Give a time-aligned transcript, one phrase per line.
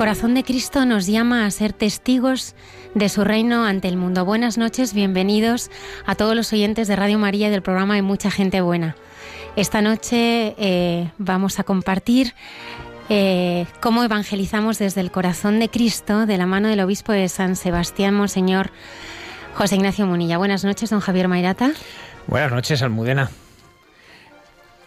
[0.00, 2.54] Corazón de Cristo nos llama a ser testigos
[2.94, 4.24] de su reino ante el mundo.
[4.24, 5.70] Buenas noches, bienvenidos
[6.06, 8.96] a todos los oyentes de Radio María y del programa Hay mucha gente buena.
[9.56, 12.32] Esta noche eh, vamos a compartir
[13.10, 17.54] eh, cómo evangelizamos desde el corazón de Cristo de la mano del obispo de San
[17.54, 18.70] Sebastián, Monseñor
[19.52, 20.38] José Ignacio Munilla.
[20.38, 21.72] Buenas noches, don Javier Mairata.
[22.26, 23.28] Buenas noches, Almudena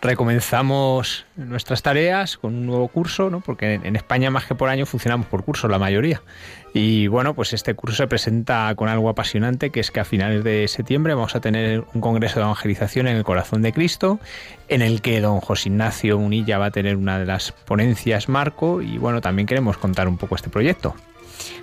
[0.03, 3.39] recomenzamos nuestras tareas con un nuevo curso, ¿no?
[3.39, 6.21] porque en España más que por año funcionamos por curso la mayoría.
[6.73, 10.43] Y bueno, pues este curso se presenta con algo apasionante, que es que a finales
[10.43, 14.19] de septiembre vamos a tener un congreso de evangelización en el corazón de Cristo,
[14.67, 18.81] en el que don José Ignacio Munilla va a tener una de las ponencias marco
[18.81, 20.95] y bueno, también queremos contar un poco este proyecto.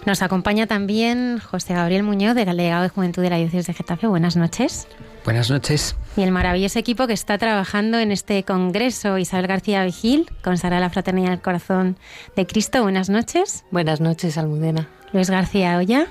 [0.07, 4.07] Nos acompaña también José Gabriel Muñoz, delegado de Juventud de la Diócesis de Getafe.
[4.07, 4.89] Buenas noches.
[5.25, 5.97] Buenas noches.
[6.17, 10.91] Y el maravilloso equipo que está trabajando en este congreso, Isabel García Vigil, consagrada la
[10.91, 11.99] Fraternidad del Corazón
[12.37, 12.83] de Cristo.
[12.83, 13.65] Buenas noches.
[13.71, 14.89] Buenas noches, Almudena.
[15.13, 16.07] Luis García Olla.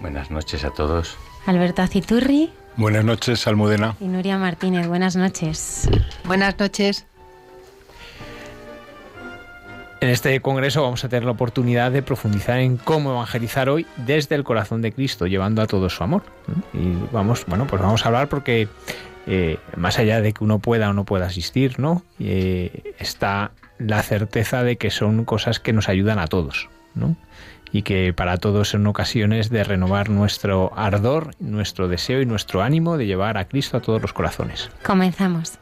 [0.00, 1.16] Buenas noches a todos.
[1.46, 2.50] Alberto Aciturri.
[2.76, 3.96] Buenas noches, Almudena.
[4.00, 4.86] Y Nuria Martínez.
[4.86, 5.88] Buenas noches.
[6.24, 7.06] Buenas noches.
[10.02, 14.34] En este congreso vamos a tener la oportunidad de profundizar en cómo evangelizar hoy desde
[14.34, 16.24] el corazón de Cristo, llevando a todo su amor.
[16.74, 18.66] Y vamos, bueno, pues vamos a hablar porque
[19.28, 22.02] eh, más allá de que uno pueda o no pueda asistir, ¿no?
[22.18, 27.14] Eh, está la certeza de que son cosas que nos ayudan a todos, ¿no?
[27.70, 32.98] Y que para todos son ocasiones de renovar nuestro ardor, nuestro deseo y nuestro ánimo
[32.98, 34.68] de llevar a Cristo a todos los corazones.
[34.82, 35.60] Comenzamos.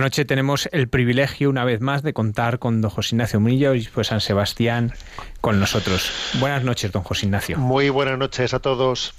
[0.00, 3.76] Esta noche tenemos el privilegio, una vez más, de contar con don José Ignacio Munilla
[3.76, 4.94] y pues San Sebastián
[5.42, 6.10] con nosotros.
[6.40, 7.58] Buenas noches, don José Ignacio.
[7.58, 9.12] Muy buenas noches a todos.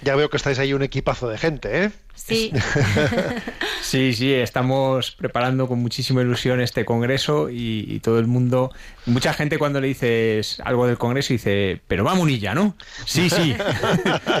[0.00, 1.90] Ya veo que estáis ahí un equipazo de gente, ¿eh?
[2.14, 2.50] Sí.
[3.82, 8.72] sí, sí, estamos preparando con muchísima ilusión este congreso y, y, todo el mundo,
[9.04, 12.76] mucha gente cuando le dices algo del congreso dice, pero va Munilla, ¿no?
[13.04, 13.54] Sí, sí.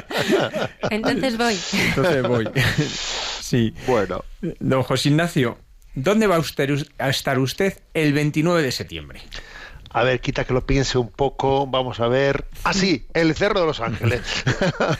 [0.90, 1.58] Entonces voy.
[1.74, 2.48] Entonces voy.
[3.44, 3.74] Sí.
[3.86, 4.24] Bueno.
[4.58, 5.58] Don José Ignacio,
[5.94, 9.20] ¿dónde va usted a estar usted el 29 de septiembre?
[9.94, 11.68] A ver, quita que lo piense un poco.
[11.68, 12.46] Vamos a ver.
[12.64, 14.22] Ah, sí, el Cerro de los Ángeles.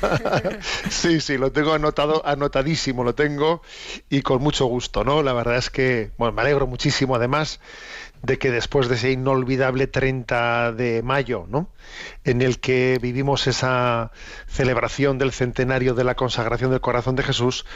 [0.88, 3.60] sí, sí, lo tengo anotado, anotadísimo, lo tengo
[4.08, 5.24] y con mucho gusto, ¿no?
[5.24, 7.58] La verdad es que, bueno, me alegro muchísimo además
[8.22, 11.68] de que después de ese inolvidable 30 de mayo, ¿no?
[12.22, 14.12] En el que vivimos esa
[14.46, 17.66] celebración del centenario de la consagración del corazón de Jesús,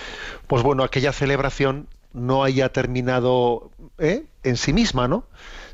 [0.47, 4.25] pues bueno, aquella celebración no haya terminado ¿eh?
[4.43, 5.25] en sí misma, ¿no?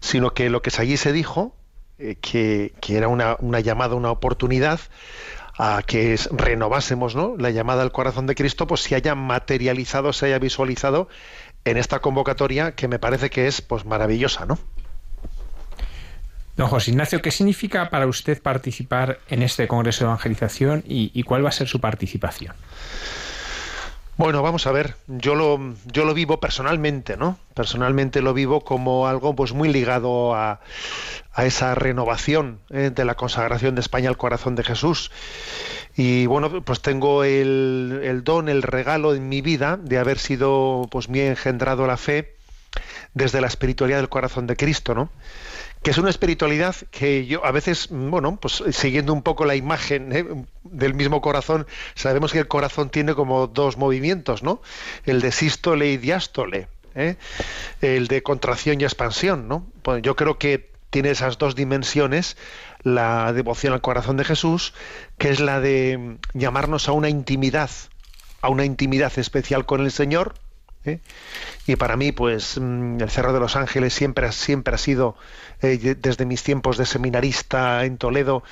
[0.00, 1.54] sino que lo que allí se dijo,
[1.98, 4.80] eh, que, que, era una, una, llamada, una oportunidad
[5.56, 7.36] a que renovásemos ¿no?
[7.38, 11.08] la llamada al corazón de Cristo, pues se haya materializado, se haya visualizado
[11.64, 14.58] en esta convocatoria que me parece que es pues maravillosa, ¿no?
[16.56, 21.44] Don José Ignacio, ¿qué significa para usted participar en este Congreso de Evangelización y, cuál
[21.44, 22.54] va a ser su participación?
[24.16, 27.36] Bueno, vamos a ver, yo lo, yo lo vivo personalmente, ¿no?
[27.52, 30.60] Personalmente lo vivo como algo pues muy ligado a,
[31.32, 32.92] a esa renovación ¿eh?
[32.94, 35.10] de la consagración de España al corazón de Jesús.
[35.96, 40.86] Y bueno, pues tengo el, el, don, el regalo en mi vida de haber sido
[40.92, 42.36] pues muy engendrado la fe
[43.14, 45.10] desde la espiritualidad del corazón de Cristo, ¿no?
[45.84, 50.12] Que es una espiritualidad que yo a veces, bueno, pues siguiendo un poco la imagen
[50.16, 50.24] ¿eh?
[50.62, 54.62] del mismo corazón, sabemos que el corazón tiene como dos movimientos, ¿no?
[55.04, 57.16] El de sístole y diástole, ¿eh?
[57.82, 59.66] el de contracción y expansión, ¿no?
[59.82, 62.38] Pues yo creo que tiene esas dos dimensiones
[62.82, 64.72] la devoción al corazón de Jesús,
[65.18, 67.70] que es la de llamarnos a una intimidad,
[68.40, 70.34] a una intimidad especial con el Señor,
[70.84, 71.00] ¿eh?
[71.66, 75.16] Y para mí, pues mm, el Cerro de los Ángeles siempre, siempre ha sido,
[75.62, 78.42] eh, desde mis tiempos de seminarista en Toledo,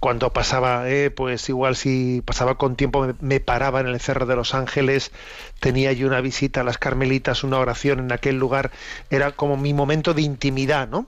[0.00, 4.36] cuando pasaba, eh, pues igual si pasaba con tiempo, me, paraba en el Cerro de
[4.36, 5.12] los Ángeles,
[5.60, 8.70] tenía yo una visita a las Carmelitas, una oración en aquel lugar,
[9.10, 11.06] era como mi momento de intimidad, ¿no?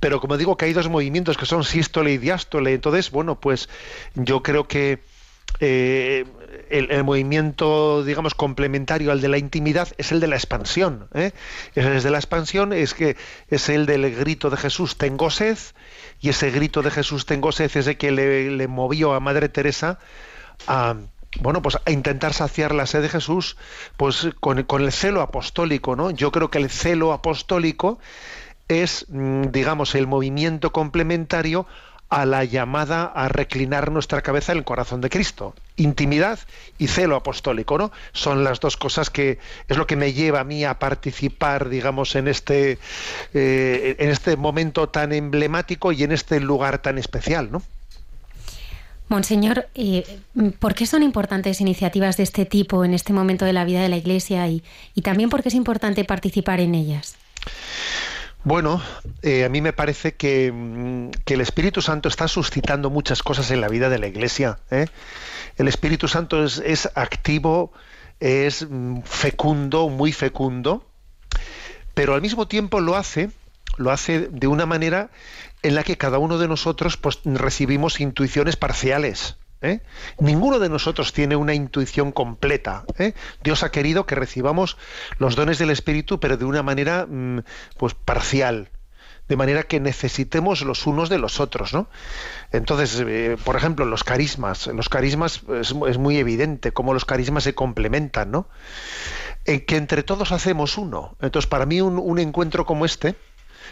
[0.00, 3.68] Pero como digo que hay dos movimientos que son sístole y diástole, entonces, bueno, pues
[4.14, 5.00] yo creo que
[5.60, 6.24] eh,
[6.70, 11.08] el, movimiento, digamos, complementario al de la intimidad es el de la expansión.
[11.14, 11.32] ¿eh?
[11.74, 13.16] El de la expansión es que
[13.48, 15.58] es el del grito de Jesús, tengo sed,
[16.20, 19.98] y ese grito de Jesús, tengo sed, es el que le, movió a Madre Teresa
[20.66, 20.96] a
[21.40, 23.56] bueno, pues a intentar saciar la sed de Jesús,
[23.96, 26.10] pues con, con, el celo apostólico, ¿no?
[26.10, 27.98] Yo creo que el celo apostólico
[28.68, 31.66] es, mm, digamos, el movimiento complementario
[32.12, 35.54] a la llamada a reclinar nuestra cabeza en el corazón de Cristo.
[35.76, 36.38] Intimidad
[36.76, 37.90] y celo apostólico, ¿no?
[38.12, 42.14] Son las dos cosas que es lo que me lleva a mí a participar, digamos,
[42.14, 42.78] en este,
[43.32, 47.62] eh, en este momento tan emblemático y en este lugar tan especial, ¿no?
[49.08, 50.04] Monseñor, eh,
[50.58, 53.88] ¿por qué son importantes iniciativas de este tipo en este momento de la vida de
[53.88, 54.62] la Iglesia y,
[54.94, 57.16] y también por qué es importante participar en ellas?
[58.44, 58.82] Bueno,
[59.22, 60.10] eh, a mí me parece
[60.52, 64.58] mm, que, el Espíritu Santo está suscitando muchas cosas en la vida de la Iglesia.
[64.70, 64.86] ¿eh?
[65.58, 67.72] El Espíritu Santo es, activo,
[68.18, 70.84] es mm, fecundo, muy fecundo,
[71.94, 73.30] pero al mismo tiempo lo hace,
[73.76, 75.10] lo hace de una manera
[75.62, 79.36] en la que cada uno de nosotros pues, recibimos intuiciones parciales.
[79.62, 79.80] ¿Eh?
[80.18, 82.84] Ninguno de nosotros tiene una intuición completa.
[82.98, 83.14] ¿eh?
[83.42, 84.76] Dios ha querido que recibamos
[85.18, 87.40] los dones del Espíritu, pero de una manera mm,
[87.78, 88.70] pues parcial,
[89.28, 91.88] de manera que necesitemos los unos de los otros, ¿no?
[92.50, 97.54] Entonces, eh, por ejemplo, los carismas, los carismas es, muy evidente cómo los carismas se
[97.54, 98.48] complementan, ¿no?
[99.44, 101.16] En que entre todos hacemos uno.
[101.20, 103.14] Entonces, para mí un, encuentro como este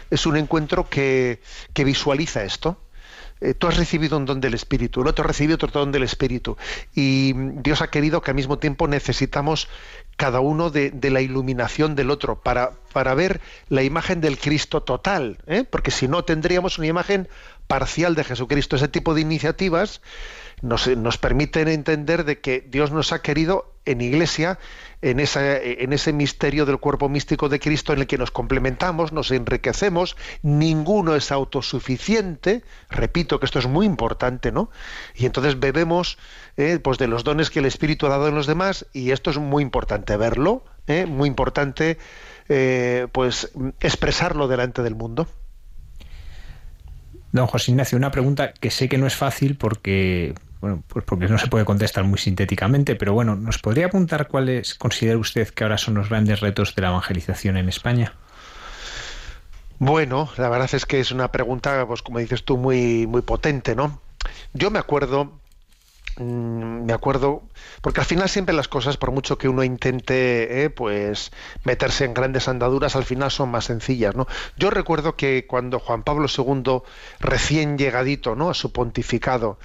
[0.09, 1.41] es un encuentro que,
[1.73, 2.77] que visualiza esto
[3.41, 6.03] eh, tú has recibido un don del Espíritu, el otro ha recibido otro don del
[6.03, 6.57] Espíritu.
[6.93, 9.67] Y Dios ha querido que al mismo tiempo necesitamos
[10.15, 15.39] cada uno de, la iluminación del otro para, para, ver la imagen del Cristo total,
[15.47, 15.63] ¿eh?
[15.67, 17.27] porque si no tendríamos una imagen
[17.65, 18.75] parcial de Jesucristo.
[18.75, 20.01] Ese tipo de iniciativas
[20.61, 24.59] nos, nos permiten entender de que Dios nos ha querido en iglesia
[25.01, 29.11] en, esa, en ese misterio del cuerpo místico de Cristo en el que nos complementamos,
[29.11, 34.69] nos enriquecemos, ninguno es autosuficiente, repito que esto es muy importante, ¿no?
[35.15, 36.17] Y entonces bebemos
[36.57, 39.31] eh, pues de los dones que el Espíritu ha dado en los demás y esto
[39.31, 41.05] es muy importante verlo, ¿eh?
[41.07, 41.97] muy importante
[42.49, 45.27] eh, pues expresarlo delante del mundo.
[47.31, 51.27] Don José Ignacio, una pregunta que sé que no es fácil porque bueno, pues porque
[51.27, 55.63] no se puede contestar muy sintéticamente, pero bueno, ¿nos podría apuntar cuáles considera usted que
[55.63, 58.13] ahora son los grandes retos de la evangelización en España?
[59.79, 63.75] Bueno, la verdad es que es una pregunta, pues como dices tú, muy, muy potente,
[63.75, 63.99] ¿no?
[64.53, 65.39] Yo me acuerdo,
[66.17, 67.41] mm, me acuerdo,
[67.81, 71.31] porque al final siempre las cosas, por mucho que uno intente, eh, pues
[71.63, 74.27] meterse en grandes andaduras, al final son más sencillas, ¿no?
[74.57, 76.83] Yo recuerdo que cuando Juan Pablo II,
[77.19, 78.51] recién llegadito, ¿no?
[78.51, 79.57] A su pontificado,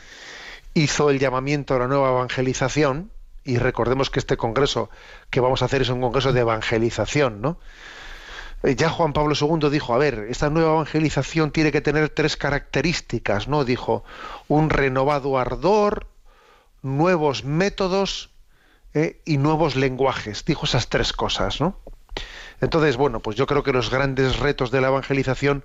[0.77, 3.11] hizo el llamamiento a la nueva evangelización,
[3.45, 4.91] y recordemos que este congreso
[5.31, 7.59] que vamos a hacer es un congreso de evangelización, ¿no?
[8.63, 12.37] Eh, ya Juan Pablo II dijo, a ver, esta nueva evangelización tiene que tener tres
[12.37, 13.65] características, ¿no?
[13.65, 14.05] Dijo,
[14.49, 16.09] un renovado ardor,
[16.83, 18.29] nuevos métodos
[18.93, 20.45] eh, y nuevos lenguajes.
[20.45, 21.81] Dijo esas tres cosas, ¿no?
[22.61, 25.65] Entonces, bueno, pues yo creo que los grandes retos de la evangelización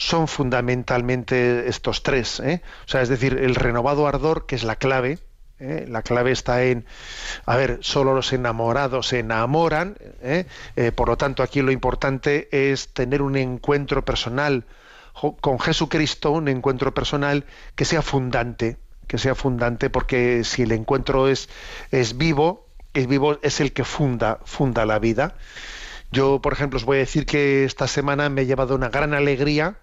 [0.00, 2.40] son fundamentalmente estos tres.
[2.40, 2.62] ¿eh?
[2.86, 5.18] O sea, es decir, el renovado ardor, que es la clave,
[5.58, 5.84] ¿eh?
[5.88, 6.86] La clave está en,
[7.44, 10.46] a ver, solo los enamorados se enamoran, ¿eh?
[10.94, 14.64] Por lo tanto aquí lo importante es tener un encuentro personal
[15.42, 21.28] con Jesucristo, un encuentro personal que sea fundante, que sea fundante, porque si el encuentro
[21.28, 21.50] es,
[21.90, 25.34] es vivo, es vivo, es el que funda, funda la vida.
[26.10, 29.12] Yo, por ejemplo, os voy a decir que esta semana me he llevado una gran
[29.12, 29.76] alegría,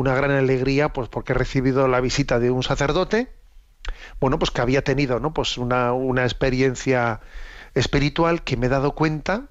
[0.00, 3.28] una gran alegría, pues porque he recibido la visita de un sacerdote,
[4.18, 5.34] bueno, pues que había tenido, ¿no?
[5.34, 7.20] Pues una, una experiencia
[7.74, 9.48] espiritual que me he dado cuenta,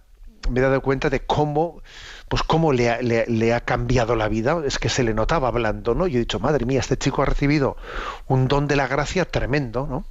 [0.49, 1.83] me he dado cuenta de cómo,
[2.29, 4.59] pues cómo le ha, le, ha cambiado la vida.
[4.65, 6.07] Es que se le notaba hablando, ¿no?
[6.07, 7.77] Yo he dicho, madre mía, este chico ha recibido
[8.27, 10.03] un don de la gracia tremendo, ¿no?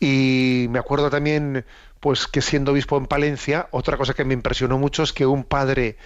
[0.00, 1.64] Y me acuerdo también,
[2.00, 5.44] pues que siendo obispo en Palencia, otra cosa que me impresionó mucho es que un
[5.44, 5.96] padre,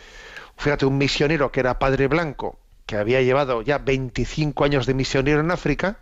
[0.59, 5.41] fíjate, un misionero que era padre blanco, que había llevado ya 25 años de misionero
[5.41, 5.99] en África,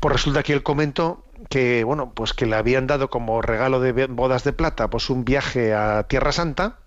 [0.00, 4.06] pues resulta que él comentó que, bueno, pues que le habían dado como regalo de
[4.06, 6.78] bodas de plata, pues un viaje a Tierra Santa,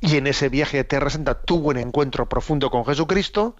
[0.00, 3.56] y en ese viaje a Tierra Santa tuvo un encuentro profundo con Jesucristo,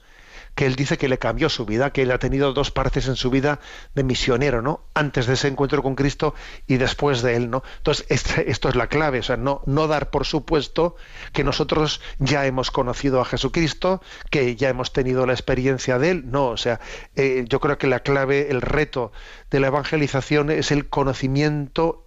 [0.56, 3.14] que él dice que le cambió su vida, que él ha tenido dos partes en
[3.14, 3.60] su vida
[3.94, 4.80] de misionero, ¿no?
[4.94, 6.34] Antes de ese encuentro con Cristo
[6.66, 7.62] y después de él, ¿no?
[7.76, 10.96] Entonces, este, esto es la clave, o sea, no, no dar por supuesto
[11.34, 16.30] que nosotros ya hemos conocido a Jesucristo, que ya hemos tenido la experiencia de él,
[16.30, 16.80] no, o sea,
[17.16, 19.12] eh, yo creo que la clave, el reto
[19.50, 22.05] de la evangelización es el conocimiento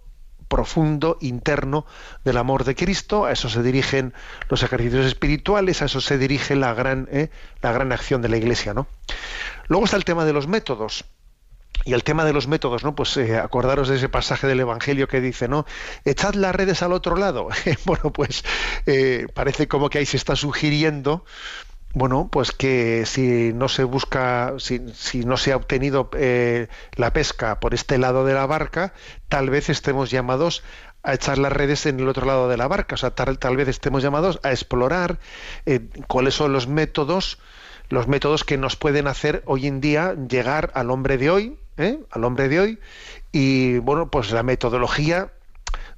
[0.50, 1.86] profundo, interno
[2.24, 4.12] del amor de Cristo, a eso se dirigen
[4.48, 7.30] los ejercicios espirituales, a eso se dirige la gran, eh,
[7.62, 8.74] la gran acción de la Iglesia.
[8.74, 8.88] ¿no?
[9.68, 11.04] Luego está el tema de los métodos.
[11.86, 12.94] Y el tema de los métodos, ¿no?
[12.94, 15.64] Pues eh, acordaros de ese pasaje del Evangelio que dice, ¿no?
[16.04, 17.48] Echad las redes al otro lado.
[17.86, 18.44] bueno, pues
[18.84, 21.24] eh, parece como que ahí se está sugiriendo
[21.92, 27.12] bueno, pues que si no se busca, si, si no se ha obtenido eh, la
[27.12, 28.94] pesca por este lado de la barca,
[29.28, 30.62] tal vez estemos llamados
[31.02, 32.94] a echar las redes en el otro lado de la barca.
[32.94, 35.18] O sea, tal, tal vez estemos llamados a explorar
[35.66, 37.38] eh, cuáles son los métodos,
[37.88, 41.98] los métodos que nos pueden hacer hoy en día llegar al hombre de hoy, ¿eh?
[42.10, 42.78] al hombre de hoy.
[43.32, 45.32] Y bueno, pues la metodología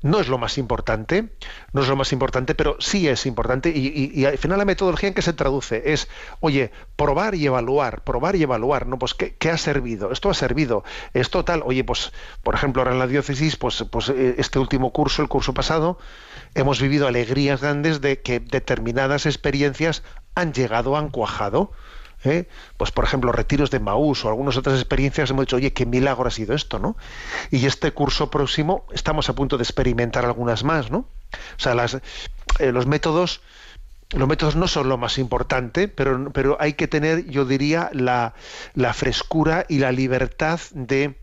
[0.02, 1.30] no es lo más importante,
[1.72, 5.14] no es lo más importante, pero sí es importante y, al final la metodología en
[5.14, 6.08] que se traduce es,
[6.40, 8.98] oye, probar y evaluar, probar y evaluar, ¿no?
[8.98, 10.12] Pues ¿qué, ha servido?
[10.12, 14.08] Esto ha servido, esto tal, oye, pues por ejemplo ahora en la diócesis, pues, pues
[14.08, 15.98] eh, este último curso, el curso pasado,
[16.54, 20.02] hemos vivido alegrías grandes de que determinadas experiencias
[20.34, 21.72] han llegado, han cuajado.
[22.24, 22.48] ¿Eh?
[22.76, 26.26] pues por ejemplo retiros de Maús o algunas otras experiencias hemos dicho oye qué milagro
[26.26, 26.96] ha sido esto no
[27.50, 31.74] y este curso próximo estamos a punto de experimentar algunas más no o sea
[32.58, 33.40] eh, los métodos
[34.14, 38.34] los métodos no son lo más importante, pero, pero hay que tener, yo diría, la
[38.92, 41.16] frescura y la libertad de,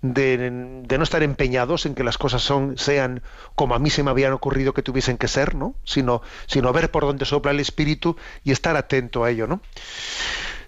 [0.00, 3.22] de, no estar empeñados en que las cosas son, sean
[3.54, 5.74] como a mí se me habían ocurrido que tuviesen que ser, ¿no?
[5.84, 9.60] Sino, sino ver por dónde sopla el espíritu y estar atento a ello, ¿no?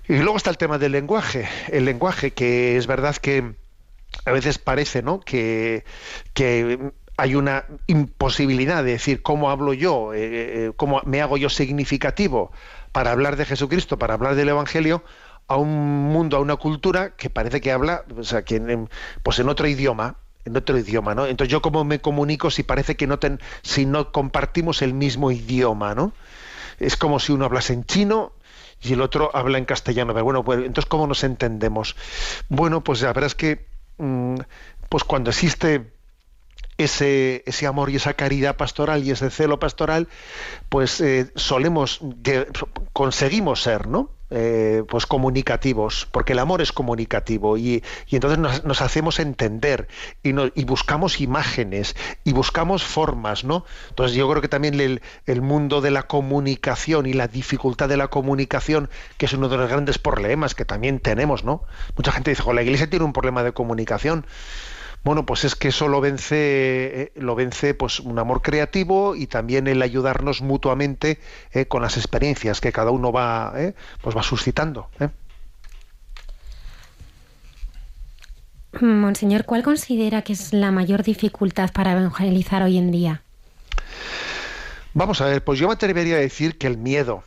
[0.07, 1.49] Y luego está el tema del lenguaje.
[1.69, 3.55] El lenguaje, que es verdad que
[4.25, 5.21] a veces parece, ¿no?
[5.21, 5.85] Que,
[6.35, 11.49] que hay una imposibilidad de decir cómo hablo yo, eh, eh, cómo me hago yo
[11.49, 12.53] significativo
[12.93, 15.05] para hablar de Jesucristo, para hablar del Evangelio,
[15.49, 18.89] a un mundo, a una cultura que parece que habla, o sea, que en,
[19.23, 21.27] pues en otro idioma, en otro idioma, ¿no?
[21.27, 25.31] Entonces yo cómo me comunico si parece que no ten, si no compartimos el mismo
[25.31, 26.13] idioma, ¿no?
[26.79, 28.33] Es como si uno hablase en chino
[28.83, 30.13] y el otro habla en castellano.
[30.13, 31.97] Pero bueno, pues entonces cómo nos entendemos.
[32.49, 33.67] Bueno, pues la verdad es que
[33.99, 34.37] mm,
[34.89, 35.93] pues cuando existe
[36.77, 40.09] ese, ese amor y esa caridad pastoral y ese celo pastoral,
[40.69, 42.01] pues eh, solemos,
[42.93, 44.11] conseguimos ser, ¿no?
[44.37, 49.87] Eh, pues comunicativos, porque el amor es comunicativo y, entonces nos, hacemos entender
[50.25, 53.65] y, y, buscamos imágenes y buscamos formas, ¿no?
[53.91, 57.97] Entonces yo creo que también el, el, mundo de la comunicación y la dificultad de
[57.97, 61.63] la comunicación, que es uno de los grandes problemas que también tenemos, ¿no?
[61.97, 64.27] Mucha gente dice, la iglesia tiene un problema de comunicación.
[65.05, 69.27] Bueno, pues es que eso lo vence, eh, lo vence pues un amor creativo y
[69.27, 71.21] también el ayudarnos mutuamente
[71.53, 74.89] eh, con las experiencias que cada uno va, eh, pues va suscitando.
[78.81, 83.23] Monseñor, ¿cuál considera que es la mayor dificultad para evangelizar hoy en día?
[84.95, 87.25] Vamos a ver, pues yo me atrevería a decir que el miedo.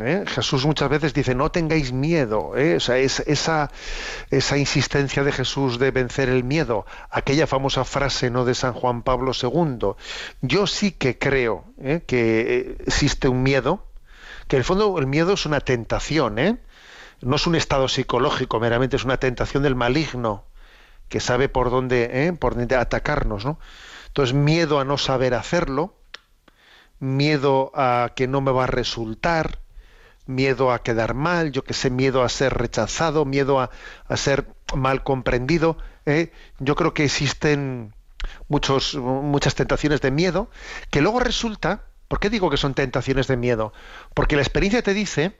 [0.00, 0.24] ¿Eh?
[0.26, 2.56] Jesús muchas veces dice, no tengáis miedo.
[2.56, 2.76] ¿eh?
[2.76, 3.70] O sea, es, esa,
[4.30, 8.44] esa insistencia de Jesús de vencer el miedo, aquella famosa frase ¿no?
[8.44, 9.94] de San Juan Pablo II.
[10.40, 12.02] Yo sí que creo ¿eh?
[12.06, 13.86] que existe un miedo,
[14.48, 16.60] que en el fondo el miedo es una tentación,
[17.20, 20.44] no es un estado psicológico, meramente es una tentación del maligno
[21.08, 23.58] que sabe por dónde, por dónde atacarnos, ¿no?
[24.08, 25.94] Entonces, miedo a no saber hacerlo,
[27.00, 29.61] miedo a que no me va a resultar,
[30.26, 33.70] miedo a quedar mal, yo que sé, miedo a ser rechazado, miedo a,
[34.06, 35.76] a ser mal comprendido.
[36.06, 36.32] ¿eh?
[36.58, 37.94] Yo creo que existen
[38.48, 40.50] muchos, muchas tentaciones de miedo
[40.90, 43.72] que luego resulta, ¿por qué digo que son tentaciones de miedo?
[44.14, 45.36] Porque la experiencia te dice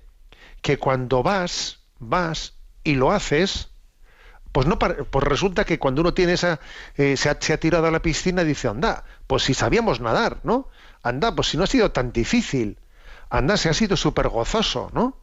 [0.60, 3.70] que cuando vas, vas y lo haces,
[4.52, 6.60] pues no pues resulta que cuando uno tiene esa
[6.96, 10.40] eh, se, ha, se, ha, tirado a la piscina dice anda pues si sabíamos nadar
[10.42, 10.68] no
[11.02, 12.78] anda pues si no ha sido tan difícil
[13.32, 15.16] anda se ha sido súper gozoso no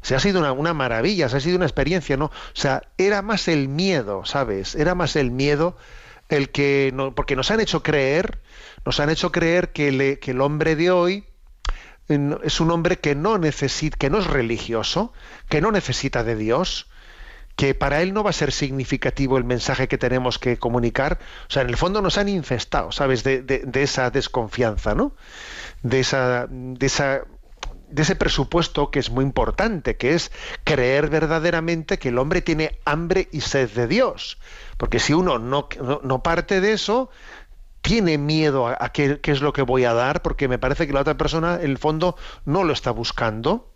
[0.00, 3.48] se ha sido una, maravilla se ha sido una experiencia no o sea era más
[3.48, 5.76] el miedo sabes era más el miedo
[6.30, 8.40] el que no, porque nos han hecho creer
[8.86, 11.24] nos han hecho creer que, el hombre de hoy
[12.08, 15.12] es un hombre que no necesita que no es religioso
[15.50, 16.88] que no necesita de Dios
[17.56, 21.18] que para él no va a ser significativo el mensaje que tenemos que comunicar.
[21.46, 23.22] O sea, en el fondo nos han infestado, ¿sabes?
[23.22, 25.14] De, de esa desconfianza, ¿no?
[25.82, 27.24] De esa, de esa
[27.90, 30.30] de ese presupuesto que es muy importante, que es
[30.64, 34.38] creer verdaderamente que el hombre tiene hambre y sed de Dios.
[34.76, 35.68] Porque si uno no,
[36.02, 37.10] no, parte de eso,
[37.82, 40.92] tiene miedo a, qué, qué, es lo que voy a dar, porque me parece que
[40.92, 43.70] la otra persona, en el fondo, no lo está buscando.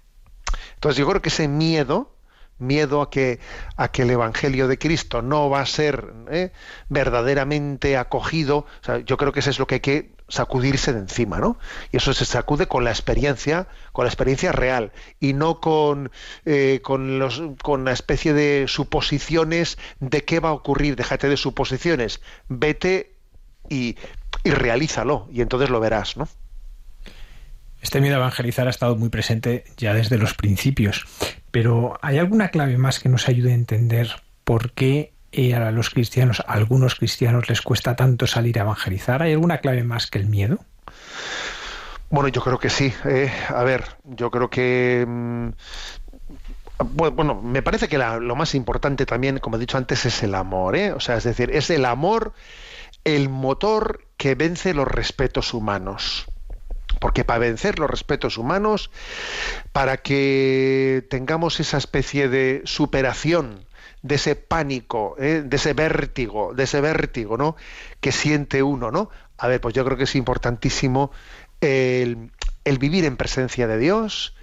[0.74, 2.14] Entonces yo creo que ese miedo,
[2.58, 3.40] miedo a que,
[3.76, 6.52] a que el Evangelio de Cristo no va a ser ¿eh?
[6.88, 8.66] verdaderamente acogido,
[9.04, 11.58] yo creo que eso es lo que hay que sacudirse de encima, ¿no?
[11.92, 16.10] Y eso se sacude con la experiencia, con la experiencia real, y no con,
[16.44, 22.20] eh, con, los, con especie de suposiciones de qué va a ocurrir, déjate de suposiciones,
[22.48, 23.14] vete
[23.68, 23.96] y,
[24.42, 26.28] y realízalo, y entonces lo verás, ¿no?
[27.80, 31.04] Este miedo a evangelizar ha estado muy presente ya desde los principios,
[31.50, 34.10] pero ¿hay alguna clave más que nos ayude a entender
[34.44, 39.22] por qué eh, a los cristianos, a algunos cristianos les cuesta tanto salir a evangelizar?
[39.22, 40.58] ¿Hay alguna clave más que el miedo?
[42.10, 42.92] Bueno, yo creo que sí.
[43.04, 45.04] Eh, a ver, yo creo que...
[45.06, 45.48] Mmm,
[46.78, 50.76] bueno, me parece que lo más importante también, como he dicho antes, es el amor.
[50.76, 50.92] ¿eh?
[50.92, 52.32] O sea, es decir, es el amor
[53.04, 56.26] el motor que vence los respetos humanos
[57.00, 58.90] porque para vencer los respetos humanos,
[59.72, 63.66] para que tengamos esa especie de superación
[64.04, 65.42] de ese pánico, ¿eh?
[65.44, 67.56] de ese vértigo, de ese vértigo, ¿no?
[68.00, 69.08] Que siente uno, ¿no?
[69.38, 71.10] A ver, pues yo creo que es importantísimo
[71.62, 72.30] el,
[72.66, 74.34] el vivir en presencia de Dios,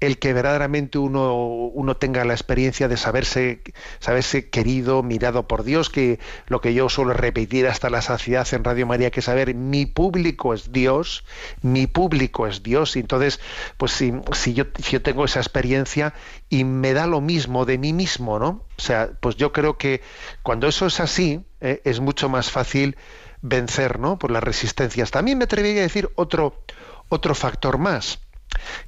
[0.00, 3.62] el que verdaderamente uno, uno tenga la experiencia de saberse,
[3.98, 8.64] saberse querido, mirado por Dios, que lo que yo suelo repetir hasta la saciedad en
[8.64, 11.24] Radio María, que saber mi público es Dios,
[11.62, 13.40] mi público es Dios, y entonces,
[13.76, 16.14] pues si, si, yo, si yo tengo esa experiencia
[16.48, 18.64] y me da lo mismo de mí mismo, ¿no?
[18.76, 20.02] O sea, pues yo creo que
[20.42, 22.96] cuando eso es así, eh, es mucho más fácil
[23.42, 24.18] vencer, ¿no?
[24.18, 25.10] Por las resistencias.
[25.10, 26.62] También me atrevería a decir otro,
[27.08, 28.20] otro factor más,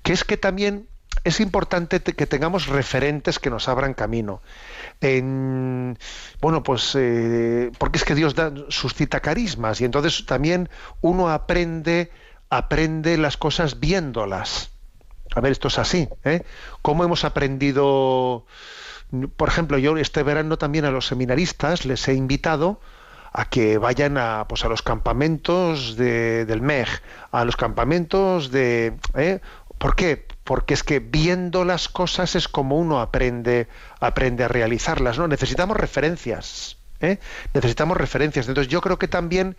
[0.03, 0.89] que es que también
[1.25, 4.43] es importante que tengamos referentes que nos abran camino.
[5.01, 5.99] En,
[6.41, 10.69] bueno, pues eh, porque es que Dios da, suscita carismas y entonces también
[11.01, 12.11] uno aprende,
[12.49, 14.71] aprende las cosas viéndolas.
[15.35, 16.09] A ver, esto es así.
[16.25, 16.43] ¿eh?
[16.83, 18.47] ¿Cómo hemos aprendido?
[19.37, 22.81] Por ejemplo, yo este verano también a los seminaristas les he invitado
[23.33, 26.89] a que vayan a, pues a los campamentos de, del MEG,
[27.31, 28.95] a los campamentos de...
[29.15, 29.41] ¿eh?
[29.81, 30.29] ¿Por qué?
[30.51, 33.69] porque es que viendo las cosas es como uno aprende,
[34.01, 35.29] aprende a realizarlas, ¿no?
[35.29, 37.21] Necesitamos referencias, ¿eh?
[37.55, 38.49] Necesitamos referencias.
[38.49, 39.57] Entonces yo creo que también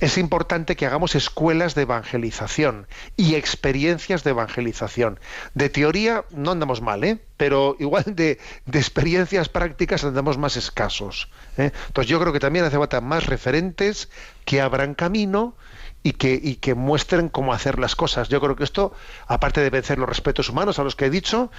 [0.00, 2.86] es importante que hagamos escuelas de evangelización
[3.16, 5.18] y experiencias de evangelización.
[5.54, 7.18] De teoría no andamos mal, ¿eh?
[7.38, 11.30] pero igual de, de experiencias prácticas andamos más escasos.
[11.56, 11.72] ¿eh?
[11.86, 14.10] Entonces yo creo que también hace falta más referentes
[14.44, 15.54] que abran camino
[16.02, 18.28] y que, y que muestren cómo hacer las cosas.
[18.28, 18.92] Yo creo que esto,
[19.26, 21.50] aparte de vencer los respetos humanos a los que he dicho,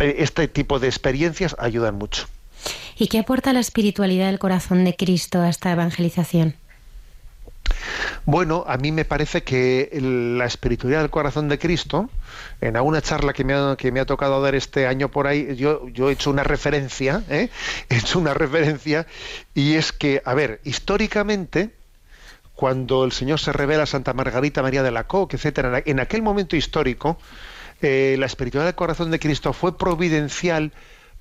[0.00, 2.26] eh, este tipo de experiencias ayudan mucho.
[2.96, 6.56] ¿Y qué aporta la espiritualidad del corazón de Cristo a esta evangelización?
[8.24, 9.90] Bueno, a mí me parece que
[10.38, 12.10] la espiritualidad del corazón de Cristo,
[12.60, 15.56] en alguna charla que me ha, que me ha tocado dar este año por ahí,
[15.56, 17.48] yo, yo he hecho una referencia, ¿eh?
[17.88, 19.06] he hecho una referencia,
[19.54, 21.70] y es que, a ver, históricamente,
[22.58, 26.22] cuando el Señor se revela a Santa Margarita María de la Coque, etcétera, en aquel
[26.22, 27.16] momento histórico,
[27.82, 30.72] eh, la espiritualidad del corazón de Cristo fue providencial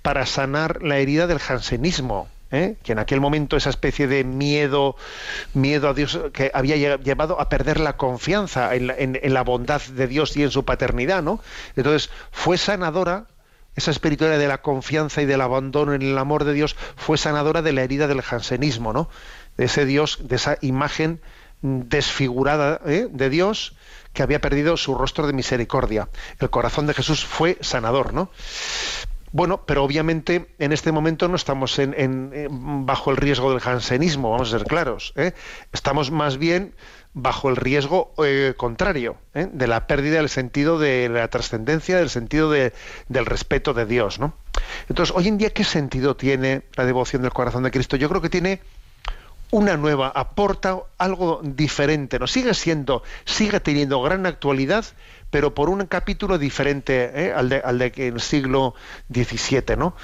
[0.02, 2.78] para sanar la herida del jansenismo, ¿eh?
[2.82, 4.96] que en aquel momento esa especie de miedo,
[5.54, 9.44] miedo a Dios que había llevado a perder la confianza en la, en, en la
[9.44, 11.40] bondad de Dios y en su paternidad, ¿no?
[11.76, 13.28] Entonces fue sanadora
[13.78, 17.62] esa espiritualidad de la confianza y del abandono en el amor de Dios fue sanadora
[17.62, 19.08] de la herida del jansenismo, ¿no?
[19.58, 21.20] De ese Dios, de esa imagen
[21.62, 23.08] desfigurada ¿eh?
[23.10, 23.76] de Dios
[24.14, 26.10] que había perdido su rostro de misericordia.
[26.40, 28.32] El corazón de Jesús fue sanador, ¿no?
[29.32, 34.54] Bueno, pero obviamente en este momento no estamos en, bajo el riesgo del jansenismo, vamos
[34.54, 35.14] a ser claros.
[35.18, 35.34] ¿eh?
[35.74, 36.74] Estamos más bien
[37.14, 42.52] bajo el riesgo eh, contrario, de la pérdida del sentido de la trascendencia, del sentido
[42.52, 44.18] del respeto de Dios.
[44.18, 44.34] ¿no?
[44.88, 47.98] Entonces, hoy en día, ¿qué sentido tiene la devoción del corazón de Cristo?
[47.98, 48.62] Yo creo que tiene
[49.52, 52.28] una nueva, aporta algo diferente, ¿no?
[52.28, 54.86] Sigue siendo, sigue teniendo gran actualidad,
[55.30, 57.34] pero por un capítulo diferente ¿eh?
[57.34, 58.76] al de al de el siglo
[59.14, 59.96] XVII, ¿no?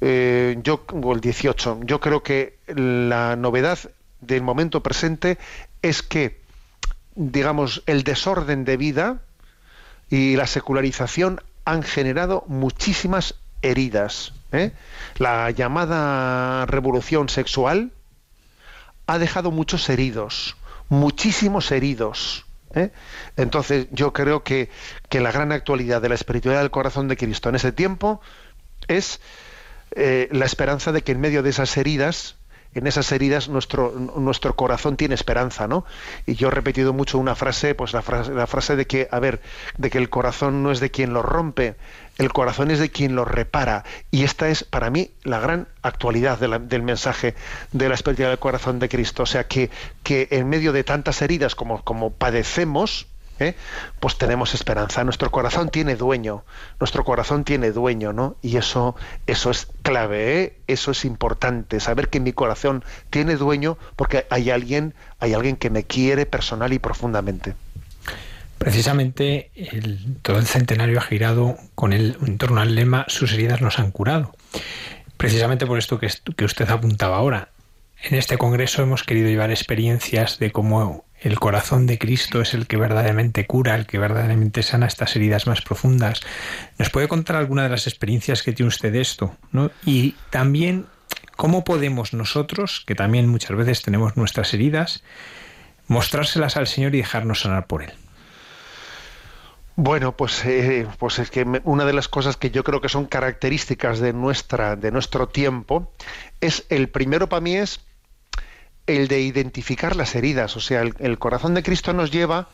[0.00, 1.80] Eh, yo o el XVIII.
[1.84, 3.78] Yo creo que la novedad
[4.20, 5.38] del momento presente
[5.82, 6.40] es que,
[7.14, 9.20] digamos, el desorden de vida
[10.10, 14.34] y la secularización han generado muchísimas heridas.
[14.52, 14.72] ¿eh?
[15.16, 17.92] La llamada revolución sexual
[19.10, 20.56] ha dejado muchos heridos,
[20.88, 22.46] muchísimos heridos.
[22.74, 22.90] ¿eh?
[23.36, 24.70] Entonces yo creo que,
[25.10, 28.20] la gran actualidad de la espiritualidad del corazón de Cristo en ese tiempo
[28.86, 29.20] es
[29.96, 32.36] eh, la esperanza de que en medio de esas heridas
[32.72, 35.84] en esas heridas nuestro, nuestro corazón tiene esperanza, ¿no?
[36.24, 39.18] Y yo he repetido mucho una frase, pues la frase, la frase de que, a
[39.18, 39.40] ver,
[39.76, 41.74] de que el corazón no es de quien lo rompe,
[42.20, 43.82] el corazón es de quien lo repara.
[44.10, 47.34] Y esta es para mí la gran actualidad del mensaje
[47.72, 49.22] de la espiritualidad del corazón de Cristo.
[49.22, 49.70] O sea, que,
[50.02, 53.06] que en medio de tantas heridas como, como padecemos,
[53.38, 53.54] ¿eh?
[54.00, 55.02] pues tenemos esperanza.
[55.02, 56.44] Nuestro corazón tiene dueño,
[56.78, 58.36] nuestro corazón tiene dueño, ¿no?
[58.42, 60.56] Y eso, eso es clave, ¿eh?
[60.66, 65.70] eso es importante, saber que mi corazón tiene dueño porque hay alguien, hay alguien que
[65.70, 67.54] me quiere personal y profundamente.
[68.60, 69.50] Precisamente
[70.20, 73.90] todo el centenario ha girado con el, en torno al lema Sus heridas nos han
[73.90, 74.36] curado.
[75.16, 77.48] Precisamente por esto que, que usted apuntaba ahora.
[78.02, 82.66] En este congreso hemos querido llevar experiencias de cómo el corazón de Cristo es el
[82.66, 86.20] que verdaderamente cura, el que verdaderamente sana estas heridas más profundas.
[86.76, 89.38] ¿Nos puede contar alguna de las experiencias que tiene usted de esto?
[89.86, 90.84] Y también,
[91.34, 95.02] ¿cómo podemos nosotros, que también muchas veces tenemos nuestras heridas,
[95.86, 97.92] mostrárselas al Señor y dejarnos sanar por Él?
[99.82, 103.06] Bueno, pues, eh, pues es que una de las cosas que yo creo que son
[103.06, 105.90] características de nuestra, de nuestro tiempo,
[106.42, 107.80] es el primero para mí es
[108.86, 110.54] el de identificar las heridas.
[110.58, 112.48] O sea, el, corazón de Cristo nos lleva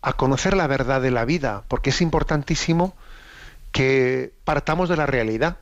[0.00, 2.96] a conocer la verdad de la vida, porque es importantísimo
[3.70, 5.58] que partamos de la realidad.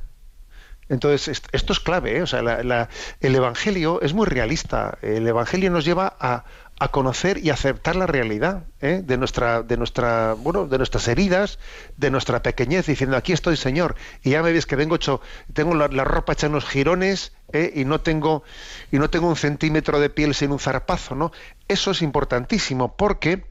[0.88, 2.22] Entonces, esto es clave, ¿eh?
[2.22, 2.88] o sea,
[3.20, 4.98] el Evangelio es muy realista.
[5.02, 6.44] El Evangelio nos lleva a,
[6.82, 9.02] a conocer y aceptar la realidad ¿eh?
[9.04, 11.60] de nuestra de nuestra bueno de nuestras heridas
[11.96, 15.20] de nuestra pequeñez diciendo aquí estoy señor y ya me ves que vengo hecho
[15.54, 17.72] tengo la, ropa hecha en los jirones ¿eh?
[17.76, 18.42] y no tengo
[18.90, 21.30] y no tengo un centímetro de piel sin un zarpazo no
[21.68, 23.44] eso es importantísimo porque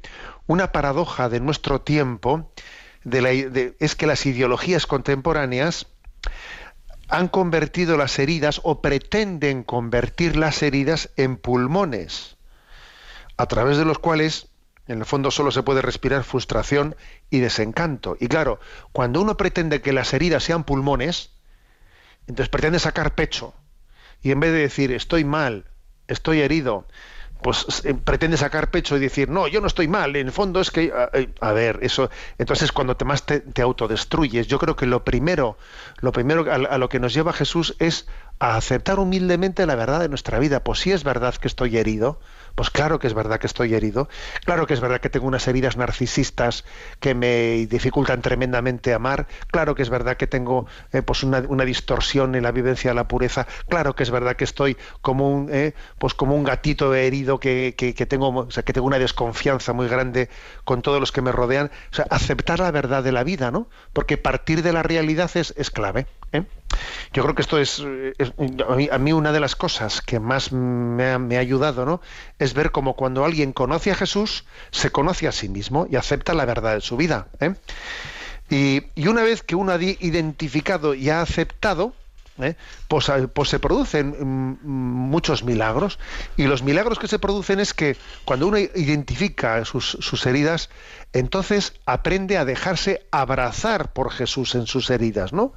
[0.45, 2.51] una paradoja de nuestro tiempo
[3.05, 5.87] es que las ideologías contemporáneas
[7.07, 12.35] han convertido las heridas o pretenden convertir las heridas en pulmones
[13.37, 14.49] a través de los cuales
[14.87, 16.95] en el fondo solo se puede respirar frustración
[17.29, 18.17] y desencanto.
[18.19, 18.59] Y claro,
[18.91, 21.31] cuando uno pretende que las heridas sean pulmones,
[22.27, 23.53] entonces pretende sacar pecho.
[24.21, 25.65] Y en vez de decir estoy mal,
[26.07, 26.87] estoy herido,
[27.41, 30.61] pues eh, pretende sacar pecho y decir, no, yo no estoy mal, en el fondo
[30.61, 34.85] es que, a, eh, ver, eso, entonces cuando te más te, autodestruyes, yo creo que
[34.85, 35.57] lo primero,
[36.01, 38.07] lo primero a, lo que nos lleva Jesús es
[38.39, 40.63] a aceptar humildemente la verdad de nuestra vida.
[40.63, 42.19] Pues si es verdad que estoy herido,
[42.55, 44.09] pues claro que es verdad que estoy herido,
[44.45, 46.65] claro que es verdad que tengo unas heridas narcisistas
[46.99, 52.35] que me dificultan tremendamente amar, claro que es verdad que tengo eh, pues una, distorsión
[52.35, 55.73] en la vivencia de la pureza, claro que es verdad que estoy como un, eh,
[55.99, 59.87] pues como un gatito herido que, que, tengo, o sea, que tengo una desconfianza muy
[59.87, 60.29] grande
[60.63, 63.67] con todos los que me rodean, o sea, aceptar la verdad de la vida, ¿no?
[63.93, 66.07] Porque partir de la realidad es, es clave.
[66.31, 66.43] ¿Eh?
[67.13, 67.83] Yo creo que esto es,
[68.91, 72.01] a, mí, una de las cosas que más me ha, me ha, ayudado, ¿no?
[72.39, 76.33] Es ver cómo cuando alguien conoce a Jesús, se conoce a sí mismo y acepta
[76.33, 77.27] la verdad de su vida.
[77.41, 77.55] ¿eh?
[78.49, 81.93] Y, una vez que uno ha identificado y ha aceptado,
[82.39, 82.55] ¿eh?
[82.87, 85.99] pues, pues, se producen mm, muchos milagros
[86.37, 90.69] y los milagros que se producen es que cuando uno identifica sus, heridas
[91.13, 95.53] entonces aprende a dejarse abrazar por Jesús en sus heridas no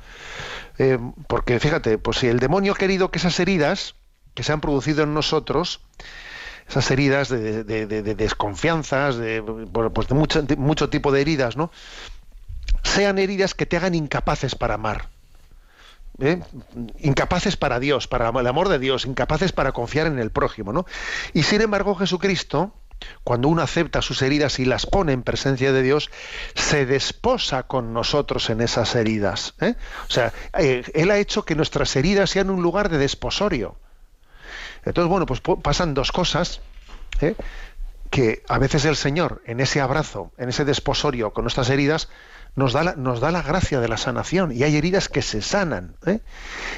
[0.79, 3.95] eh, porque fíjate pues si el demonio ha querido que esas heridas
[4.35, 5.81] que se han producido en nosotros
[6.69, 7.65] esas heridas de,
[8.15, 11.71] desconfianzas de, pues de mucho, de mucho tipo de heridas no
[12.83, 15.09] sean heridas que te hagan incapaces para amar
[16.21, 16.41] ¿eh?
[17.01, 20.87] incapaces para Dios, para el amor de Dios, incapaces para confiar en el prójimo, ¿no?
[21.33, 22.73] Y sin embargo Jesucristo,
[23.25, 26.11] cuando uno acepta sus heridas y las pone en presencia de Dios,
[26.55, 29.55] se desposa con nosotros en esas heridas.
[29.61, 29.75] ¿eh?
[30.09, 33.77] O sea, eh, Él ha hecho que nuestras heridas sean un lugar de desposorio.
[34.85, 36.61] Entonces, bueno, pues pasan dos cosas.
[37.21, 37.35] ¿eh?
[38.11, 42.09] Que a veces el Señor, en ese abrazo, en ese desposorio con nuestras heridas,
[42.57, 45.43] nos da, la, nos da la gracia de la sanación y hay heridas que se
[45.43, 45.97] sanan.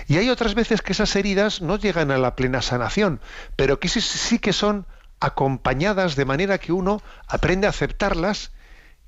[0.07, 3.21] Y hay otras veces que esas heridas no llegan a la plena sanación,
[3.57, 4.87] pero que sí que son
[5.27, 8.53] acompañadas de manera que uno aprende a aceptarlas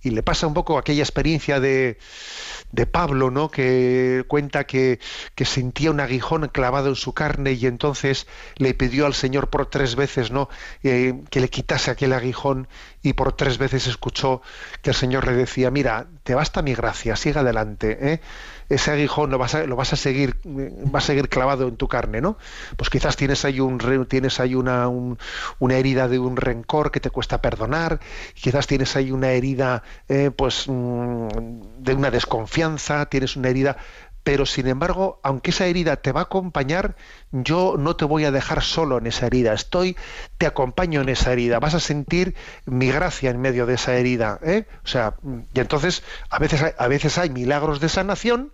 [0.00, 1.98] y le pasa un poco aquella experiencia de,
[2.70, 3.50] de Pablo, ¿no?
[3.50, 5.00] que cuenta que,
[5.34, 8.26] que, sentía un aguijón clavado en su carne y entonces
[8.56, 10.48] le pidió al Señor por tres veces ¿no?
[10.84, 12.68] Eh, que le quitase aquel aguijón
[13.02, 14.42] y por tres veces escuchó
[14.82, 17.98] que el Señor le decía, mira, te basta mi gracia, sigue adelante.
[18.00, 18.20] ¿eh?
[18.68, 21.88] ese aguijón lo vas a, lo vas a seguir va a seguir clavado en tu
[21.88, 22.36] carne, ¿no?
[22.76, 27.10] Pues quizás tienes ahí un tienes ahí una, una herida de un rencor que te
[27.10, 28.00] cuesta perdonar,
[28.34, 31.28] quizás tienes ahí una herida eh, pues mm,
[31.78, 33.76] de una desconfianza, tienes una herida
[34.28, 36.96] pero sin embargo, aunque esa herida te va a acompañar,
[37.32, 39.54] yo no te voy a dejar solo en esa herida.
[39.54, 39.96] Estoy,
[40.36, 41.60] te acompaño en esa herida.
[41.60, 42.34] Vas a sentir
[42.66, 44.38] mi gracia en medio de esa herida.
[44.42, 44.66] ¿eh?
[44.84, 45.14] O sea,
[45.54, 48.52] y entonces a veces hay, a veces hay milagros de sanación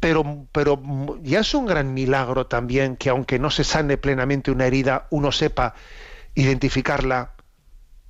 [0.00, 0.80] pero, pero
[1.22, 5.32] ya es un gran milagro también que aunque no se sane plenamente una herida, uno
[5.32, 5.74] sepa
[6.34, 7.34] identificarla,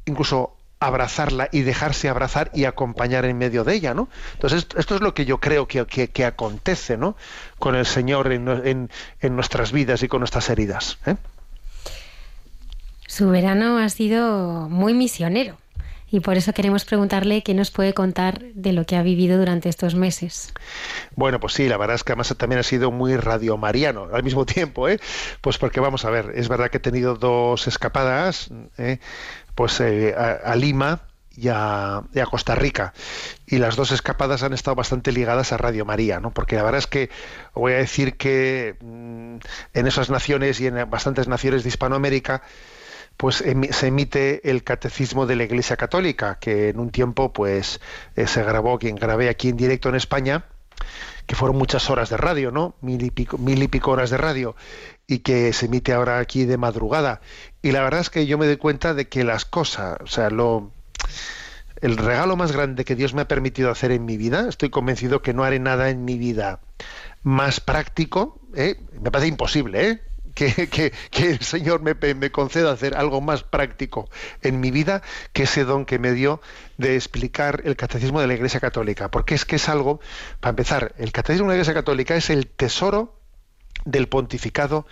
[0.05, 4.09] incluso abrazarla y dejarse abrazar y acompañar en medio de ella, ¿no?
[4.35, 7.17] Entonces esto es lo que yo creo que, que, acontece, ¿no?
[7.59, 10.99] Con el Señor en, en, nuestras vidas y con nuestras heridas.
[11.07, 11.17] ¿eh?
[13.07, 15.57] Su verano ha sido muy misionero
[16.11, 19.69] y por eso queremos preguntarle qué nos puede contar de lo que ha vivido durante
[19.69, 20.55] estos meses.
[21.17, 24.47] Bueno, pues sí, la verdad es que además también ha sido muy radiomariano al mismo
[24.47, 25.01] tiempo, ¿eh?
[25.41, 28.99] Pues porque vamos a ver, es verdad que he tenido dos escapadas, ¿eh?
[29.59, 31.01] Pues eh, a, Lima
[31.37, 32.95] y a, Costa Rica.
[33.45, 36.31] Y las dos escapadas han estado bastante ligadas a Radio María, ¿no?
[36.31, 37.11] Porque la verdad es que
[37.55, 39.39] voy a decir que mm,
[39.75, 42.43] en esas naciones y en bastantes naciones de Hispanoamérica,
[43.17, 47.81] pues se emite el catecismo de la Iglesia Católica, que en un tiempo pues
[48.15, 50.45] eh, se grabó, quien grabé aquí en directo en España,
[51.29, 52.75] que fueron muchas horas de radio, ¿no?
[52.81, 54.57] Mil y pico, mil y pico horas de radio,
[55.07, 57.21] y que se emite ahora aquí de madrugada.
[57.61, 60.31] Y la verdad es que yo me doy cuenta de que las cosas, o sea,
[60.31, 60.73] lo
[61.83, 65.21] el regalo más grande que Dios me ha permitido hacer en mi vida, estoy convencido
[65.21, 66.61] que no haré nada en mi vida
[67.23, 68.81] más práctico, ¿eh?
[69.01, 70.03] me parece imposible, ¿eh?
[70.39, 74.09] Que, el Señor me, me, conceda hacer algo más práctico
[74.43, 76.41] en mi vida que ese don que me dio
[76.77, 79.11] de explicar el catecismo de la Iglesia Católica.
[79.11, 80.01] Porque es que es algo,
[80.41, 83.19] para empezar, el catecismo de la Iglesia Católica es el tesoro
[83.85, 84.87] del pontificado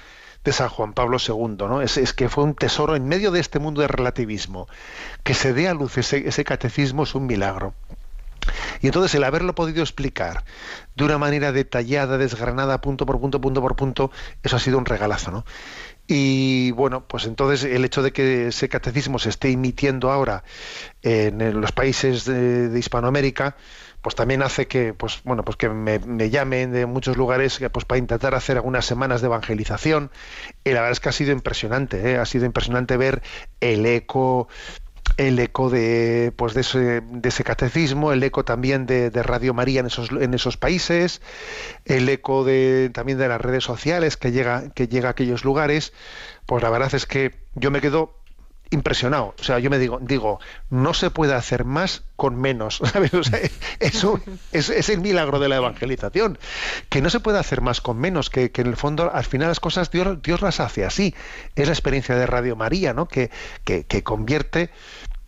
[0.45, 1.83] de San Juan Pablo II, ¿no?
[1.83, 4.69] Es, es, que fue un tesoro en medio de este mundo de relativismo.
[5.23, 7.75] Que se dé a luz ese, ese catecismo es un milagro.
[8.81, 10.45] Y entonces el haberlo podido explicar
[10.95, 14.11] de una manera detallada, desgranada, punto por punto, punto por punto,
[14.43, 15.45] eso ha sido un regalazo, ¿no?
[16.09, 20.45] Y bueno, pues entonces el hecho de que ese catecismo se esté emitiendo ahora
[21.03, 23.57] en los países de, Hispanoamérica,
[24.03, 25.99] pues también hace que, pues bueno, pues que me,
[26.31, 30.13] llamen de muchos lugares pues para intentar hacer algunas semanas de evangelización.
[30.63, 32.19] Y la verdad es que ha sido impresionante, ¿eh?
[32.19, 33.23] ha sido impresionante ver
[33.61, 34.47] el eco
[35.17, 39.81] el eco de, pues de, ese, de ese catecismo, el eco también de, Radio María
[39.81, 41.23] en esos, en esos países,
[41.85, 45.93] el eco de, también de las redes sociales que llega, que llega a aquellos lugares,
[46.47, 48.16] pues la verdad es que yo me quedo
[48.71, 49.35] impresionado.
[49.39, 52.81] O sea, yo me digo, digo, no se puede hacer más con menos.
[53.81, 54.21] eso
[54.53, 56.39] es, el milagro de la evangelización.
[56.89, 59.61] Que no se puede hacer más con menos, que, en el fondo al final las
[59.61, 61.15] cosas Dios, Dios las hace así.
[61.55, 63.07] Es la experiencia de Radio María, ¿no?
[63.07, 63.31] Que,
[63.65, 64.71] que, que convierte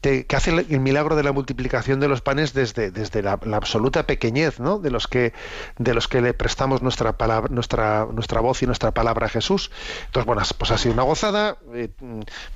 [0.01, 4.61] que, hace el milagro de la multiplicación de los panes desde, desde la, absoluta pequeñez
[4.61, 4.79] ¿no?
[4.79, 5.33] de los que
[5.79, 9.71] de los que le prestamos nuestra palabra nuestra nuestra voz y nuestra palabra a Jesús
[10.07, 11.89] entonces bueno pues ha sido una gozada eh,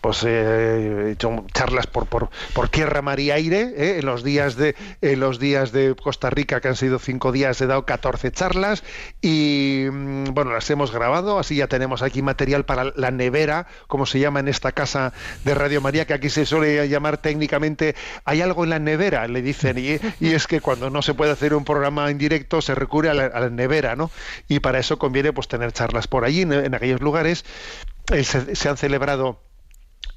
[0.01, 3.99] pues eh, he hecho charlas por, por, por tierra mar y aire ¿eh?
[3.99, 7.61] en los días de en los días de Costa Rica que han sido cinco días
[7.61, 8.85] he dado 14 charlas
[9.21, 14.07] y mm, bueno las hemos grabado así ya tenemos aquí material para la nevera como
[14.07, 15.13] se llama en esta casa
[15.45, 17.95] de Radio María que aquí se suele llamar técnicamente
[18.27, 21.55] hay algo en la nevera, le dicen, y, es que cuando no se puede hacer
[21.55, 24.11] un programa en directo se recurre a la, nevera, ¿no?
[24.49, 27.47] Y para eso conviene pues tener charlas por allí, en, aquellos lugares.
[28.12, 29.40] Eh, se, han celebrado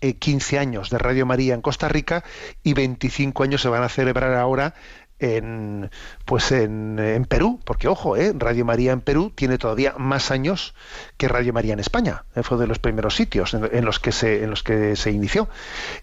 [0.02, 2.26] 15 eh, años de Radio María en Costa Rica
[2.64, 4.74] y 25 años se van a celebrar ahora
[5.20, 5.90] en
[6.26, 8.34] pues en, Perú, porque ojo, ¿eh?
[8.36, 10.74] Radio María en Perú tiene todavía más años
[11.18, 12.26] que Radio María en España.
[12.36, 12.44] ¿eh?
[12.44, 15.48] Fue de los primeros sitios en, los que se en los que se inició.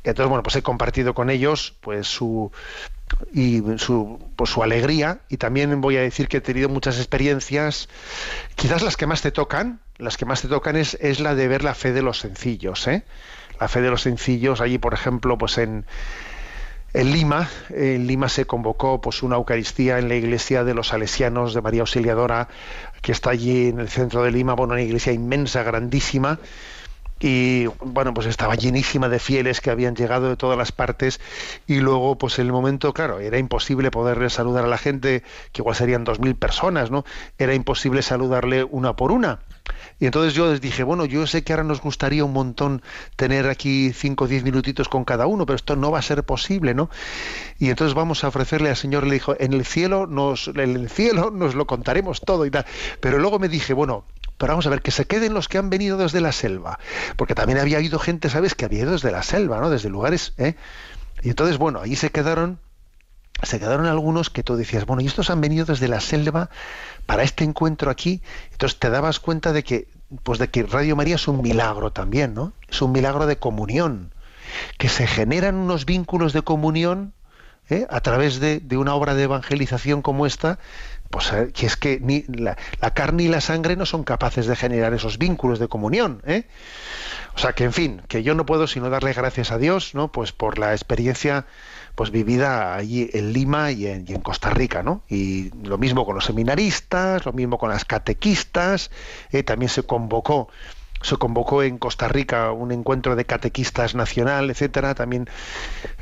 [0.04, 2.50] Entonces, bueno, pues he compartido con ellos pues su
[3.32, 7.88] y su, pues, su alegría y también voy a decir que he tenido muchas experiencias
[8.54, 11.46] quizás las que más te tocan las que más te tocan es, es la de
[11.46, 13.04] ver la fe de los sencillos ¿eh?
[13.60, 15.84] la fe de los sencillos allí por ejemplo pues en
[16.94, 21.54] en Lima, en Lima se convocó pues una Eucaristía en la iglesia de los Salesianos
[21.54, 22.48] de María Auxiliadora,
[23.00, 26.38] que está allí en el centro de Lima, bueno, una iglesia inmensa, grandísima,
[27.18, 31.20] y bueno, pues estaba llenísima de fieles que habían llegado de todas las partes
[31.68, 35.62] y luego pues en el momento, claro, era imposible poderle saludar a la gente, que
[35.62, 37.04] igual serían dos mil personas, ¿no?
[37.38, 39.38] Era imposible saludarle una por una.
[40.02, 42.82] Y entonces yo les dije, bueno, yo sé que ahora nos gustaría un montón
[43.14, 46.24] tener aquí cinco o diez minutitos con cada uno, pero esto no va a ser
[46.24, 46.90] posible, ¿no?
[47.60, 50.90] Y entonces vamos a ofrecerle al Señor, le dijo, en el cielo nos, en el
[50.90, 52.66] cielo nos lo contaremos todo y tal.
[52.98, 54.04] Pero luego me dije, bueno,
[54.38, 56.80] pero vamos a ver, que se queden los que han venido desde la selva,
[57.16, 59.70] porque también había habido gente, ¿sabes?, que había ido desde la selva, ¿no?
[59.70, 60.56] Desde lugares, ¿eh?
[61.22, 62.58] Y entonces, bueno, ahí se quedaron
[63.42, 66.50] se quedaron algunos que tú decías, bueno, y estos han venido desde la selva
[67.06, 69.88] para este encuentro aquí, entonces te dabas cuenta de que,
[70.22, 72.52] pues de que Radio María es un milagro también, ¿no?
[72.68, 74.12] Es un milagro de comunión,
[74.78, 77.14] que se generan unos vínculos de comunión
[77.70, 77.86] ¿eh?
[77.90, 80.58] a través de, de, una obra de evangelización como esta,
[81.10, 84.46] pues eh, que es que ni la, la, carne y la sangre no son capaces
[84.46, 86.44] de generar esos vínculos de comunión, ¿eh?
[87.34, 90.12] O sea que en fin, que yo no puedo sino darle gracias a Dios, ¿no?
[90.12, 91.46] Pues por la experiencia
[91.94, 95.02] pues vivida allí en Lima y en, Costa Rica, ¿no?
[95.08, 98.90] Y lo mismo con los seminaristas, lo mismo con las catequistas,
[99.30, 100.48] eh, también se convocó
[101.02, 105.28] se convocó en Costa Rica un encuentro de catequistas nacional, etcétera, también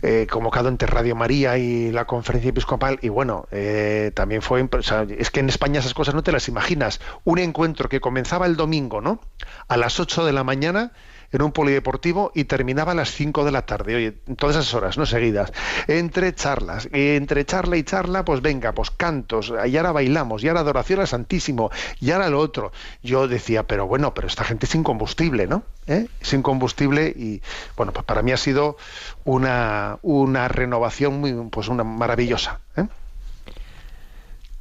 [0.03, 4.79] eh, convocado entre Radio María y la Conferencia Episcopal, y bueno, eh, también fue, o
[5.19, 8.57] es que en España esas cosas no te las imaginas, un encuentro que comenzaba el
[8.57, 9.21] domingo, ¿no?
[9.69, 10.93] A las 8 de la mañana
[11.33, 14.99] en un polideportivo y terminaba a las 5 de la tarde, oye, todas esas horas,
[14.99, 15.53] no seguidas,
[15.87, 20.61] entre charlas, entre charla y charla, pues venga, pues cantos, y ahora bailamos, y ahora
[20.61, 22.73] adoración al Santísimo, y ahora lo otro.
[23.03, 25.63] Yo decía, pero bueno, pero esta gente es incombustible, ¿no?
[25.87, 26.07] ¿Eh?
[26.21, 27.43] Sin combustible y
[27.77, 28.77] bueno, pues para mí ha sido
[29.25, 32.61] una, una renovación muy, pues una maravillosa.
[32.77, 32.85] ¿eh?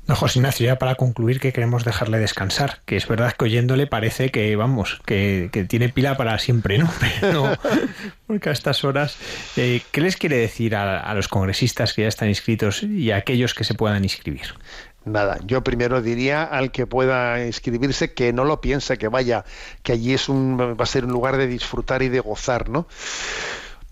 [0.10, 3.86] No, José Ignacio, ya para concluir que queremos dejarle descansar, que es verdad que oyéndole
[3.86, 6.90] parece que, vamos, que, tiene pila para siempre, ¿no?
[7.22, 7.56] Pero,
[8.26, 9.18] porque a estas horas,
[9.56, 13.54] eh, ¿qué les quiere decir a, los congresistas que ya están inscritos y a aquellos
[13.54, 14.56] que se puedan inscribir?
[15.06, 19.46] Nada, yo primero diría al que pueda inscribirse que no lo piense, que vaya,
[19.84, 22.88] que allí es un, va a ser un lugar de disfrutar y de gozar, ¿no?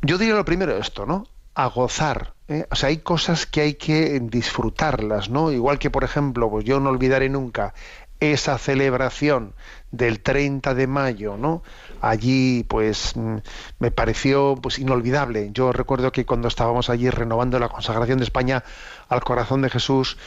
[0.02, 1.28] Yo diría lo primero esto, ¿no?
[1.60, 2.67] A gozar, ¿eh?
[2.70, 5.52] O sea, hay cosas que hay que disfrutarlas, ¿no?
[5.52, 7.74] Igual que, por ejemplo, pues yo no olvidaré nunca
[8.20, 9.54] esa celebración
[9.91, 11.63] del 30 de mayo, ¿no?
[12.00, 13.38] Allí, pues, mm,
[13.80, 15.50] me pareció pues inolvidable.
[15.52, 18.63] Yo recuerdo que cuando estábamos allí renovando la consagración de España
[19.10, 20.17] al corazón de Jesús,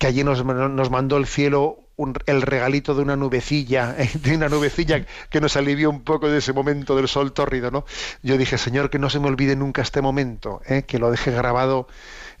[0.00, 1.87] que allí nos, nos mandó el cielo
[2.26, 6.52] el regalito de una nubecilla, de una nubecilla que nos alivió un poco de ese
[6.52, 7.84] momento del sol tórrido, ¿no?
[8.22, 10.84] Yo dije, Señor, que no se me olvide nunca este momento, ¿eh?
[10.84, 11.88] que lo deje grabado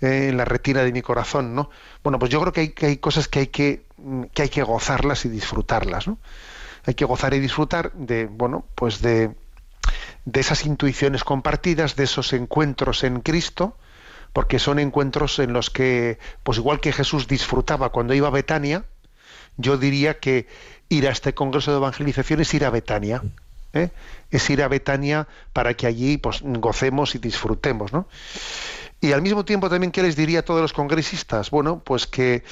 [0.00, 1.70] eh, en la retina de mi corazón, ¿no?
[2.02, 3.84] Bueno, pues yo creo que hay, que hay cosas que hay que,
[4.32, 6.18] que hay que gozarlas y disfrutarlas, ¿no?
[6.84, 9.34] Hay que gozar y disfrutar de, bueno, pues de,
[10.24, 13.76] de esas intuiciones compartidas, de esos encuentros en Cristo,
[14.32, 18.84] porque son encuentros en los que, pues igual que Jesús disfrutaba cuando iba a Betania,
[19.58, 20.46] yo diría que
[20.88, 23.22] ir a este congreso de evangelización es ir a Betania.
[23.74, 23.90] ¿eh?
[24.30, 27.92] Es ir a Betania para que allí pues, gocemos y disfrutemos.
[27.92, 28.08] ¿no?
[29.00, 31.50] Y al mismo tiempo también, ¿qué les diría a todos los congresistas?
[31.50, 32.44] Bueno, pues que,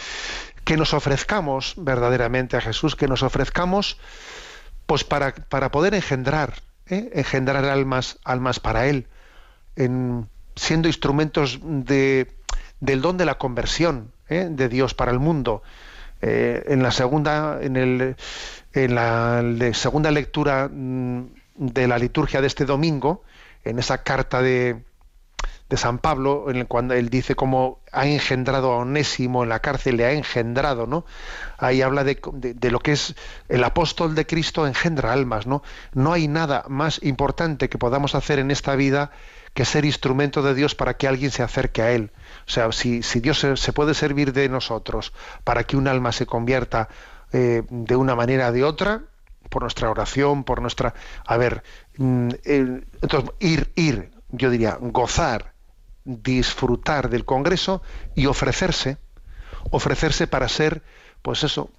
[0.65, 3.99] que nos ofrezcamos verdaderamente a Jesús, que nos ofrezcamos
[4.87, 6.55] pues para, para poder engendrar,
[6.89, 7.11] ¿eh?
[7.15, 9.07] engendrar almas, almas para Él,
[9.75, 12.33] en, siendo instrumentos de,
[12.81, 14.49] del don de la conversión ¿eh?
[14.51, 15.63] de Dios para el mundo
[16.23, 18.17] eh, en la segunda, en, el,
[18.73, 19.43] en la
[19.73, 23.23] segunda lectura mm, de la liturgia de este domingo,
[23.65, 24.83] en esa carta de,
[25.69, 29.59] de San Pablo, en el, cuando él dice cómo ha engendrado a Onésimo en la
[29.59, 31.05] cárcel, le ha engendrado, ¿no?
[31.59, 33.17] Ahí habla de, de, lo que es
[33.49, 35.63] el apóstol de Cristo engendra almas, ¿no?
[35.93, 39.11] No hay nada más importante que podamos hacer en esta vida
[39.55, 42.13] que ser instrumento de Dios para que alguien se acerque a Él.
[42.47, 45.13] O sea, si, si Dios se, puede servir de nosotros
[45.45, 46.89] para que un alma se convierta
[47.33, 49.03] eh, de una manera o de otra,
[49.51, 50.95] por nuestra oración, por nuestra...
[51.25, 51.63] A ver,
[51.99, 55.57] mm, entonces, ir, ir, yo diría, gozar
[56.07, 57.83] disfrutar del Congreso
[58.15, 58.97] y ofrecerse,
[59.71, 60.83] ofrecerse para ser,
[61.21, 61.71] pues eso,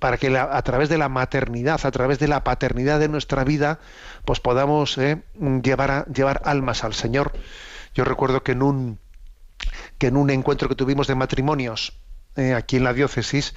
[0.00, 3.78] para que a través de la maternidad, a través de la paternidad de nuestra vida,
[4.24, 5.22] pues podamos eh,
[5.62, 7.32] llevar, llevar almas al Señor.
[7.94, 8.98] Yo recuerdo que en un,
[9.98, 11.98] que en un encuentro que tuvimos de matrimonios
[12.36, 13.54] eh, aquí en la diócesis,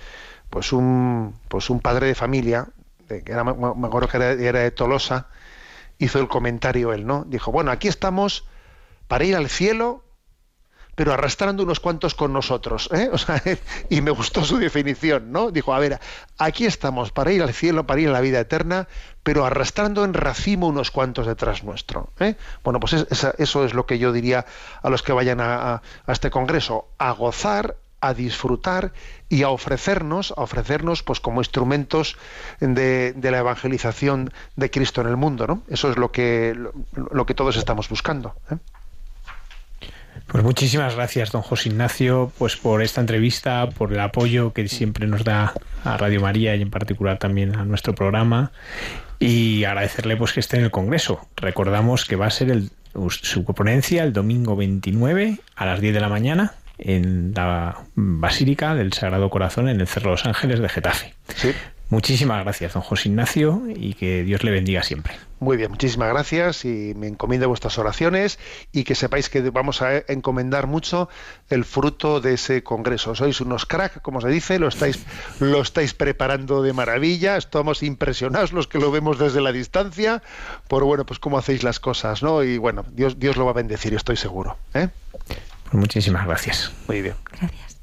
[0.49, 2.69] pues un, pues un padre de familia,
[3.07, 5.27] que era, me acuerdo que era, era de Tolosa,
[5.97, 7.25] hizo el comentario él, ¿no?
[7.27, 8.45] Dijo, bueno, aquí estamos
[9.07, 10.03] para ir al cielo
[10.99, 12.89] pero arrastrando unos cuantos con nosotros.
[12.91, 13.09] ¿eh?
[13.89, 15.49] y me gustó su definición, ¿no?
[15.49, 15.97] Dijo, a ver,
[16.37, 18.89] aquí estamos para ir al cielo, para ir a la vida eterna,
[19.23, 22.09] pero arrastrando en racimo unos cuantos detrás nuestro.
[22.19, 22.35] ¿eh?
[22.65, 24.45] Bueno, pues eso es lo que yo diría
[24.83, 28.91] a los que vayan a, este congreso, a gozar, a disfrutar
[29.29, 32.17] y a ofrecernos, a ofrecernos pues como instrumentos
[32.59, 35.63] de, la evangelización de Cristo en el mundo, ¿no?
[35.69, 36.53] Eso es lo que,
[36.93, 38.35] lo, que todos estamos buscando.
[38.51, 38.57] ¿eh?
[40.31, 45.07] Pues muchísimas gracias, don José Ignacio, pues por esta entrevista, por el apoyo que siempre
[45.07, 45.53] nos da
[45.83, 48.51] a Radio María y en particular también a nuestro programa
[49.17, 51.27] y agradecerle pues que esté en el Congreso.
[51.35, 52.69] Recordamos que va a ser el,
[53.09, 58.93] su ponencia el domingo 29 a las 10 de la mañana en la Basílica del
[58.93, 61.15] Sagrado Corazón en el Cerro de los Ángeles de Getafe.
[61.35, 61.53] Sí.
[61.89, 65.15] Muchísimas gracias, don José Ignacio, y que Dios le bendiga siempre.
[65.39, 68.37] Muy bien, muchísimas gracias y me encomiendo vuestras oraciones
[68.71, 71.09] y que sepáis que vamos a encomendar mucho
[71.49, 73.15] el fruto de ese congreso.
[73.15, 75.03] Sois unos crack, como se dice, lo estáis,
[75.39, 80.21] lo estáis preparando de maravilla, estamos impresionados los que lo vemos desde la distancia
[80.67, 82.43] por bueno, pues cómo hacéis las cosas, ¿no?
[82.43, 84.57] Y bueno, Dios, Dios lo va a bendecir, estoy seguro.
[84.73, 84.89] ¿eh?
[85.23, 86.71] Pues muchísimas gracias.
[86.87, 87.15] Muy bien.
[87.31, 87.79] Gracias.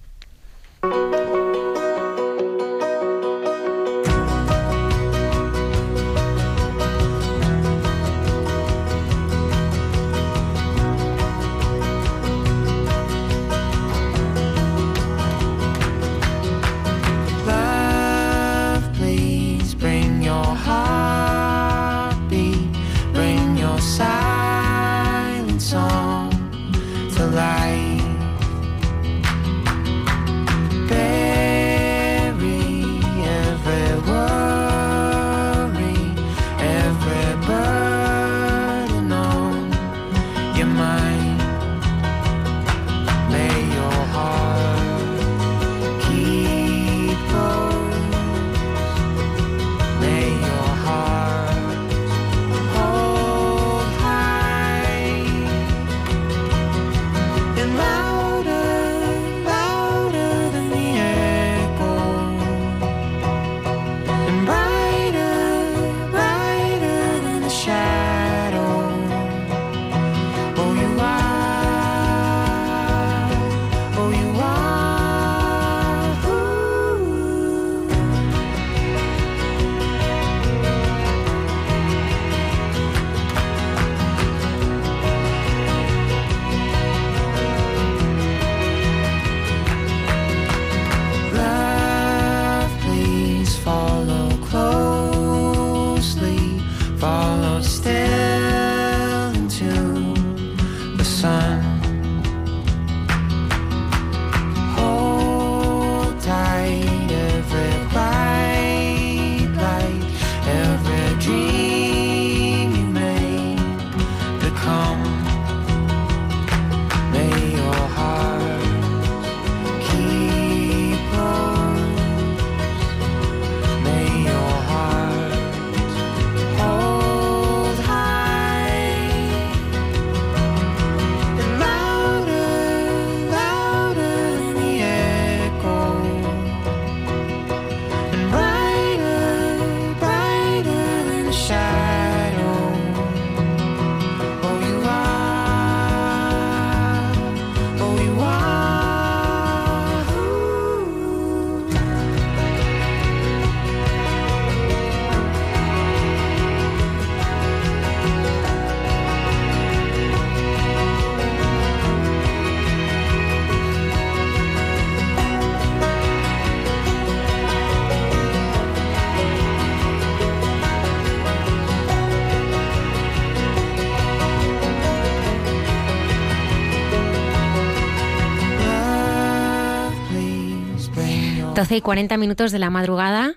[181.74, 183.34] Y 40 minutos de la madrugada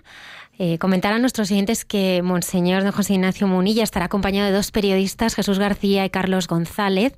[0.62, 4.70] Eh, comentar a nuestros siguientes que Monseñor don José Ignacio Munilla estará acompañado de dos
[4.72, 7.14] periodistas, Jesús García y Carlos González.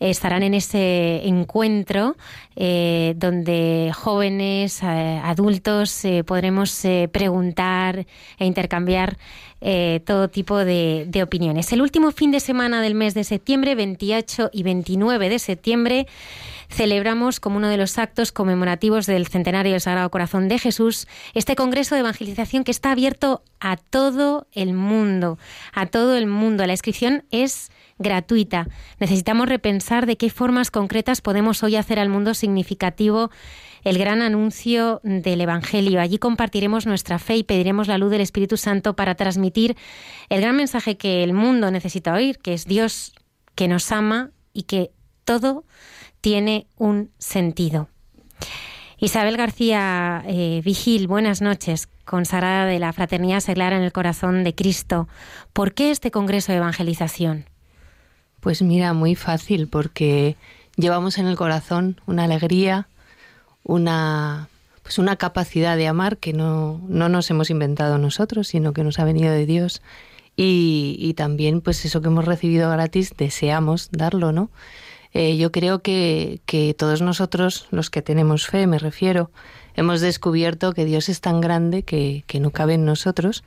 [0.00, 2.16] estarán en ese encuentro
[2.56, 6.82] donde jóvenes, adultos, podremos
[7.12, 7.69] preguntar
[8.38, 9.18] e intercambiar
[10.04, 11.70] todo tipo de, de opiniones.
[11.72, 16.06] El último fin de semana del mes de septiembre, 28 y 29 de septiembre,
[16.70, 21.56] celebramos como uno de los actos conmemorativos del centenario del Sagrado Corazón de Jesús este
[21.56, 25.38] Congreso de Evangelización que está abierto a todo el mundo,
[25.72, 26.66] a todo el mundo.
[26.66, 27.70] La inscripción es
[28.00, 28.66] gratuita.
[28.98, 33.30] Necesitamos repensar de qué formas concretas podemos hoy hacer al mundo significativo
[33.84, 36.00] el gran anuncio del Evangelio.
[36.00, 39.76] Allí compartiremos nuestra fe y pediremos la luz del Espíritu Santo para transmitir
[40.28, 43.12] el gran mensaje que el mundo necesita oír, que es Dios
[43.54, 44.90] que nos ama y que
[45.24, 45.64] todo
[46.20, 47.88] tiene un sentido.
[48.98, 54.54] Isabel García eh, Vigil, buenas noches, consagrada de la Fraternidad Seglar en el Corazón de
[54.54, 55.08] Cristo.
[55.52, 57.49] ¿Por qué este Congreso de Evangelización?
[58.40, 60.36] Pues mira, muy fácil, porque
[60.76, 62.88] llevamos en el corazón una alegría,
[63.64, 64.48] una,
[64.82, 68.98] pues una capacidad de amar que no, no nos hemos inventado nosotros, sino que nos
[68.98, 69.82] ha venido de Dios.
[70.36, 74.50] Y, y también, pues eso que hemos recibido gratis, deseamos darlo, ¿no?
[75.12, 79.30] Eh, yo creo que, que todos nosotros, los que tenemos fe, me refiero,
[79.74, 83.42] hemos descubierto que Dios es tan grande que, que no cabe en nosotros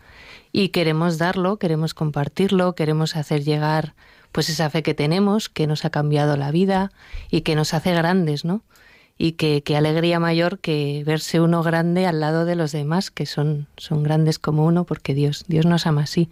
[0.52, 3.96] y queremos darlo, queremos compartirlo, queremos hacer llegar
[4.34, 6.92] pues esa fe que tenemos, que nos ha cambiado la vida
[7.32, 8.64] y que nos hace grandes, ¿no?
[9.16, 13.28] Y que, qué alegría mayor que verse uno grande al lado de los demás, que
[13.28, 16.30] son, son grandes como uno, porque Dios, Dios nos ama así.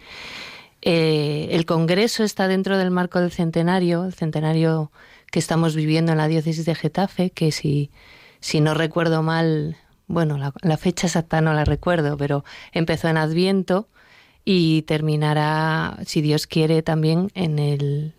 [0.82, 4.92] Eh, el Congreso está dentro del marco del centenario, el centenario
[5.32, 7.92] que estamos viviendo en la diócesis de Getafe, que si,
[8.40, 9.78] si no recuerdo mal,
[10.08, 13.88] bueno, la, fecha exacta no la recuerdo, pero empezó en Adviento
[14.46, 18.14] y terminará, si Dios quiere, también en el,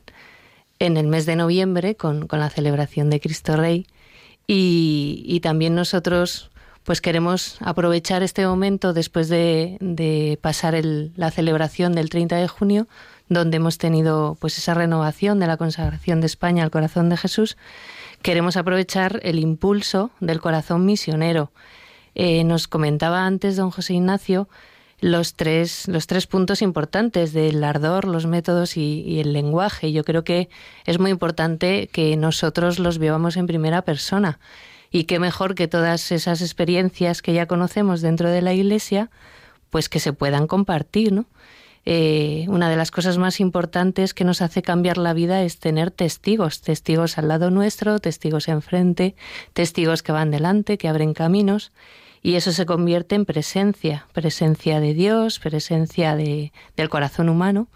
[0.79, 3.87] en el mes de noviembre con, con la celebración de Cristo Rey.
[4.47, 6.51] Y, y, también nosotros
[6.83, 12.49] pues queremos aprovechar este momento después de, de pasar el, la celebración del 30 de
[12.49, 12.89] junio
[13.33, 17.57] donde hemos tenido pues esa renovación de la consagración de España al corazón de Jesús,
[18.23, 21.53] queremos aprovechar el impulso del corazón misionero.
[22.14, 24.49] Eh, nos comentaba antes don José Ignacio
[25.03, 29.90] los tres, los tres puntos importantes del ardor, los métodos y, el lenguaje.
[29.90, 30.48] Yo creo que
[30.86, 34.38] es muy importante que nosotros los vivamos en primera persona.
[34.92, 39.11] Y qué mejor que todas esas experiencias que ya conocemos dentro de la Iglesia,
[39.70, 41.26] pues que se puedan compartir, ¿no?
[41.84, 45.90] Eh, una de las cosas más importantes que nos hace cambiar la vida es tener
[45.90, 49.16] testigos, testigos al lado nuestro, testigos enfrente,
[49.53, 51.72] testigos que van delante, que abren caminos,
[52.23, 57.68] y eso se convierte en presencia, presencia de Dios, presencia de, del corazón humano,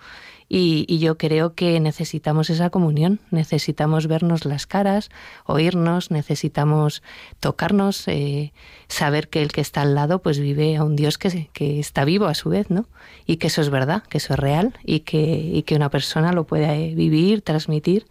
[0.49, 5.11] y, yo creo que necesitamos esa comunión, necesitamos vernos las caras,
[5.45, 7.03] oírnos, necesitamos
[7.41, 8.53] tocarnos, eh,
[8.87, 12.05] saber que el que está al lado pues vive a un Dios que, que está
[12.05, 12.87] vivo a su vez, ¿no?
[13.27, 16.33] Y que eso es verdad, que eso es real y que, y que una persona
[16.33, 18.07] lo puede vivir, transmitir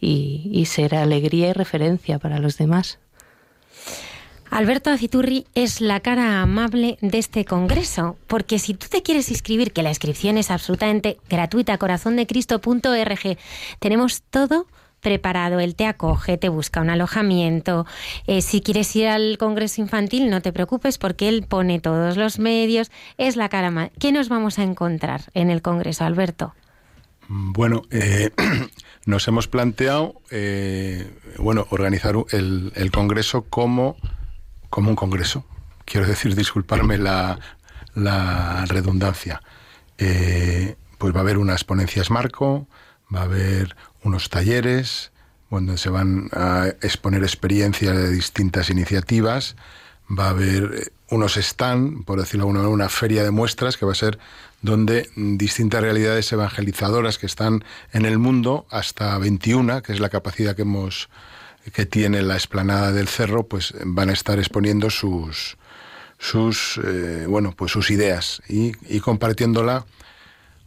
[0.00, 2.98] y, y ser alegría y referencia para los demás.
[4.50, 9.72] Alberto Aciturri es la cara amable de este congreso, porque si tú te quieres inscribir,
[9.72, 13.38] que la inscripción es absolutamente gratuita, corazondecristo.org,
[13.78, 14.66] tenemos todo
[15.00, 17.86] preparado, él te acoge, te busca un alojamiento.
[18.26, 22.38] Eh, si quieres ir al Congreso Infantil, no te preocupes porque él pone todos los
[22.38, 23.92] medios, es la cara amable.
[23.98, 26.54] ¿Qué nos vamos a encontrar en el Congreso, Alberto?
[27.28, 28.30] Bueno, eh,
[29.04, 31.06] nos hemos planteado, eh,
[31.38, 33.96] bueno, organizar el, el Congreso como
[34.70, 35.44] como un congreso.
[35.84, 37.38] Quiero decir, disculparme la,
[38.68, 39.42] redundancia.
[39.98, 42.68] Eh, pues va a haber unas ponencias marco,
[43.14, 45.12] va a haber unos talleres,
[45.50, 49.56] donde se van a exponer experiencias de distintas iniciativas,
[50.08, 53.76] va a haber eh, unos stand, por decirlo de alguna manera, una feria de muestras
[53.76, 54.18] que va a ser
[54.60, 60.56] donde distintas realidades evangelizadoras que están en el mundo, hasta 21, que es la capacidad
[60.56, 61.08] que hemos
[61.72, 65.56] que tiene la explanada del cerro, pues van a estar exponiendo sus
[66.18, 69.86] sus eh, bueno pues sus ideas y, compartiéndola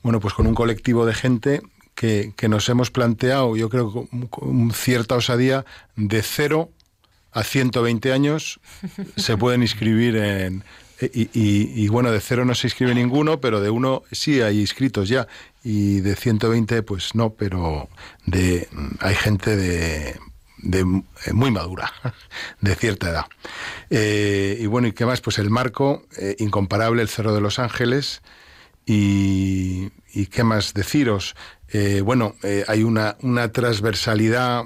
[0.02, 1.62] bueno pues con un colectivo de gente
[1.94, 5.66] que, nos hemos planteado yo creo con, cierta osadía
[5.98, 6.70] de cero
[7.34, 8.60] a 120 años
[9.18, 10.64] se pueden inscribir en
[11.14, 15.10] y, y, bueno, de cero no se inscribe ninguno, pero de uno sí hay inscritos
[15.10, 15.28] ya.
[15.64, 17.90] Y de 120, pues no, pero
[18.28, 18.68] de
[19.00, 20.20] hay gente de
[20.64, 21.92] eh, muy madura,
[22.62, 23.26] de cierta edad.
[23.90, 25.22] Eh, y bueno, ¿y qué más?
[25.22, 26.04] Pues el marco
[26.38, 28.22] incomparable, el Cerro de los Ángeles.
[28.84, 31.36] Y, y qué más deciros.
[32.04, 32.36] bueno,
[32.68, 34.64] hay una, una transversalidad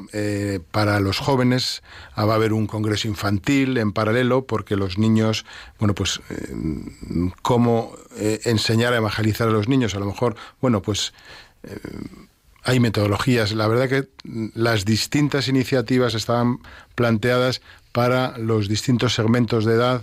[0.72, 1.84] para los jóvenes.
[2.14, 5.46] Ah, va a haber un congreso infantil en paralelo porque los niños,
[5.80, 6.22] bueno, pues
[7.41, 9.96] cómo enseñar a evangelizar a los niños.
[9.96, 11.14] A lo mejor, bueno, pues
[12.66, 13.53] hay metodologías.
[13.53, 14.07] La verdad que
[14.55, 16.59] las distintas iniciativas estaban
[16.95, 17.61] planteadas
[17.91, 20.01] para los distintos segmentos de edad,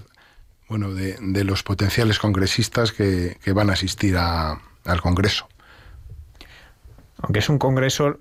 [0.68, 5.48] bueno, de, los potenciales congresistas que, van a asistir al Congreso.
[7.18, 8.18] Aunque es un congreso,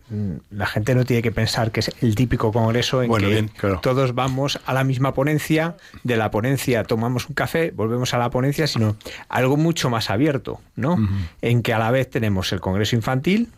[0.51, 3.11] la gente no tiene que pensar que es el típico congreso en
[3.49, 8.19] que todos vamos a la misma ponencia, de la ponencia tomamos un café, volvemos a
[8.19, 10.97] la ponencia, sino algo mucho más abierto, ¿no?
[11.41, 13.49] En que a la vez tenemos el congreso infantil,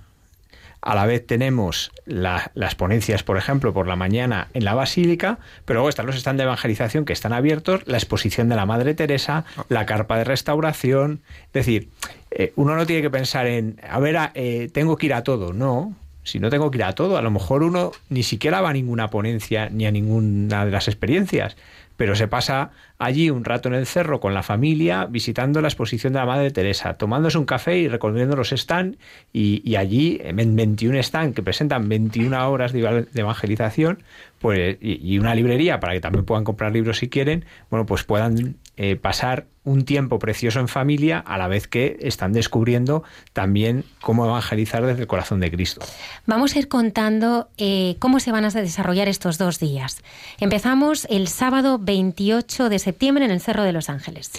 [0.84, 5.77] a la vez tenemos las ponencias, por ejemplo, por la mañana en la Basílica, pero
[5.77, 9.45] luego están los stands de evangelización que están abiertos, la exposición de la Madre Teresa,
[9.69, 11.21] la carpa de restauración.
[11.47, 11.89] Es decir,
[12.31, 15.53] eh, uno no tiene que pensar en, a ver, eh, tengo que ir a todo.
[15.53, 18.71] No, si no tengo que ir a todo, a lo mejor uno ni siquiera va
[18.71, 21.55] a ninguna ponencia ni a ninguna de las experiencias
[21.97, 22.71] pero se pasa
[23.06, 26.51] allí un rato en el cerro con la familia, visitando la exposición de la Madre
[26.51, 28.97] Teresa, tomándose un café y recorriendo los stands,
[29.32, 34.04] y, allí, en 21 stands que presentan 21 horas de evangelización,
[34.43, 38.58] pues, y, una librería para que también puedan comprar libros si quieren, bueno, pues puedan
[38.76, 44.26] eh, pasar un tiempo precioso en familia a la vez que están descubriendo también cómo
[44.26, 45.86] evangelizar desde el corazón de Cristo.
[46.26, 50.04] Vamos a ir contando eh, cómo se van a desarrollar estos dos días.
[50.41, 54.31] Empezamos el sábado 28 de septiembre en el Cerro de los Ángeles.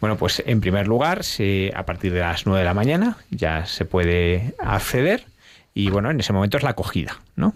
[0.00, 1.22] Bueno, pues en primer lugar,
[1.74, 5.24] a partir de las 9 de la mañana ya se puede acceder
[5.74, 7.54] y bueno, en ese momento es la acogida, ¿no?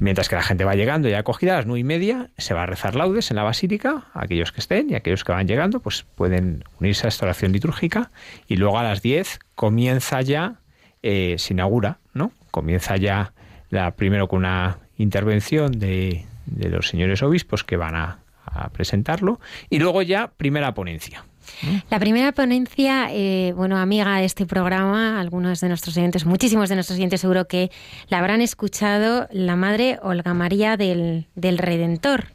[0.00, 2.62] Mientras que la gente va llegando ya acogida a las nueve y media, se va
[2.62, 6.04] a rezar laudes en la basílica, aquellos que estén y aquellos que van llegando, pues
[6.14, 8.10] pueden unirse a esta oración litúrgica
[8.46, 10.56] y luego a las diez comienza ya,
[11.02, 12.32] eh, se inaugura, ¿no?
[12.50, 13.32] Comienza ya
[13.70, 18.18] la, primero con una intervención de, de los señores obispos que van a
[18.72, 19.40] presentarlo
[19.70, 21.24] y luego ya primera ponencia.
[21.90, 26.74] La primera ponencia, eh, bueno, amiga de este programa, algunos de nuestros oyentes, muchísimos de
[26.74, 27.70] nuestros oyentes seguro que
[28.08, 32.26] la habrán escuchado, la madre Olga María del, Redentor.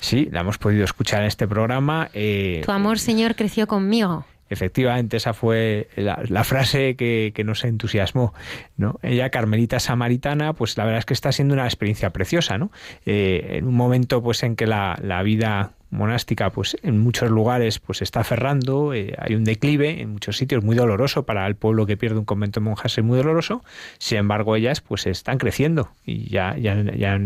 [0.00, 2.10] Sí, la hemos podido escuchar en este programa.
[2.12, 4.26] Eh, tu amor, Señor, creció conmigo.
[4.50, 8.34] Efectivamente, esa fue la, frase que, nos entusiasmó.
[8.76, 8.98] ¿no?
[9.02, 12.58] Ella, Carmelita Samaritana, pues la verdad es que está siendo una experiencia preciosa.
[12.58, 12.70] ¿no?
[13.06, 18.02] Eh, en un momento pues en que la, vida monástica pues en muchos lugares pues
[18.02, 21.96] está cerrando, eh, hay un declive en muchos sitios muy doloroso para el pueblo que
[21.96, 23.62] pierde un convento de monjas es muy doloroso,
[23.98, 27.18] sin embargo ellas pues están creciendo y ya, ya, ya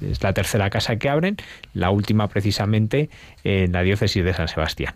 [0.00, 1.36] es la tercera casa que abren,
[1.72, 3.10] la última precisamente
[3.44, 4.94] en la diócesis de San Sebastián.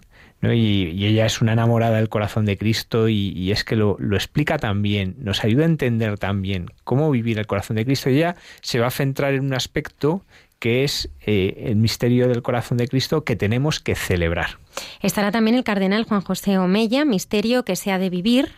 [0.52, 4.58] Y, ella es una enamorada del corazón de Cristo y, es que lo, lo, explica
[4.58, 8.10] también, nos ayuda a entender también cómo vivir el corazón de Cristo.
[8.10, 10.24] Y ella se va a centrar en un aspecto
[10.64, 14.56] que es eh, el misterio del corazón de Cristo que tenemos que celebrar.
[15.02, 18.50] Estará también el cardenal Juan José Omeya, misterio que se ha de vivir.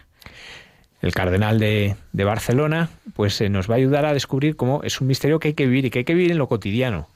[1.02, 5.08] El cardenal de, Barcelona, pues eh, nos va a ayudar a descubrir cómo es un
[5.08, 7.08] misterio que hay que vivir y que hay que vivir en lo cotidiano,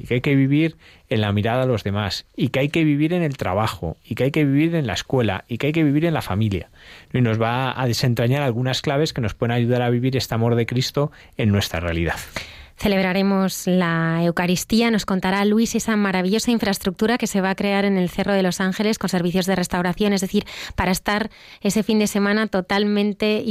[0.00, 0.76] y que hay que vivir
[1.08, 4.14] en la mirada a los demás, y que hay que vivir en el trabajo, y
[4.14, 6.70] que hay que vivir en la escuela, y que hay que vivir en la familia.
[7.12, 10.54] Y nos va a desentrañar algunas claves que nos pueden ayudar a vivir este amor
[10.54, 12.16] de Cristo en nuestra realidad.
[12.80, 14.90] Celebraremos la Eucaristía.
[14.90, 18.42] Nos contará Luis esa maravillosa infraestructura que se va a crear en el Cerro de
[18.42, 23.44] los Ángeles con servicios de restauración, es decir, para estar ese fin de semana totalmente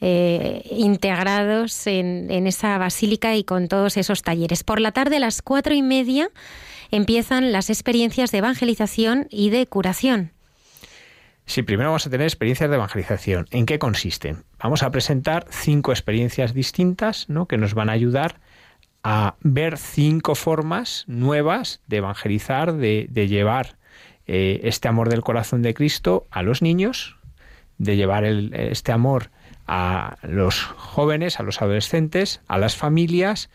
[0.00, 4.62] eh, integrados en, en esa basílica y con todos esos talleres.
[4.62, 6.28] Por la tarde, a las cuatro y media,
[6.92, 10.30] empiezan las experiencias de evangelización y de curación.
[11.46, 13.46] Sí, primero vamos a tener experiencias de evangelización.
[13.50, 14.44] ¿En qué consisten?
[14.58, 17.46] Vamos a presentar cinco experiencias distintas ¿no?
[17.46, 18.40] que nos van a ayudar
[19.02, 23.76] a ver cinco formas nuevas de evangelizar, de, llevar
[24.26, 27.16] eh, este amor del corazón de Cristo a los niños,
[27.78, 29.30] de llevar este amor
[29.66, 33.50] a los jóvenes, a los adolescentes, a las familias,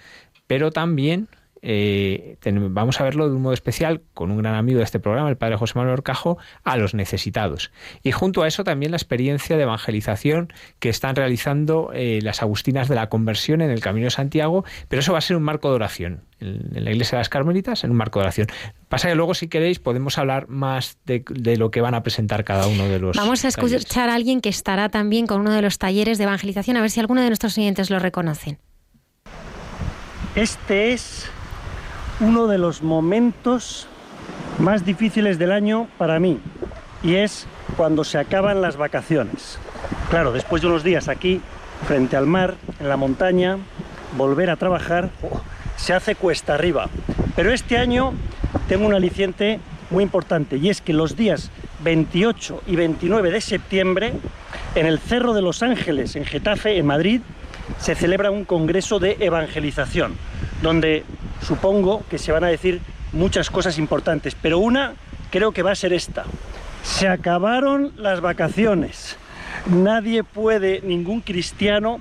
[0.48, 1.28] pero también
[1.62, 2.38] eh,
[2.70, 5.38] vamos a verlo de un modo especial con un gran amigo de este programa, el
[5.38, 7.72] padre José Manuel Orcajo, a los necesitados.
[8.04, 12.88] Y junto a eso también la experiencia de evangelización que están realizando eh, las Agustinas
[12.88, 15.70] de la Conversión en el Camino de Santiago, pero eso va a ser un marco
[15.70, 18.48] de oración, en, la Iglesia de las Carmelitas, en un marco de oración.
[18.90, 22.44] Pasa que luego, si queréis, podemos hablar más de, de, lo que van a presentar
[22.44, 23.16] cada uno de los.
[23.16, 26.78] Vamos a escuchar a alguien que estará también con uno de los talleres de evangelización,
[26.78, 28.58] a ver si alguno de nuestros oyentes lo reconocen.
[30.36, 31.30] Este es
[32.22, 33.88] uno de los momentos
[34.60, 36.40] más difíciles del año para mí
[37.02, 39.58] y es cuando se acaban las vacaciones.
[40.12, 41.42] Claro, después de unos días aquí,
[41.88, 43.58] frente al mar, en la montaña,
[44.16, 45.42] volver a trabajar oh,
[45.78, 46.90] se hace cuesta arriba.
[47.36, 48.14] Pero este año
[48.68, 49.60] tengo un aliciente
[49.90, 51.50] muy importante y es que los días
[51.84, 54.14] 28 y 29 de septiembre,
[54.76, 57.22] en el Cerro de los Ángeles, en Getafe, en Madrid,
[57.80, 60.16] se celebra un congreso de evangelización,
[60.62, 61.04] donde
[61.46, 62.82] supongo que se van a decir
[63.14, 64.94] muchas cosas importantes, pero una
[65.32, 66.26] creo que va a ser esta.
[66.84, 69.18] Se acabaron las vacaciones.
[69.68, 72.00] Nadie puede, ningún cristiano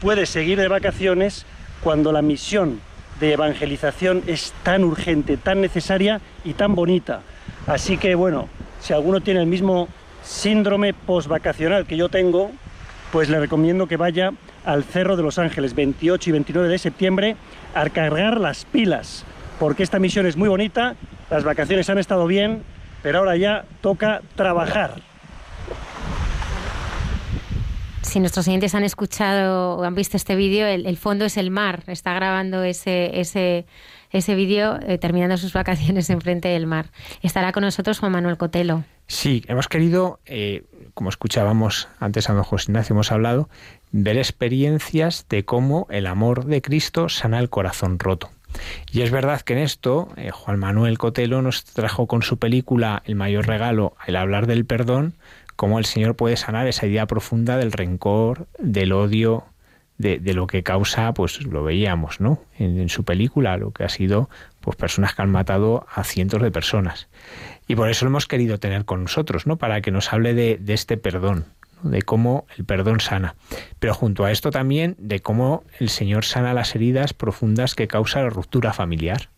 [0.00, 1.44] puede seguir de vacaciones
[1.82, 2.80] cuando la misión
[3.20, 7.20] de evangelización es tan urgente, tan necesaria y tan bonita.
[7.66, 8.48] Así que bueno,
[8.80, 9.88] si alguno tiene el mismo
[10.22, 12.50] síndrome postvacacional que yo tengo,
[13.12, 14.32] pues le recomiendo que vaya
[14.64, 17.36] al Cerro de los Ángeles 28 y 29 de septiembre
[17.74, 19.24] a cargar las pilas,
[19.58, 20.96] porque esta misión es muy bonita,
[21.30, 22.62] las vacaciones han estado bien,
[23.02, 25.02] pero ahora ya toca trabajar.
[28.02, 31.84] Si nuestros oyentes han escuchado o han visto este vídeo, el, fondo es el mar.
[31.86, 33.66] Está grabando ese, ese,
[34.10, 36.90] ese vídeo eh, terminando sus vacaciones enfrente del mar.
[37.22, 38.84] Estará con nosotros Juan Manuel Cotelo.
[39.06, 43.48] Sí, hemos querido, eh, como escuchábamos antes a don José Ignacio, hemos hablado,
[43.92, 48.30] ver experiencias de cómo el amor de Cristo sana el corazón roto.
[48.92, 53.02] Y es verdad que en esto eh, Juan Manuel Cotelo nos trajo con su película
[53.04, 55.14] El mayor regalo, el hablar del perdón,
[55.56, 59.44] cómo el Señor puede sanar esa idea profunda del rencor, del odio,
[59.98, 62.42] de, lo que causa, pues lo veíamos, ¿no?
[62.58, 64.30] En, su película, lo que ha sido,
[64.60, 67.08] pues personas que han matado a cientos de personas.
[67.68, 69.58] Y por eso lo hemos querido tener con nosotros, ¿no?
[69.58, 71.44] Para que nos hable de, de este perdón,
[71.82, 73.34] de cómo el perdón sana.
[73.78, 78.22] Pero junto a esto también de cómo el Señor sana las heridas profundas que causa
[78.22, 79.30] la ruptura familiar.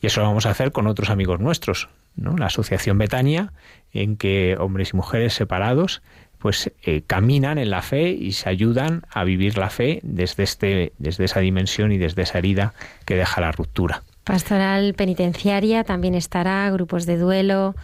[0.00, 2.36] Y eso lo vamos a hacer con otros amigos nuestros, ¿no?
[2.36, 3.52] La Asociación Betania,
[3.92, 6.02] en que hombres y mujeres separados
[6.38, 10.92] pues eh, caminan en la fe y se ayudan a vivir la fe desde, este,
[10.98, 12.72] desde esa dimensión y desde esa herida
[13.04, 14.02] que deja la ruptura.
[14.24, 17.74] Pastoral penitenciaria también estará, grupos de duelo,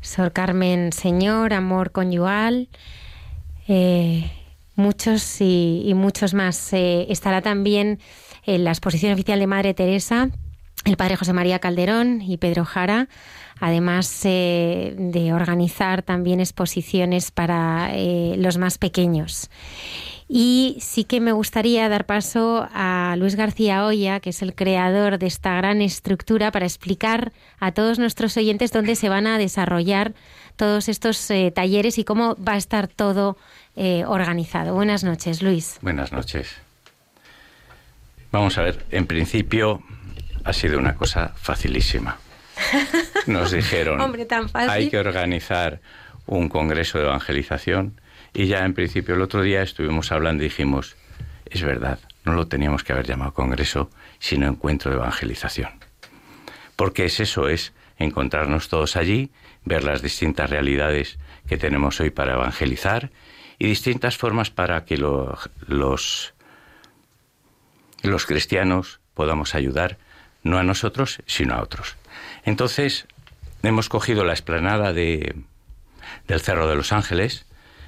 [0.00, 2.68] Sor Carmen Señor, amor conyugal,
[3.68, 4.30] eh,
[4.74, 6.72] muchos y, muchos más.
[6.72, 7.98] Eh, estará también
[8.44, 10.30] en la exposición oficial de Madre Teresa,
[10.84, 13.08] el padre José María Calderón y Pedro Jara,
[13.58, 17.90] además eh, de organizar también exposiciones para
[18.36, 19.50] los más pequeños.
[20.28, 25.18] Y sí que me gustaría dar paso a Luis García Oya, que es el creador
[25.18, 30.14] de esta gran estructura, para explicar a todos nuestros oyentes dónde se van a desarrollar
[30.56, 33.36] todos estos talleres y cómo va a estar todo
[33.76, 34.74] eh, organizado.
[34.74, 35.78] Buenas noches, Luis.
[35.82, 36.56] Buenas noches.
[38.32, 39.82] Vamos a ver, en principio
[40.44, 42.18] ha sido una cosa facilísima.
[43.26, 44.00] Nos dijeron,
[44.54, 45.80] hay que organizar
[46.26, 48.00] un congreso de evangelización
[48.32, 50.96] y ya en principio el otro día estuvimos hablando y dijimos,
[51.44, 55.70] es verdad, no lo teníamos que haber llamado congreso, sino encuentro de evangelización.
[56.76, 59.30] Porque es eso, es encontrarnos todos allí,
[59.66, 63.10] ver las distintas realidades que tenemos hoy para evangelizar
[63.58, 65.50] y distintas formas para que los,
[68.02, 69.98] los cristianos podamos ayudar,
[70.42, 71.96] no a nosotros, sino a otros.
[72.44, 73.06] Entonces,
[73.62, 75.34] hemos cogido la explanada de,
[76.28, 77.46] del Cerro de los Ángeles,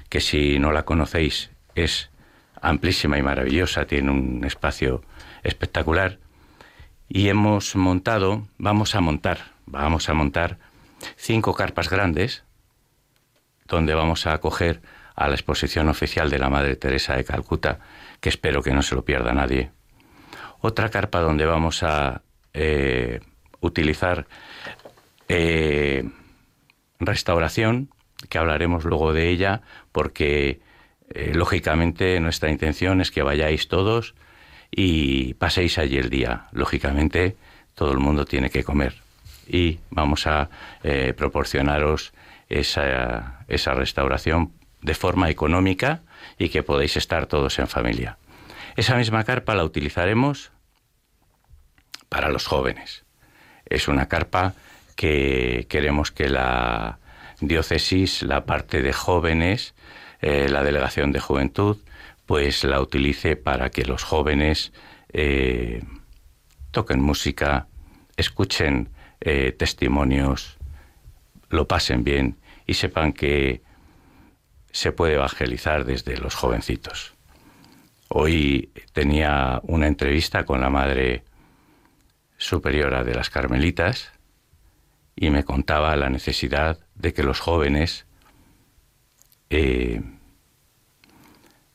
[0.09, 2.09] que si no la conocéis es
[2.61, 5.01] amplísima y maravillosa, tiene un espacio
[5.43, 6.19] espectacular,
[7.07, 10.57] y hemos montado, vamos a montar, vamos a montar
[11.15, 12.43] cinco carpas grandes,
[13.65, 14.81] donde vamos a acoger
[15.15, 17.79] a la exposición oficial de la Madre Teresa de Calcuta,
[18.19, 19.71] que espero que no se lo pierda nadie.
[20.61, 22.21] Otra carpa donde vamos a
[22.53, 23.19] eh,
[23.59, 24.27] utilizar
[25.27, 26.09] eh,
[26.99, 27.89] restauración,
[28.29, 30.61] que hablaremos luego de ella, porque
[31.13, 34.15] eh, lógicamente nuestra intención es que vayáis todos
[34.71, 36.47] y paséis allí el día.
[36.51, 37.35] Lógicamente
[37.75, 39.08] todo el mundo tiene que comer
[39.49, 40.49] y vamos a
[41.17, 42.13] proporcionaros
[42.47, 46.01] esa, esa restauración de forma económica
[46.37, 48.17] y que podéis estar todos en familia.
[48.75, 50.51] Esa misma carpa la utilizaremos
[52.07, 53.05] para los jóvenes.
[53.65, 54.53] Es una carpa
[54.95, 56.99] que queremos que la
[57.39, 59.73] diócesis, la parte de jóvenes,
[60.21, 61.77] eh, la delegación de juventud,
[62.25, 64.73] pues la utilice para que los jóvenes
[65.13, 65.81] eh,
[66.71, 67.67] toquen música,
[68.17, 68.89] escuchen
[69.21, 70.57] eh, testimonios,
[71.49, 73.61] lo pasen bien y sepan que
[74.71, 77.13] se puede evangelizar desde los jovencitos.
[78.07, 81.23] Hoy tenía una entrevista con la madre
[82.37, 84.11] superiora de las Carmelitas
[85.15, 88.05] y me contaba la necesidad de que los jóvenes
[89.49, 90.01] eh,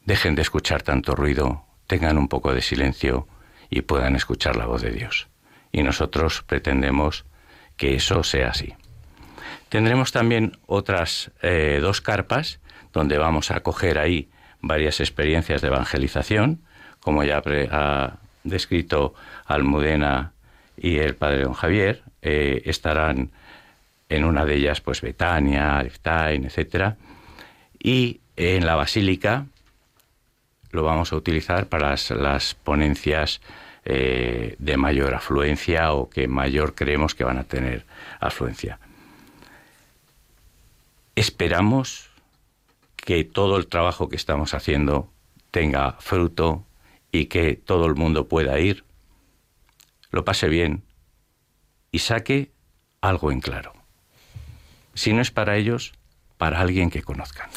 [0.05, 3.29] dejen de escuchar tanto ruido, tengan un poco de silencio
[3.71, 5.29] y puedan escuchar la voz de Dios.
[5.73, 7.27] Y nosotros pretendemos
[7.77, 8.75] que eso sea así.
[9.69, 12.61] Tendremos también otras eh, dos carpas
[12.93, 14.29] donde vamos a coger ahí
[14.61, 16.63] varias experiencias de evangelización,
[17.01, 19.15] como ya ha descrito
[19.47, 20.33] Almudena
[20.77, 23.31] y el padre don Javier, eh, estarán
[24.09, 26.97] en una de ellas pues Betania, Eftain, etcétera,
[27.83, 29.47] y en la basílica
[30.71, 33.41] lo vamos a utilizar para las, ponencias
[33.85, 37.85] eh, de mayor afluencia o que mayor creemos que van a tener
[38.21, 38.79] afluencia.
[41.15, 42.11] Esperamos
[42.97, 45.11] que todo el trabajo que estamos haciendo
[45.51, 46.65] tenga fruto
[47.13, 48.85] y que todo el mundo pueda ir,
[50.11, 50.83] lo pase bien
[51.93, 52.51] y saque
[53.01, 53.73] algo en claro.
[54.95, 55.93] Si no es para ellos,
[56.39, 57.51] para alguien que conozcan.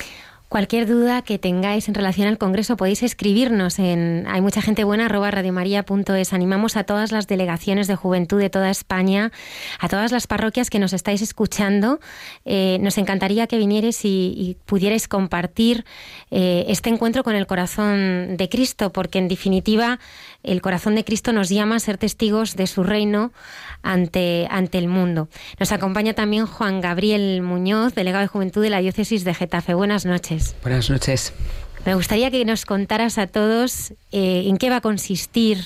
[0.50, 5.10] Cualquier duda que tengáis en relación al Congreso podéis escribirnos en hay mucha gente buena
[5.10, 6.32] radiomaria.es.
[6.32, 9.34] Animamos a todas las delegaciones de juventud de toda España,
[9.78, 12.00] a todas las parroquias que nos estáis escuchando.
[12.46, 15.84] Eh, nos encantaría que vinierais y, pudierais compartir
[16.32, 20.00] eh, este encuentro con el corazón de Cristo, porque en definitiva
[20.48, 23.32] el corazón de Cristo nos llama a ser testigos de su reino
[23.84, 25.30] ante, ante el mundo.
[25.60, 29.74] Nos acompaña también Juan Gabriel Muñoz, delegado de Juventud de la Diócesis de Getafe.
[29.74, 30.56] Buenas noches.
[30.64, 31.34] Buenas noches.
[31.86, 35.64] Me gustaría que nos contaras a todos eh, en qué va a consistir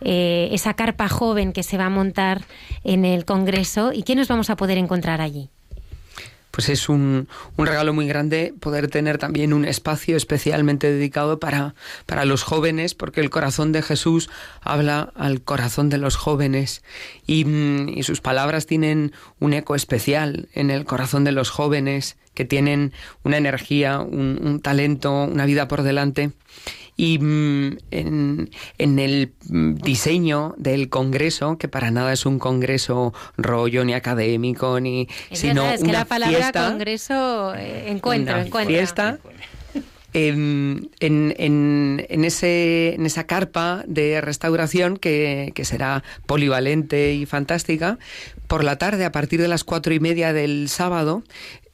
[0.00, 2.42] eh, esa carpa joven que se va a montar
[2.82, 5.50] en el Congreso y qué nos vamos a poder encontrar allí
[6.52, 11.74] pues es un, un, regalo muy grande poder tener también un espacio especialmente dedicado para,
[12.06, 14.30] para los jóvenes, porque el corazón de Jesús
[14.60, 16.84] habla al corazón de los jóvenes.
[17.26, 22.16] Y, mm, y sus palabras tienen un eco especial en el corazón de los jóvenes
[22.34, 22.92] que tienen
[23.24, 26.32] una energía, un, un talento, una vida por delante
[26.96, 33.94] y mm, en, el diseño del Congreso, que para nada es un congreso rollo ni
[33.94, 39.18] académico, ni sino es que la palabra Congreso eh, encuentro, una Fiesta.
[40.14, 47.98] En, en, en, ese, en esa carpa de restauración que, que, será polivalente y fantástica,
[48.46, 51.22] por la tarde, a partir de las cuatro y media del sábado,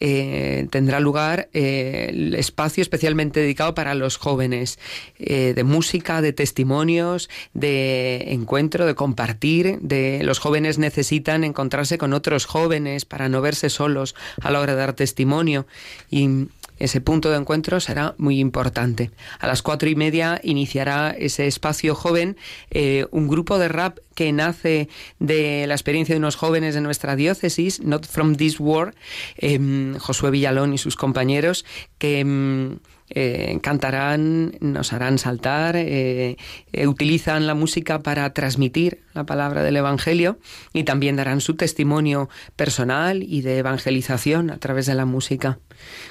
[0.00, 4.78] eh, tendrá lugar eh, el espacio especialmente dedicado para los jóvenes,
[5.18, 9.78] eh, de música, de testimonios, de encuentro, de compartir.
[9.80, 14.74] De, los jóvenes necesitan encontrarse con otros jóvenes para no verse solos a la hora
[14.74, 15.66] de dar testimonio.
[16.10, 19.10] Y ese punto de encuentro será muy importante.
[19.38, 22.36] A las cuatro y media iniciará ese espacio joven,
[22.70, 27.16] eh, un grupo de rap que nace de la experiencia de unos jóvenes de nuestra
[27.16, 28.94] diócesis, Not From This War,
[29.36, 31.64] em, Josué Villalón y sus compañeros,
[31.98, 32.78] que em,
[33.10, 36.36] eh, cantarán, nos harán saltar, eh,
[36.72, 40.38] eh, utilizan la música para transmitir la palabra del Evangelio
[40.74, 45.58] y también darán su testimonio personal y de evangelización a través de la música.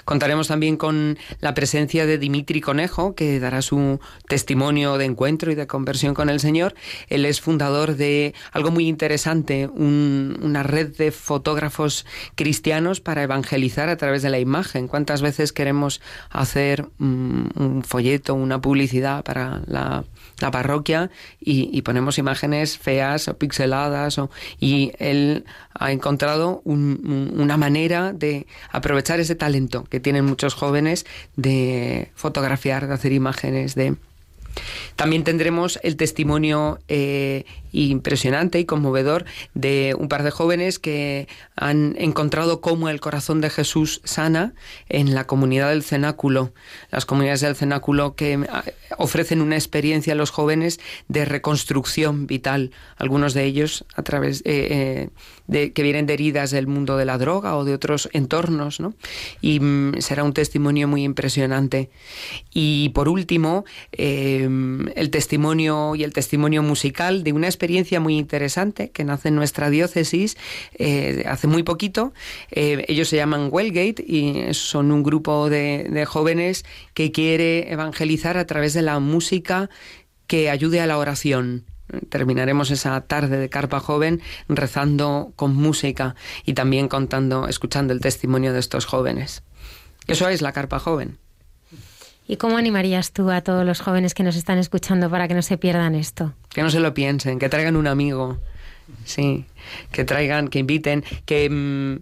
[0.06, 5.56] Contaremos también con la presencia de Dimitri Conejo, que dará su testimonio de encuentro y
[5.56, 6.76] de conversión con el Señor.
[7.10, 12.06] Él es fundador de algo muy interesante, una red de fotógrafos
[12.36, 14.88] cristianos para evangelizar a través de la imagen.
[14.88, 20.04] ¿Cuántas veces queremos hacer un, folleto, una publicidad para la,
[20.52, 21.10] parroquia
[21.40, 25.46] y, ponemos imágenes feas o pixeladas o, y él
[25.80, 31.06] ha encontrado una manera de aprovechar ese talento que tienen muchos jóvenes
[31.36, 33.96] de fotografiar, de hacer imágenes, de
[34.96, 41.96] también tendremos el testimonio eh, impresionante y conmovedor de un par de jóvenes que han
[41.98, 44.54] encontrado cómo el corazón de Jesús sana
[44.90, 46.54] en la comunidad del cenáculo.
[46.92, 48.48] Las comunidades del cenáculo que eh,
[48.98, 52.72] ofrecen una experiencia a los jóvenes de reconstrucción vital.
[52.98, 55.10] Algunos de ellos a través eh,
[55.48, 58.94] de que vienen de heridas del mundo de la droga o de otros entornos, ¿no?
[59.42, 61.90] Y mm, será un testimonio muy impresionante.
[62.54, 67.67] Y por último, el testimonio y el testimonio musical de una experiencia
[68.00, 70.38] muy interesante que nace en nuestra diócesis
[70.78, 72.14] eh, hace muy poquito.
[72.52, 78.46] Eh, ellos se llaman Wellgate y son un grupo de, jóvenes que quiere evangelizar a
[78.46, 79.70] través de la música
[80.28, 81.66] que ayude a la oración
[82.10, 86.16] terminaremos esa tarde de carpa joven rezando con música
[86.46, 89.44] y también contando, escuchando el testimonio de estos jóvenes.
[90.06, 91.18] Eso es la carpa joven.
[92.28, 95.42] ¿Y cómo animarías tú a todos los jóvenes que nos están escuchando para que no
[95.42, 96.34] se pierdan esto?
[96.50, 98.38] Que no se lo piensen, que traigan un amigo,
[99.06, 99.46] sí,
[99.92, 102.02] que traigan, que inviten, que mm,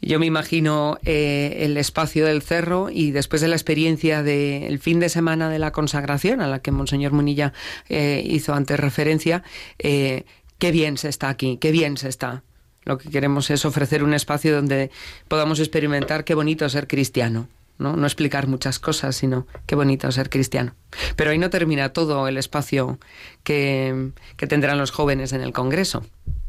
[0.00, 5.00] yo me imagino eh, el espacio del cerro y después de la experiencia del fin
[5.00, 7.52] de semana de la consagración, a la que Monseñor Munilla
[7.90, 9.42] eh, hizo antes referencia,
[9.78, 10.24] eh,
[10.58, 12.42] qué bien se está aquí, qué bien se está.
[12.84, 14.90] Lo que queremos es ofrecer un espacio donde
[15.26, 17.48] podamos experimentar qué bonito ser cristiano.
[17.78, 17.96] ¿No?
[17.96, 20.74] no explicar muchas cosas, sino qué bonito ser cristiano.
[21.16, 22.98] Pero ahí no termina todo el espacio
[23.44, 26.04] que, que tendrán los jóvenes en el Congreso.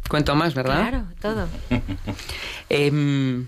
[0.10, 0.90] Cuento más, ¿verdad?
[0.90, 1.48] Claro, todo.
[2.70, 3.48] Em,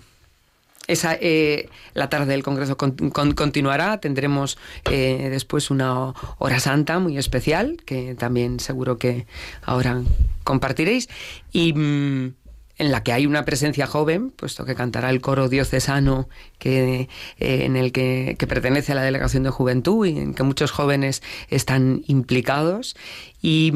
[0.88, 4.58] esa, eh, la tarde del Congreso continuará, tendremos
[4.90, 9.26] eh, después una hora santa muy especial, que también seguro que
[9.62, 10.02] ahora
[10.44, 11.08] compartiréis.
[11.52, 11.72] Y.
[11.72, 12.34] Mm,
[12.82, 16.28] en la que hay una presencia joven, puesto que cantará el coro diocesano
[16.58, 17.08] que,
[17.38, 21.22] eh, en el que, pertenece a la Delegación de Juventud y en que muchos jóvenes
[21.48, 22.96] están implicados.
[23.40, 23.72] Y,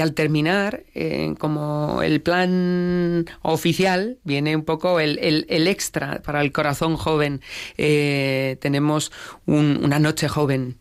[0.00, 6.96] al terminar, eh, como el plan oficial, viene un poco el, extra para el corazón
[6.96, 7.40] joven.
[7.78, 9.10] Eh, tenemos
[9.46, 10.76] una noche joven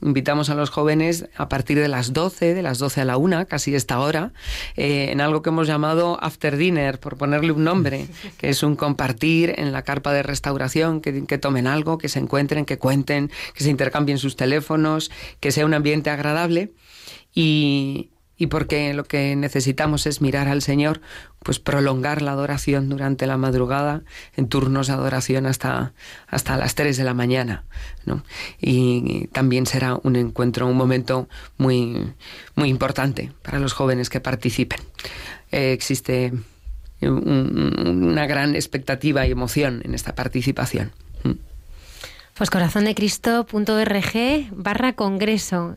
[0.00, 3.46] Invitamos a los jóvenes a partir de las 12, de las 12 a la 1,
[3.46, 4.32] casi esta hora,
[4.76, 8.06] eh, en algo que hemos llamado After Dinner, por ponerle un nombre,
[8.38, 12.18] que es un compartir en la carpa de restauración, que, que tomen algo, que se
[12.18, 15.10] encuentren, que cuenten, que se intercambien sus teléfonos,
[15.40, 16.72] que sea un ambiente agradable.
[17.34, 21.00] Y, y porque lo que necesitamos es mirar al Señor,
[21.42, 24.02] pues prolongar la adoración durante la madrugada,
[24.36, 25.92] en turnos de adoración hasta,
[26.28, 27.64] hasta las 3 de la mañana.
[28.06, 28.22] ¿no?
[28.60, 31.28] Y también será un encuentro, un momento
[31.58, 32.14] muy,
[32.54, 34.80] muy importante para los jóvenes que participen.
[35.50, 36.32] Eh, existe
[37.00, 40.92] una gran expectativa y emoción en esta participación.
[41.24, 41.32] Mm.
[42.34, 45.76] Pues corazondecristo.org barra congreso.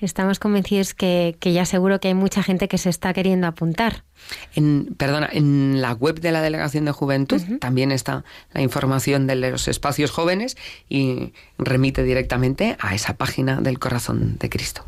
[0.00, 4.04] Estamos convencidos que, ya seguro que hay mucha gente que se está queriendo apuntar.
[4.54, 9.36] En, perdona, en la web de la Delegación de Juventud también está la información de
[9.36, 10.56] los espacios jóvenes
[10.88, 14.84] y remite directamente a esa página del Corazón de Cristo.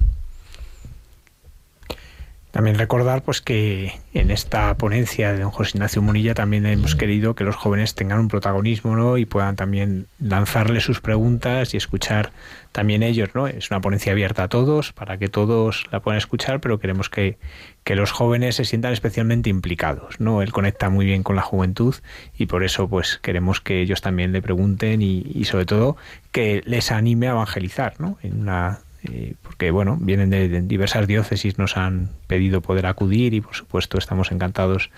[2.50, 7.34] También recordar pues que en esta ponencia de don José Ignacio Munilla también hemos querido
[7.34, 9.18] que los jóvenes tengan un protagonismo ¿no?
[9.18, 12.32] y puedan también lanzarle sus preguntas y escuchar
[12.72, 13.30] también ellos.
[13.34, 13.46] ¿no?
[13.46, 17.38] Es una ponencia abierta a todos para que todos la puedan escuchar, pero queremos que,
[17.84, 20.18] que los jóvenes se sientan especialmente implicados.
[20.18, 20.42] ¿no?
[20.42, 21.94] Él conecta muy bien con la juventud
[22.36, 25.96] y por eso pues queremos que ellos también le pregunten y, y sobre todo
[26.32, 28.18] que les anime a evangelizar ¿no?
[28.22, 33.40] en una eh, porque bueno, vienen de, diversas diócesis, nos han pedido poder acudir y
[33.40, 34.90] por supuesto estamos encantados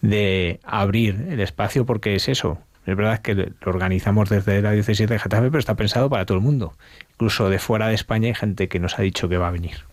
[0.00, 2.58] de abrir el espacio porque es eso.
[2.86, 6.36] Es verdad que lo organizamos desde la diócesis de Getafe, pero está pensado para todo
[6.36, 6.74] el mundo.
[7.12, 9.84] Incluso de fuera de España hay gente que nos ha dicho que va a venir.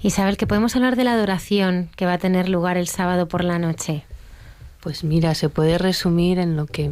[0.00, 3.42] Isabel, que podemos hablar de la adoración que va a tener lugar el sábado por
[3.42, 4.04] la noche.
[4.80, 6.90] Pues mira, se puede resumir en lo que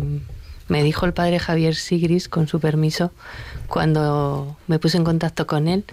[0.69, 3.13] me dijo el padre Javier Sigris, con su permiso,
[3.69, 5.85] cuando me puse en contacto con él,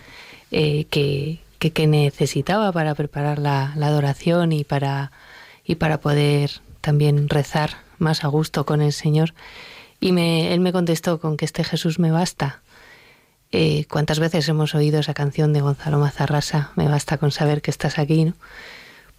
[0.52, 5.12] eh, que, que, necesitaba para preparar la, adoración y para,
[5.64, 9.34] y para poder también rezar más a gusto con el Señor.
[10.00, 12.62] Y me, él me contestó con que este Jesús me basta.
[13.52, 16.72] Eh, ¿Cuántas veces hemos oído esa canción de Gonzalo Mazarrasa?
[16.76, 18.34] Me basta con saber que estás aquí, ¿no?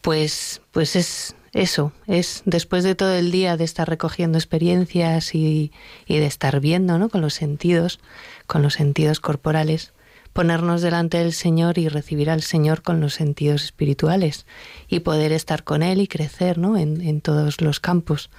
[0.02, 5.70] Pues, pues es, eso, es después de todo el día de estar recogiendo experiencias y,
[6.08, 7.08] de estar viendo ¿no?
[7.08, 8.00] con los sentidos,
[8.48, 9.92] con los sentidos corporales,
[10.32, 14.46] ponernos delante del Señor y recibir al Señor con los sentidos espirituales
[14.88, 16.76] y poder estar con Él y crecer ¿no?
[16.76, 18.30] en, todos los campos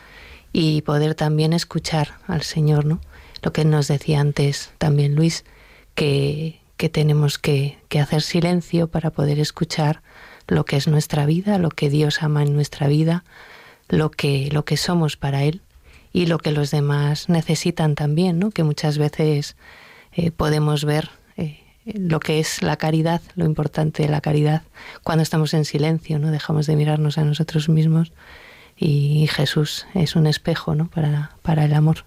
[0.52, 3.00] y poder también escuchar al Señor, ¿no?
[3.42, 5.46] Lo que nos decía antes también Luis,
[5.94, 10.02] que, que tenemos que, que hacer silencio para poder escuchar
[10.48, 13.24] lo que es nuestra vida, lo que Dios ama en nuestra vida,
[13.90, 15.62] lo que, lo que somos para Él
[16.14, 18.52] y lo que los demás necesitan también, ¿no?
[18.52, 19.56] que muchas veces
[20.14, 24.64] eh, podemos ver eh, lo que es la caridad, lo importante de la caridad,
[25.04, 26.32] cuando estamos en silencio, ¿no?
[26.32, 28.14] dejamos de mirarnos a nosotros mismos
[28.78, 30.88] y Jesús es un espejo ¿no?
[30.88, 32.06] para, para el amor.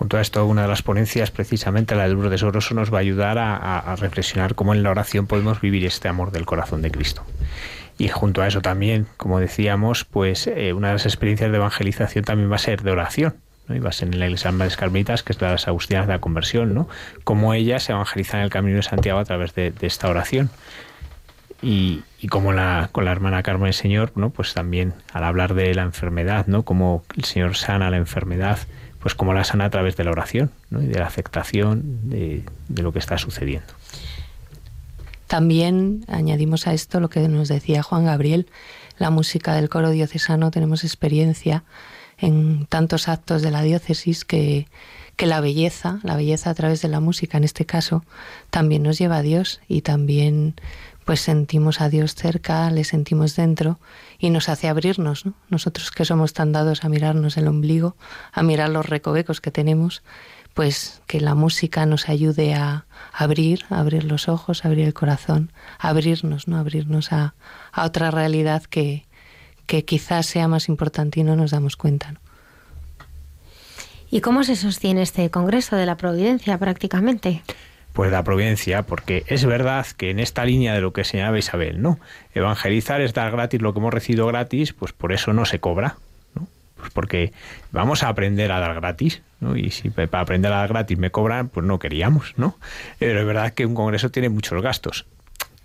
[0.00, 3.00] Junto a esto, una de las ponencias, precisamente la del Lourdes Oroso, nos va a
[3.02, 7.22] ayudar a, reflexionar cómo en la oración podemos vivir este amor del corazón de Cristo.
[7.98, 12.24] Y junto a eso también, como decíamos, pues eh, una de las experiencias de evangelización
[12.24, 13.34] también va a ser de oración.
[13.68, 13.76] ¿no?
[13.76, 16.06] Y va a ser en la iglesia de Carmelitas, que es la de las Agustinas
[16.06, 16.88] de la Conversión, ¿no?
[17.22, 20.48] Cómo ellas se evangelizan en el camino de Santiago a través de, esta oración.
[21.60, 24.30] Y, como la, con la hermana Carmen del Señor, ¿no?
[24.30, 26.62] pues también al hablar de la enfermedad, ¿no?
[26.62, 28.60] Cómo el Señor sana la enfermedad
[29.00, 32.92] pues como la sana a través de la oración y de la aceptación de, lo
[32.92, 33.72] que está sucediendo.
[35.26, 38.46] También añadimos a esto lo que nos decía Juan Gabriel,
[38.98, 41.64] la música del coro diocesano, tenemos experiencia
[42.18, 44.66] en tantos actos de la diócesis que,
[45.16, 48.04] que la belleza, la belleza a través de la música en este caso,
[48.50, 50.54] también nos lleva a Dios y también
[51.10, 53.80] pues sentimos a Dios cerca, le sentimos dentro
[54.20, 55.34] y nos hace abrirnos, ¿no?
[55.48, 57.96] Nosotros que somos tan dados a mirarnos el ombligo,
[58.32, 60.04] a mirar los recovecos que tenemos,
[60.54, 65.50] pues que la música nos ayude a abrir, abrir los ojos, abrir el corazón,
[65.80, 66.58] abrirnos, ¿no?
[66.58, 67.34] abrirnos a,
[67.72, 69.08] a otra realidad que,
[69.66, 72.20] que quizás sea más importante y no nos damos cuenta.
[74.12, 77.42] ¿Y cómo se sostiene este Congreso de la Providencia prácticamente?
[77.92, 81.82] Pues la providencia, porque es verdad que en esta línea de lo que señalaba Isabel,
[81.82, 81.98] ¿no?
[82.34, 85.96] Evangelizar es dar gratis lo que hemos recibido gratis, pues por eso no se cobra,
[86.34, 86.46] ¿no?
[86.76, 87.32] Pues porque
[87.72, 89.56] vamos a aprender a dar gratis, ¿no?
[89.56, 92.56] Y si para aprender a dar gratis me cobran, pues no queríamos, ¿no?
[92.98, 95.06] Pero es verdad que un congreso tiene muchos gastos.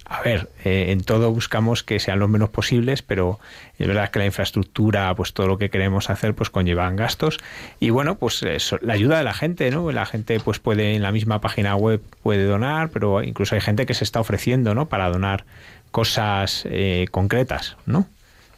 [0.07, 3.39] A ver, eh, en todo buscamos que sean los menos posibles, pero
[3.79, 7.39] es verdad que la infraestructura, pues todo lo que queremos hacer, pues conllevan gastos.
[7.79, 8.45] Y bueno, pues
[8.81, 9.91] la ayuda de la gente, ¿no?
[9.91, 13.87] La gente pues puede en la misma página web puede donar, pero incluso hay gente
[13.87, 14.87] que se está ofreciendo, ¿no?
[14.87, 15.45] Para donar
[15.89, 18.07] cosas eh, concretas, ¿no?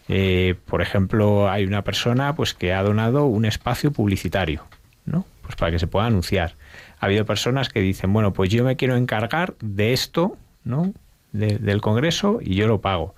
[0.10, 4.66] Eh, por ejemplo, hay una persona pues que ha donado un espacio publicitario,
[5.06, 5.26] ¿no?
[5.44, 6.56] Pues para que se pueda anunciar.
[7.00, 10.36] Ha habido personas que dicen, bueno, pues yo me quiero encargar de esto,
[10.66, 10.94] ¿no?
[11.38, 13.16] Del Congreso y yo lo pago.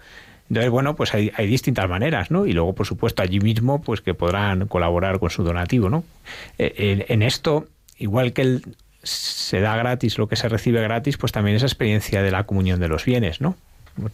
[0.50, 2.48] Entonces, bueno, pues hay, distintas maneras, ¿no?
[2.48, 6.04] Y luego, por supuesto, allí mismo, pues que podrán colaborar con su donativo, ¿no?
[6.58, 7.68] Eh, en, esto,
[8.00, 8.60] igual que
[9.04, 12.80] se da gratis lo que se recibe gratis, pues también esa experiencia de la comunión
[12.80, 13.56] de los bienes, ¿no?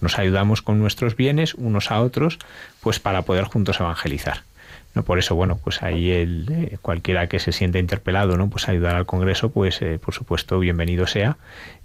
[0.01, 2.38] Nos ayudamos con nuestros bienes unos a otros,
[2.82, 4.43] pues para poder juntos evangelizar.
[4.96, 5.04] ¿No?
[5.04, 8.50] Por eso, bueno, pues ahí el, eh, cualquiera que se siente interpelado, ¿no?
[8.50, 11.38] Pues ayudar al Congreso, pues eh, por supuesto, bienvenido sea.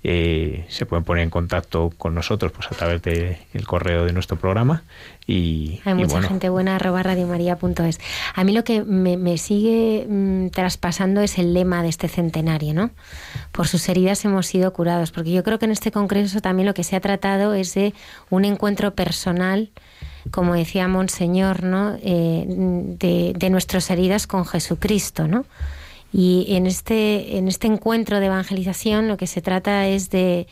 [0.02, 4.38] Eh, se pueden poner en contacto con nosotros pues a través del correo de nuestro
[4.38, 4.82] programa
[5.26, 8.00] y hay mucha gente buena arroba radiomaria.es
[8.34, 12.90] a mí lo que me, sigue mm, traspasando es el lema de este centenario no
[13.52, 16.72] por sus heridas hemos sido curados porque yo creo que en este congreso también lo
[16.72, 17.92] que se ha tratado es de
[18.30, 19.68] un encuentro personal
[20.30, 21.96] como decía Monseñor, ¿no?
[22.02, 25.44] Eh, de, de nuestras heridas con Jesucristo, ¿no?
[26.12, 30.48] Y en este, en este encuentro de evangelización lo que se trata es de,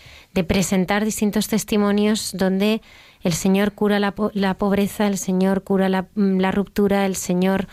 [0.46, 2.80] presentar distintos testimonios donde
[3.22, 7.66] el Señor cura la, pobreza, el Señor cura la, ruptura, el Señor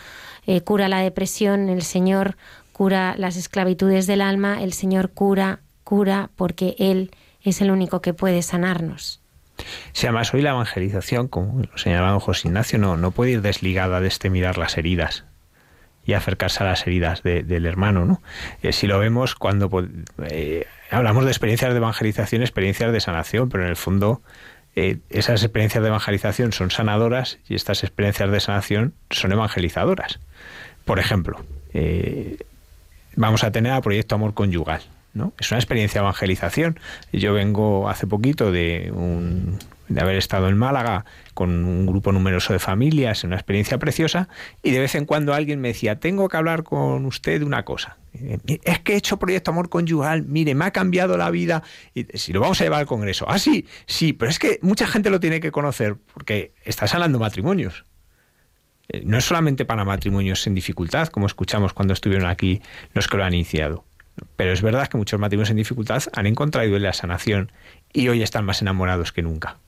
[0.48, 2.36] eh, cura la depresión, el Señor
[2.72, 8.14] cura las esclavitudes del alma, el Señor cura, cura porque Él es el único que
[8.14, 9.20] puede sanarnos.
[9.92, 14.00] Si además hoy la evangelización, como lo señalaba José Ignacio, no, no puede ir desligada
[14.00, 15.24] de este mirar las heridas
[16.06, 18.04] y acercarse a las heridas del hermano.
[18.04, 18.22] ¿no?
[18.62, 19.68] Eh, si lo vemos cuando
[20.30, 24.22] eh, hablamos de experiencias de evangelización, experiencias de sanación, pero en el fondo
[24.76, 30.20] eh, esas experiencias de evangelización son sanadoras y estas experiencias de sanación son evangelizadoras.
[30.84, 31.44] Por ejemplo,
[33.16, 34.82] vamos a tener el proyecto Amor Conyugal.
[35.38, 36.78] Es una experiencia de evangelización.
[37.12, 38.90] Yo vengo hace poquito de
[39.88, 41.04] de haber estado en Málaga
[41.34, 44.28] con un grupo numeroso de familias, una experiencia preciosa,
[44.62, 47.64] y de vez en cuando alguien me decía, tengo que hablar con usted de una
[47.64, 47.96] cosa.
[48.12, 51.62] Es que he hecho proyecto amor conyugal, mire, me ha cambiado la vida,
[51.94, 53.26] y si lo vamos a llevar al Congreso.
[53.28, 57.18] Ah, sí, sí, pero es que mucha gente lo tiene que conocer, porque estás hablando
[57.18, 57.84] matrimonios.
[58.88, 62.62] Eh, no es solamente para matrimonios en dificultad, como escuchamos cuando estuvieron aquí
[62.94, 63.84] los que lo han iniciado.
[64.36, 67.52] Pero es verdad que muchos matrimonios en dificultad han encontrado la sanación
[67.92, 69.58] y hoy están más enamorados que nunca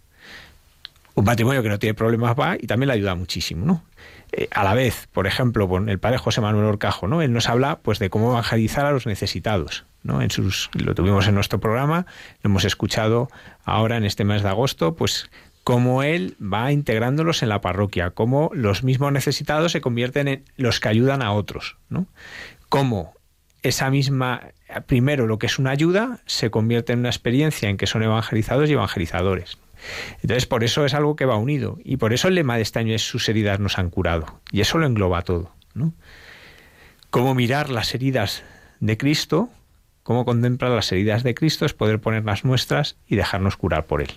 [1.18, 3.84] un matrimonio que no tiene problemas va y también le ayuda muchísimo, ¿no?
[4.30, 7.22] Eh, a la vez, por ejemplo, con el padre José Manuel Orcajo, ¿no?
[7.22, 10.22] Él nos habla pues de cómo evangelizar a los necesitados, ¿no?
[10.22, 12.06] En sus, lo tuvimos en nuestro programa,
[12.42, 13.30] lo hemos escuchado
[13.64, 15.28] ahora en este mes de agosto, pues
[15.64, 20.78] cómo él va integrándolos en la parroquia, cómo los mismos necesitados se convierten en los
[20.78, 22.06] que ayudan a otros, ¿no?
[22.68, 23.14] Cómo
[23.62, 24.52] esa misma,
[24.86, 28.68] primero lo que es una ayuda, se convierte en una experiencia en que son evangelizados
[28.68, 29.58] y evangelizadores.
[30.22, 31.78] Entonces, por eso es algo que va unido.
[31.84, 34.40] Y por eso el lema de este año es sus heridas nos han curado.
[34.50, 35.52] Y eso lo engloba todo.
[35.74, 35.92] ¿no?
[37.10, 38.42] Cómo mirar las heridas
[38.80, 39.48] de Cristo,
[40.02, 44.02] cómo contemplar las heridas de Cristo es poder poner las nuestras y dejarnos curar por
[44.02, 44.10] Él.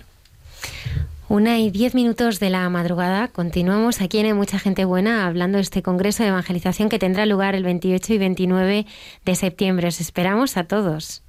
[1.32, 3.30] Una y diez minutos de la madrugada.
[3.30, 7.56] Continuamos aquí en Mucha Gente Buena hablando de este Congreso de Evangelización que tendrá lugar
[7.56, 8.86] el 28 y 29
[9.24, 9.88] de septiembre.
[9.88, 11.24] Os esperamos a todos.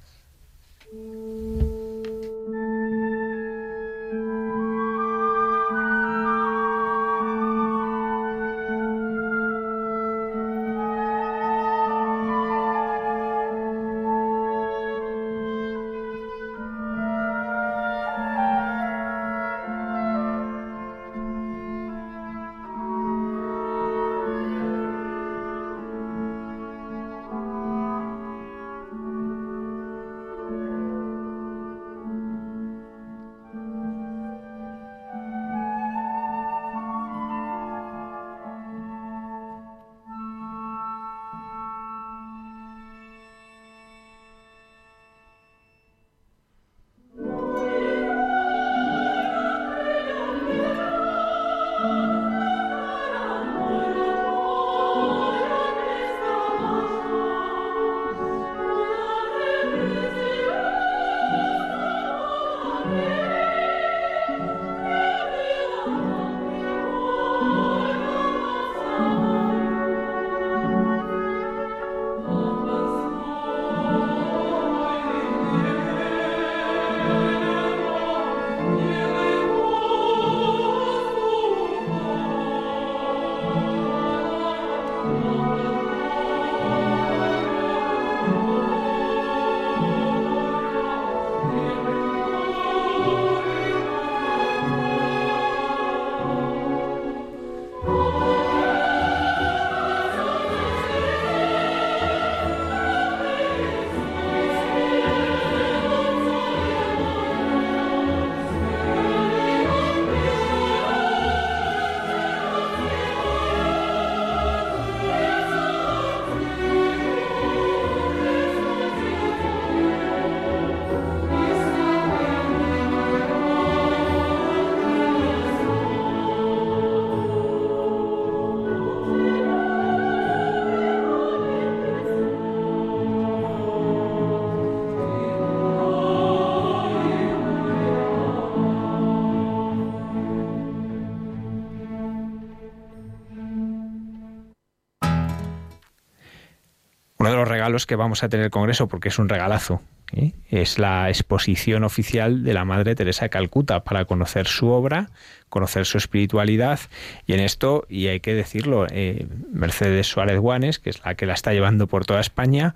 [147.85, 149.81] Que vamos a tener el Congreso, porque es un regalazo,
[150.11, 150.31] ¿eh?
[150.49, 155.09] es la exposición oficial de la Madre Teresa de Calcuta para conocer su obra,
[155.49, 156.79] conocer su espiritualidad
[157.25, 161.25] y en esto, y hay que decirlo, eh, Mercedes Suárez Guanes, que es la que
[161.25, 162.75] la está llevando por toda España,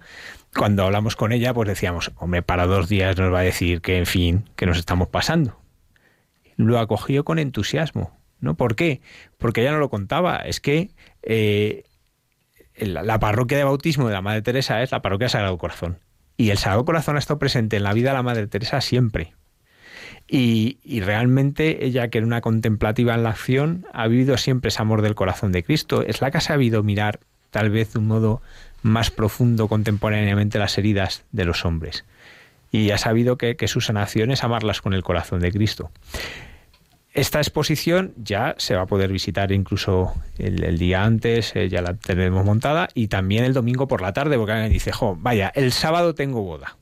[0.56, 3.98] cuando hablamos con ella, pues decíamos, hombre, para dos días nos va a decir que,
[3.98, 5.60] en fin, que nos estamos pasando.
[6.56, 8.18] Lo acogió con entusiasmo.
[8.40, 8.56] ¿No?
[8.56, 9.02] ¿Por qué?
[9.40, 10.38] Porque ella no lo contaba.
[10.38, 10.92] Es que
[11.24, 11.86] eh,
[12.78, 16.00] la, parroquia de bautismo de la Madre Teresa es la parroquia Sagrado Corazón.
[16.38, 19.34] Y el Sagrado Corazón ha estado presente en la vida de la Madre Teresa siempre.
[20.28, 24.82] Y, y, realmente ella, que era una contemplativa en la acción, ha vivido siempre ese
[24.82, 26.04] amor del corazón de Cristo.
[26.04, 28.42] Es la que ha sabido mirar, tal vez de un modo
[28.82, 32.06] más profundo contemporáneamente, las heridas de los hombres.
[32.72, 35.92] Y ha sabido que, que su sanación es amarlas con el corazón de Cristo.
[37.18, 41.96] Esta exposición ya se va a poder visitar incluso el, día antes, eh, ya la
[41.96, 45.72] tenemos montada, y también el domingo por la tarde, porque alguien dice, jo, vaya, el
[45.72, 46.78] sábado tengo boda.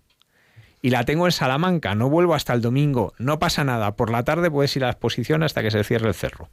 [0.81, 4.25] Y la tengo en Salamanca, no vuelvo hasta el domingo, no pasa nada, por la
[4.25, 6.49] tarde puedes ir a la exposición hasta que se cierre el cerro.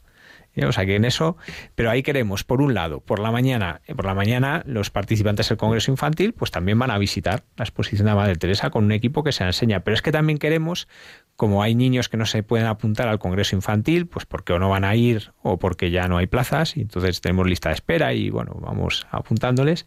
[0.54, 0.66] ¿Eh?
[0.66, 1.36] O sea que en eso,
[1.74, 5.48] pero ahí queremos, por un lado, por la mañana, eh, por la mañana los participantes
[5.48, 8.92] del Congreso Infantil, pues también van a visitar la exposición de Madre Teresa con un
[8.92, 9.80] equipo que se enseña.
[9.80, 10.88] Pero es que también queremos,
[11.36, 14.68] como hay niños que no se pueden apuntar al Congreso Infantil, pues porque o no
[14.68, 18.12] van a ir o porque ya no hay plazas, y entonces tenemos lista de espera
[18.12, 19.86] y bueno, vamos apuntándoles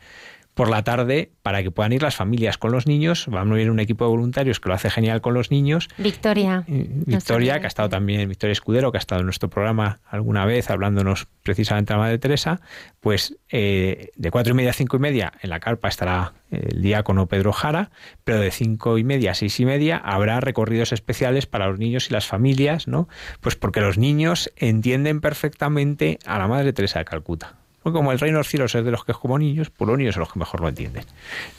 [0.56, 3.28] por la tarde para que puedan ir las familias con los niños.
[3.28, 5.90] Vamos a ir un equipo de voluntarios que lo hace genial con los niños.
[5.98, 6.64] Victoria.
[6.68, 10.70] Victoria, que ha estado también, Victoria Escudero, que ha estado en nuestro programa alguna vez
[10.70, 12.62] hablándonos precisamente a la Madre Teresa,
[13.02, 16.82] pues eh, de cuatro y media a cinco y media en la carpa estará el
[16.82, 17.92] diácono Pedro Jara,
[18.24, 22.10] pero de cinco y media a seis y media habrá recorridos especiales para los niños
[22.10, 23.10] y las familias, ¿no?
[23.42, 28.38] Pues porque los niños entienden perfectamente a la Madre Teresa de Calcuta como el reino
[28.38, 30.34] de los cielos es de los que es como niños, pues los niños son los
[30.34, 31.04] que mejor lo entienden.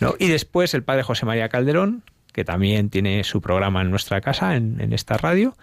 [0.00, 0.14] ¿no?
[0.18, 2.02] Y después el padre José María Calderón,
[2.36, 5.56] que también tiene su programa en nuestra casa, en, esta radio,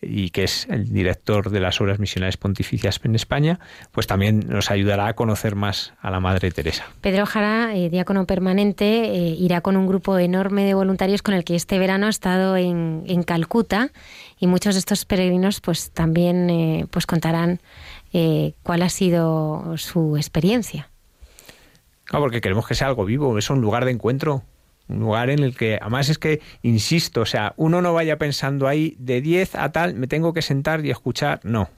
[0.00, 3.58] y que es el director de las obras misionales pontificias en España,
[3.90, 6.86] pues también nos ayudará a conocer más a la Madre Teresa.
[7.00, 11.42] Pedro Jara, eh, diácono permanente, eh, irá con un grupo enorme de voluntarios con el
[11.42, 13.90] que este verano ha estado en, Calcuta
[14.38, 17.60] y muchos de estos peregrinos pues también eh, pues contarán
[18.12, 20.90] eh, cuál ha sido su experiencia.
[22.04, 24.42] Claro, porque queremos que sea algo vivo, es un lugar de encuentro,
[24.88, 28.66] un lugar en el que, además es que, insisto, o sea, uno no vaya pensando
[28.66, 31.70] ahí de 10 a tal, me tengo que sentar y escuchar, no.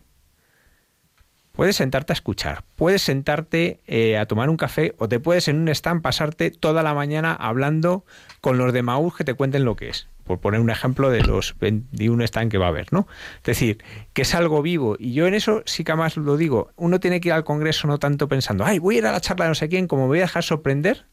[1.53, 5.61] Puedes sentarte a escuchar, puedes sentarte eh, a tomar un café o te puedes en
[5.61, 8.07] un stand pasarte toda la mañana hablando
[8.41, 11.23] con los de Maús que te cuenten lo que es por poner un ejemplo de
[11.23, 13.07] los 21 stand que va a haber, ¿no?
[13.39, 13.83] Es decir,
[14.13, 14.97] que es algo vivo.
[14.99, 16.71] Y yo en eso sí que más lo digo.
[16.77, 19.21] Uno tiene que ir al Congreso no tanto pensando, ay, voy a ir a la
[19.21, 21.07] charla de no sé quién, como me voy a dejar sorprender.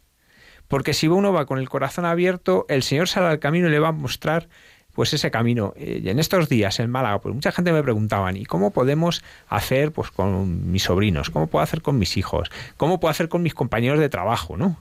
[0.67, 3.79] Porque si uno va con el corazón abierto, el Señor sale al camino y le
[3.79, 4.47] va a mostrar
[4.93, 5.73] pues ese camino.
[5.77, 9.23] Eh, y en estos días en Málaga, pues mucha gente me preguntaban, ¿y cómo podemos
[9.47, 11.29] hacer pues con mis sobrinos?
[11.29, 12.51] ¿Cómo puedo hacer con mis hijos?
[12.77, 14.77] ¿Cómo puedo hacer con mis compañeros de trabajo, no?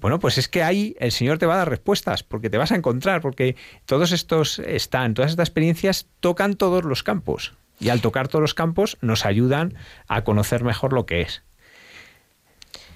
[0.00, 2.72] Bueno, pues es que ahí el Señor te va a dar respuestas, porque te vas
[2.72, 7.54] a encontrar, porque todos estos están, todas estas experiencias tocan todos los campos.
[7.78, 9.74] Y al tocar todos los campos nos ayudan
[10.08, 11.42] a conocer mejor lo que es.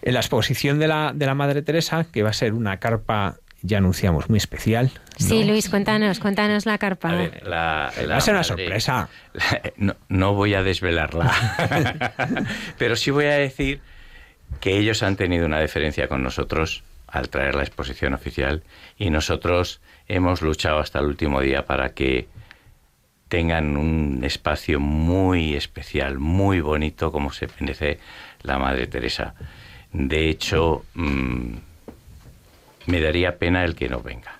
[0.03, 3.37] En la exposición de la, de la Madre Teresa, que va a ser una carpa,
[3.63, 4.91] ya anunciamos, muy especial.
[5.17, 7.13] Sí, Luis, cuéntanos, cuéntanos la carpa.
[7.47, 9.09] va a ser una sorpresa.
[9.77, 11.33] no, no voy a desvelarla,
[12.79, 13.81] pero sí voy a decir
[14.61, 16.85] que ellos han tenido una diferencia con nosotros
[17.15, 18.65] al traer la exposición oficial
[18.99, 22.29] y nosotros hemos luchado hasta el último día para que
[23.29, 27.99] tengan un espacio muy especial, muy bonito, como se merece
[28.43, 29.35] la Madre Teresa.
[29.93, 31.55] De hecho, mm,
[32.87, 34.39] me daría pena el que no venga.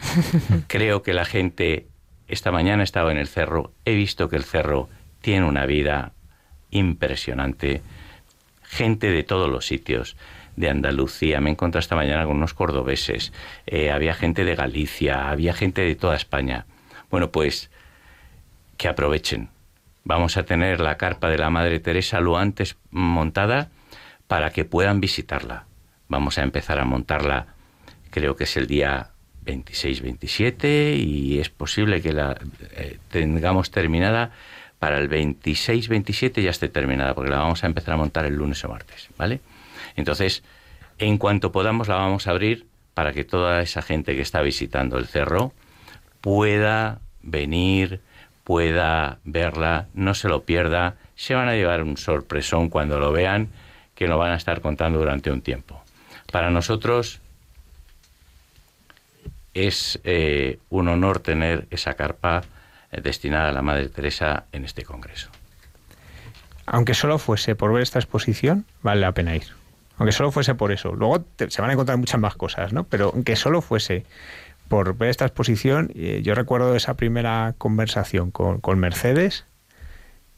[0.66, 1.86] Creo que la gente,
[2.28, 4.88] esta mañana he estado en el cerro, he visto que el cerro
[5.20, 6.12] tiene una vida
[6.70, 7.82] impresionante,
[8.62, 10.16] gente de todos los sitios,
[10.60, 13.32] de Andalucía, me encontré esta mañana con unos cordobeses,
[13.66, 16.66] eh, había gente de Galicia, había gente de toda España.
[17.10, 17.70] Bueno, pues
[18.76, 19.48] que aprovechen.
[20.04, 23.70] Vamos a tener la carpa de la Madre Teresa lo antes montada
[24.26, 25.66] para que puedan visitarla.
[26.08, 27.48] Vamos a empezar a montarla,
[28.10, 29.10] creo que es el día
[29.44, 32.38] 26-27 y es posible que la
[32.76, 34.32] eh, tengamos terminada
[34.78, 38.64] para el 26-27 ya esté terminada, porque la vamos a empezar a montar el lunes
[38.64, 39.40] o martes, ¿vale?
[40.00, 40.42] Entonces,
[40.98, 44.98] en cuanto podamos la vamos a abrir para que toda esa gente que está visitando
[44.98, 45.52] el cerro
[46.20, 48.00] pueda venir,
[48.44, 53.48] pueda verla, no se lo pierda, se van a llevar un sorpresón cuando lo vean,
[53.94, 55.82] que lo van a estar contando durante un tiempo.
[56.32, 57.20] Para nosotros
[59.54, 62.42] es eh, un honor tener esa carpa
[62.92, 65.30] eh, destinada a la Madre Teresa en este Congreso.
[66.66, 69.59] Aunque solo fuese por ver esta exposición, vale la pena ir.
[70.00, 70.94] Aunque solo fuese por eso.
[70.94, 72.84] Luego se van a encontrar muchas más cosas, ¿no?
[72.84, 74.06] Pero aunque solo fuese
[74.66, 79.44] por ver esta exposición, eh, yo recuerdo esa primera conversación con, Mercedes,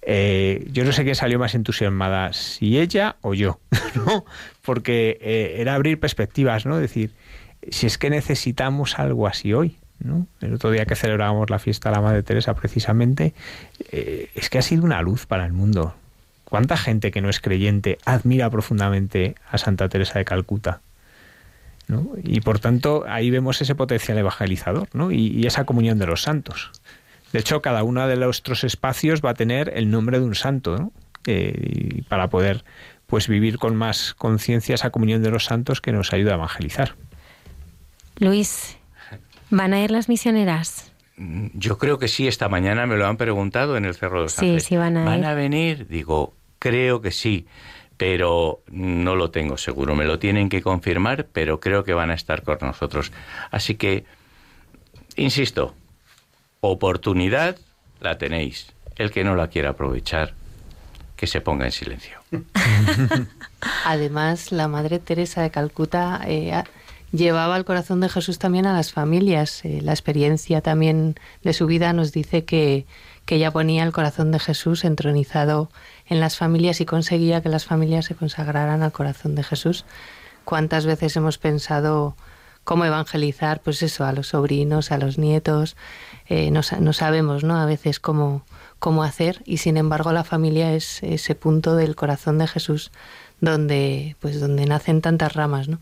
[0.02, 3.60] eh, yo no sé qué salió más entusiasmada, si ella o yo,
[3.94, 4.24] ¿no?
[4.62, 6.78] Porque eh, era abrir perspectivas, ¿no?
[6.78, 7.12] Decir,
[7.70, 10.26] si es que necesitamos algo así hoy, ¿no?
[10.40, 13.32] El otro día que celebrábamos la fiesta de la Madre Teresa, precisamente,
[13.92, 15.94] es que ha sido una luz para el mundo.
[16.52, 20.82] ¿Cuánta gente que no es creyente admira profundamente a Santa Teresa de Calcuta?
[21.88, 22.08] ¿no?
[22.22, 25.10] Y por tanto, ahí vemos ese potencial evangelizador ¿no?
[25.12, 26.70] y, y esa comunión de los santos.
[27.32, 30.76] De hecho, cada uno de nuestros espacios va a tener el nombre de un santo,
[30.76, 30.92] ¿no?
[31.26, 32.64] Eh, para poder
[33.06, 36.96] pues vivir con más conciencia esa comunión de los santos que nos ayuda a evangelizar.
[38.18, 38.76] Luis,
[39.48, 40.92] ¿van a ir las misioneras?
[41.16, 44.32] Yo creo que sí, esta mañana me lo han preguntado en el Cerro de los
[44.32, 44.64] Sí, Ángeles.
[44.64, 45.06] sí van a ir.
[45.06, 45.86] ¿Van a venir?
[45.88, 47.48] Digo, creo que sí,
[47.96, 49.96] pero no lo tengo seguro.
[49.96, 53.10] Me lo tienen que confirmar, pero creo que van a estar con nosotros.
[53.50, 54.04] Así que,
[55.16, 55.74] insisto,
[56.60, 57.56] oportunidad
[58.00, 58.72] la tenéis.
[58.94, 60.34] El que no la quiera aprovechar,
[61.16, 62.20] que se ponga en silencio.
[63.84, 66.52] Además, la Madre Teresa de Calcuta eh,
[67.10, 69.64] llevaba el corazón de Jesús también a las familias.
[69.64, 72.86] Eh, la experiencia también de su vida nos dice que,
[73.26, 75.68] que ella ponía el corazón de Jesús entronizado
[76.06, 79.84] en las familias y conseguía que las familias se consagraran al corazón de Jesús.
[80.44, 82.16] ¿Cuántas veces hemos pensado
[82.64, 85.76] cómo evangelizar, pues eso, a los sobrinos, a los nietos?
[86.28, 87.56] Eh, no, no sabemos, ¿no?
[87.56, 88.44] A veces cómo,
[88.78, 92.90] cómo hacer y sin embargo la familia es ese punto del corazón de Jesús
[93.40, 95.78] donde, pues donde nacen tantas ramas, ¿no?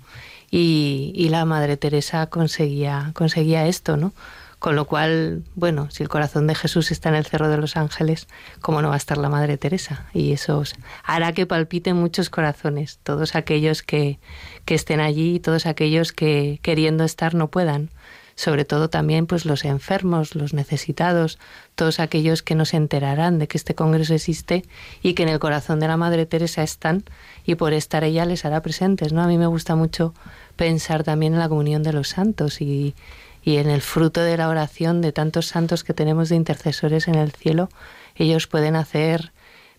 [0.51, 4.13] Y, y la Madre Teresa conseguía, conseguía esto, ¿no?
[4.61, 7.79] Con lo cual, bueno, si el corazón de Jesús está en el Cerro de los
[7.79, 8.29] Ángeles,
[8.61, 10.05] ¿cómo no va a estar la Madre Teresa?
[10.13, 10.63] Y eso
[11.03, 14.19] hará que palpiten muchos corazones, todos aquellos que,
[14.67, 17.89] que estén allí y todos aquellos que queriendo estar no puedan.
[18.35, 21.39] Sobre todo también pues los enfermos, los necesitados,
[21.75, 24.65] todos aquellos que no se enterarán de que este congreso existe
[25.03, 27.05] y que en el corazón de la Madre Teresa están
[27.47, 29.23] y por estar ella les hará presentes, ¿no?
[29.23, 30.15] A mí me gusta mucho
[30.57, 32.95] pensar también en la comunión de los santos y,
[33.43, 37.15] y en el fruto de la oración de tantos santos que tenemos de intercesores en
[37.15, 37.69] el cielo,
[38.17, 39.33] ellos pueden hacer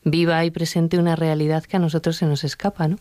[0.04, 2.98] viva y presente una realidad que a nosotros se nos escapa, ¿no?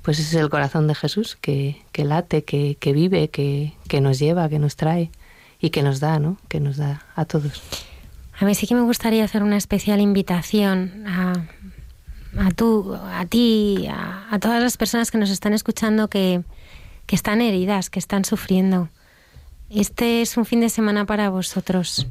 [0.00, 4.00] Pues ese es el corazón de Jesús que, que late, que, que vive, que, que
[4.00, 5.10] nos lleva, que nos trae
[5.60, 6.38] y que nos da, ¿no?
[6.48, 7.62] Que nos da a todos.
[8.38, 11.34] A mí sí que me gustaría hacer una especial invitación a,
[12.38, 16.42] a tú, a ti, a, a todas las personas que nos están escuchando que,
[17.06, 18.88] que están heridas, que están sufriendo.
[19.74, 22.06] Este es un fin de semana para vosotros,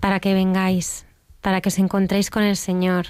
[0.00, 1.04] para que vengáis,
[1.42, 3.08] para que os encontréis con el Señor,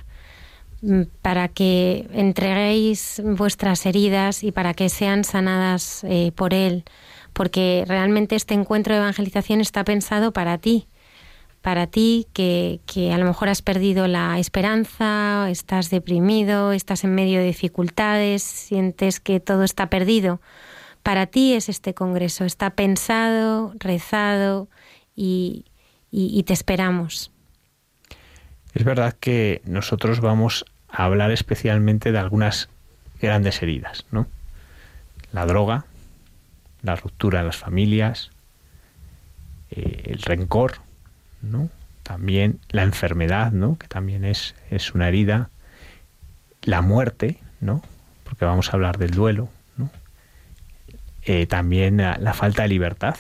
[0.83, 6.83] mm, para que entreguéis vuestras heridas y para que sean sanadas eh, por Él,
[7.33, 10.89] porque realmente este encuentro de evangelización está pensado para ti,
[11.63, 17.15] para ti que, que a lo mejor has perdido la esperanza, estás deprimido, estás en
[17.15, 20.41] medio de dificultades, sientes que todo está perdido.
[21.05, 24.69] Para ti es este congreso, está pensado, rezado
[25.15, 25.67] y,
[26.11, 27.31] y- te esperamos.
[28.73, 32.71] Es verdad que nosotros vamos a hablar especialmente de algunas
[33.21, 34.27] grandes heridas, ¿no?
[35.31, 35.85] La droga,
[36.83, 38.31] la ruptura de las familias,
[39.73, 40.77] eh, el rencor,
[41.43, 41.69] ¿no?
[42.03, 43.77] También la enfermedad, ¿no?
[43.77, 45.51] Que también es, es una herida.
[46.63, 47.83] La muerte, ¿no?
[48.25, 49.51] Porque vamos a hablar del duelo.
[51.27, 53.17] Eh, también la, falta de libertad.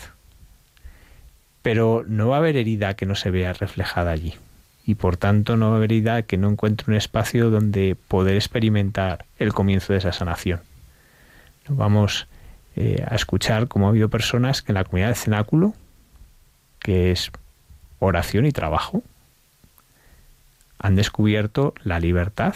[1.63, 4.35] Pero no va a haber herida que no se vea reflejada allí
[4.87, 8.37] y por tanto no va a haber herida que no encuentre un espacio donde poder
[8.37, 10.61] experimentar el comienzo de esa sanación.
[11.69, 12.29] Vamos
[12.77, 15.73] eh, a escuchar cómo ha habido personas que en la comunidad del cenáculo,
[16.81, 17.31] que es
[17.99, 19.03] oración y trabajo,
[20.79, 22.55] han descubierto la libertad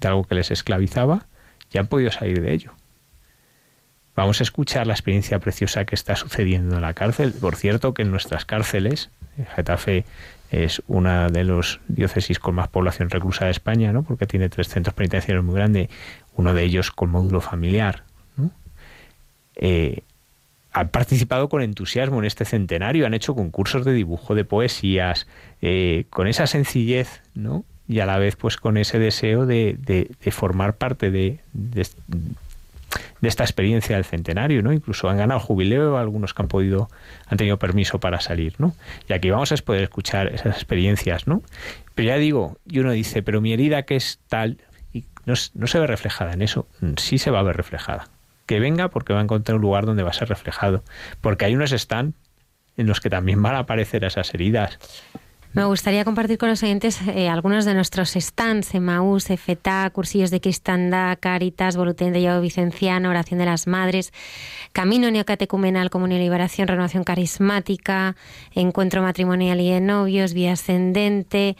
[0.00, 1.24] de algo que les esclavizaba
[1.72, 2.72] y han podido salir de ello.
[4.18, 7.32] Vamos a escuchar la experiencia preciosa que está sucediendo en la cárcel.
[7.32, 9.10] Por cierto, que en nuestras cárceles,
[9.54, 10.04] Getafe
[10.50, 14.02] es una de los diócesis con más población reclusa de España, ¿no?
[14.02, 15.88] porque tiene tres centros penitenciarios muy grandes,
[16.34, 18.02] uno de ellos con módulo familiar.
[19.54, 20.02] Eh,
[20.72, 25.28] han participado con entusiasmo en este centenario, han hecho concursos de dibujo, de poesías,
[25.62, 27.64] eh, con esa sencillez, ¿no?
[27.86, 29.78] Y a la vez, pues con ese deseo de,
[30.32, 31.38] formar parte de,
[33.20, 34.72] de esta experiencia del centenario, ¿no?
[34.72, 36.88] Incluso han ganado jubileo, algunos que han podido,
[37.26, 38.74] han tenido permiso para salir, ¿no?
[39.08, 41.42] Y aquí vamos a poder escuchar esas experiencias, ¿no?
[41.94, 44.58] Pero ya digo, y uno dice, pero mi herida que es tal,
[44.92, 46.66] y no, no se ve reflejada en eso,
[46.96, 48.08] sí se va a ver reflejada.
[48.46, 50.82] Que venga porque va a encontrar un lugar donde va a ser reflejado.
[51.20, 52.14] Porque hay unos están
[52.78, 54.78] en los que también van a aparecer esas heridas.
[55.54, 60.40] Me gustaría compartir con los oyentes eh, algunos de nuestros stands, Emaús, FETA, cursillos de
[60.40, 64.12] Cristandad, Caritas, Voluntariado Vicenciano, Oración de las Madres,
[64.72, 68.14] Camino Neocatecumenal, Comunión y Liberación, Renovación Carismática,
[68.54, 71.56] Encuentro Matrimonial y de Novios, Vía Ascendente,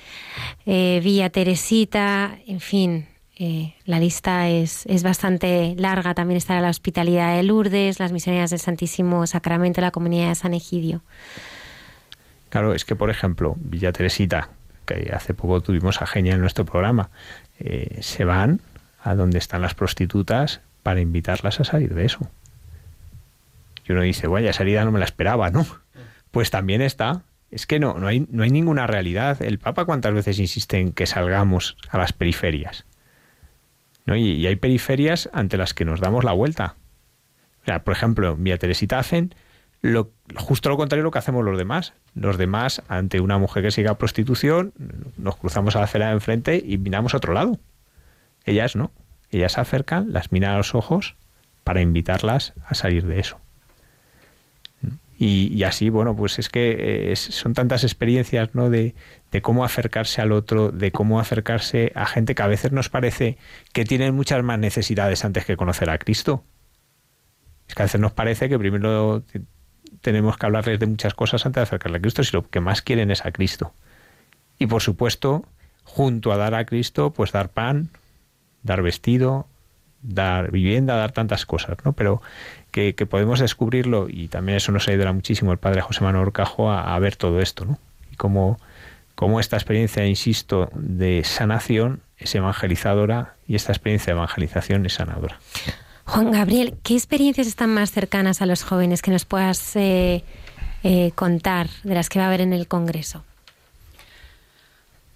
[0.67, 3.07] eh, Vía Teresita, en fin,
[3.37, 6.13] eh, la lista es, es, bastante larga.
[6.13, 10.55] También está la Hospitalidad de Lourdes, las Misioneras del Santísimo Sacramento, la Comunidad de San
[10.55, 11.03] Egidio.
[12.49, 14.51] Claro, es que, por ejemplo, Villa Teresita,
[14.87, 17.11] que hace poco tuvimos a Genia en nuestro programa,
[17.59, 18.61] eh, se van
[19.03, 22.31] a donde están las prostitutas para invitarlas a salir de eso.
[23.87, 25.67] Y uno dice, vaya, esa herida no me la esperaba, ¿no?
[26.31, 27.23] Pues también está.
[27.51, 29.41] Es que no, no hay, no hay ninguna realidad.
[29.43, 32.85] El Papa cuántas veces insiste en que salgamos a las periferias.
[34.05, 34.17] ¿no?
[34.17, 36.77] Y, hay periferias ante las que nos damos la vuelta.
[37.63, 39.35] O sea, por ejemplo, Villa Teresita hacen
[39.81, 41.95] lo, justo lo contrario de lo que hacemos los demás.
[42.15, 44.73] Los demás, ante una mujer que siga prostitución,
[45.17, 47.59] nos cruzamos a la acera de enfrente y miramos a otro lado.
[48.45, 48.91] Ellas no.
[49.31, 51.17] Ellas se acercan, las miran a los ojos
[51.65, 53.39] para invitarlas a salir de eso.
[55.21, 58.71] Y, así, bueno, pues es que es, son tantas experiencias, ¿no?
[58.71, 58.95] De,
[59.33, 63.37] de cómo acercarse al otro, de cómo acercarse a gente que a veces nos parece
[63.73, 66.45] que tienen muchas más necesidades antes que conocer a Cristo.
[67.67, 69.25] Es que a veces nos parece que primero
[70.01, 72.83] tenemos que hablarles de muchas cosas antes de acercarle a Cristo, si lo que más
[72.83, 73.73] quieren es a Cristo.
[74.59, 75.45] Y por supuesto,
[75.85, 77.91] junto a dar a Cristo, pues dar pan,
[78.63, 79.47] dar vestido,
[80.03, 81.93] dar vivienda, dar tantas cosas, ¿no?
[81.93, 82.23] Pero
[82.71, 86.95] que, podemos descubrirlo, y también eso nos ayudará muchísimo el padre José Manuel Orcajo a,
[86.95, 87.79] a ver todo esto, ¿no?
[88.13, 88.59] Y cómo,
[89.15, 95.39] cómo esta experiencia, insisto, de sanación es evangelizadora y esta experiencia de evangelización es sanadora.
[96.09, 100.25] Juan Gabriel, ¿qué experiencias están más cercanas a los jóvenes que nos puedas eh,
[100.83, 103.25] eh, contar de las que va a haber en el Congreso?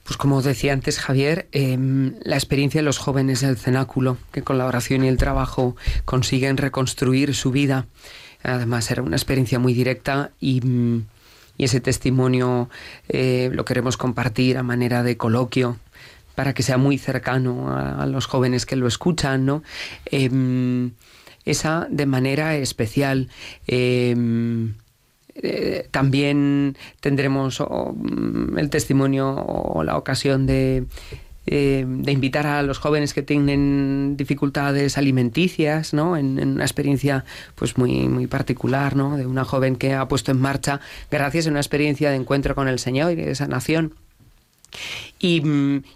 [0.05, 1.79] Pues como decía antes Javier, eh,
[2.23, 6.59] la experiencia de los jóvenes del cenáculo, que con la oración y el trabajo consiguen
[6.59, 7.87] reconstruir su vida.
[8.43, 10.61] Además era una experiencia muy directa y,
[11.57, 12.69] y ese testimonio
[13.09, 15.79] lo queremos compartir a manera de coloquio
[16.35, 19.63] para que sea muy cercano a, los jóvenes que lo escuchan, ¿no?
[20.07, 20.91] Eh,
[21.45, 23.29] esa de manera especial.
[23.67, 24.15] Eh,
[25.35, 27.97] eh, también tendremos oh,
[28.57, 30.85] el testimonio o la ocasión de,
[31.47, 36.19] eh, de invitar a los jóvenes que tienen dificultades alimenticias, ¿no?
[36.19, 39.17] En, en, una experiencia pues muy, muy particular, ¿no?
[39.17, 40.81] De una joven que ha puesto en marcha,
[41.11, 43.95] gracias a una experiencia de encuentro con el Señor y de sanación,
[45.23, 45.41] y,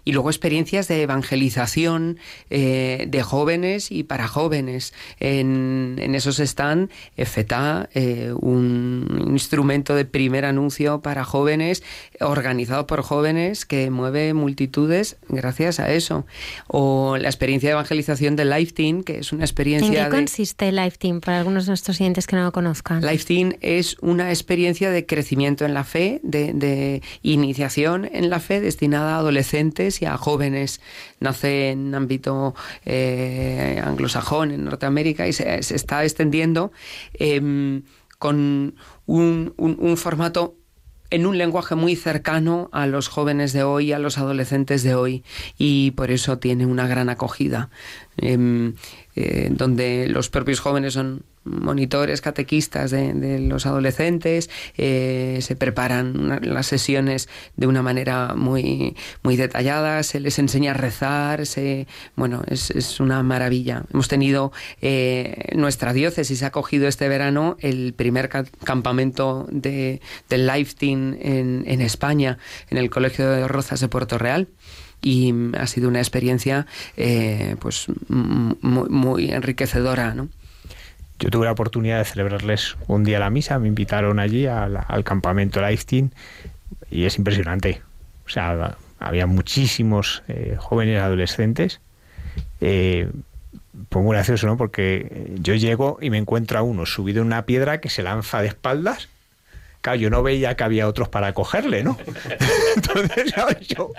[0.05, 2.17] y, luego experiencias de evangelización
[2.49, 4.93] eh, de jóvenes y para jóvenes.
[5.19, 11.83] En, en esos están FETA, eh, un instrumento de primer anuncio para jóvenes,
[12.21, 16.25] organizado por jóvenes que mueve multitudes gracias a eso.
[16.67, 19.87] O la experiencia de evangelización de Life Team, que es una experiencia.
[19.87, 20.09] ¿En qué de...
[20.09, 23.05] consiste Life Team para algunos de nuestros clientes que no lo conozcan?
[23.05, 28.39] Life Team es una experiencia de crecimiento en la fe, de, de iniciación en la
[28.39, 30.81] fe destinada adolescentes y a jóvenes.
[31.19, 36.71] Nace en ámbito eh, anglosajón, en Norteamérica, y se, está extendiendo
[37.13, 37.81] eh,
[38.17, 38.75] con
[39.05, 40.55] un, formato
[41.09, 45.23] en un lenguaje muy cercano a los jóvenes de hoy, a los adolescentes de hoy,
[45.57, 47.69] y por eso tiene una gran acogida,
[48.17, 48.73] eh,
[49.15, 56.39] eh, donde los propios jóvenes son monitores, catequistas de, de los adolescentes, eh, se preparan
[56.41, 62.43] las sesiones de una manera muy, muy detallada, se les enseña a rezar, se, bueno,
[62.47, 63.83] es, es una maravilla.
[63.93, 64.51] Hemos tenido,
[64.81, 71.17] eh, nuestra diócesis ha acogido este verano el primer ca campamento de, del Life Team
[71.19, 72.37] en, en España,
[72.69, 74.47] en el Colegio de Rozas de Puerto Real
[75.01, 76.65] y ha sido una experiencia
[76.95, 80.29] eh, pues muy, muy enriquecedora, ¿no?
[81.19, 85.03] Yo tuve la oportunidad de celebrarles un día la misa, me invitaron allí al, al
[85.03, 86.13] campamento Lifestein
[86.91, 87.81] y es impresionante.
[88.25, 91.79] O sea, había muchísimos eh, jóvenes adolescentes.
[92.61, 93.09] Eh,
[93.89, 94.57] pues muy gracioso, ¿no?
[94.57, 98.41] Porque yo llego y me encuentro a uno subido en una piedra que se lanza
[98.41, 99.09] de espaldas.
[99.81, 101.97] Claro, yo no veía que había otros para cogerle, ¿no?
[102.75, 103.33] Entonces,
[103.67, 103.91] yo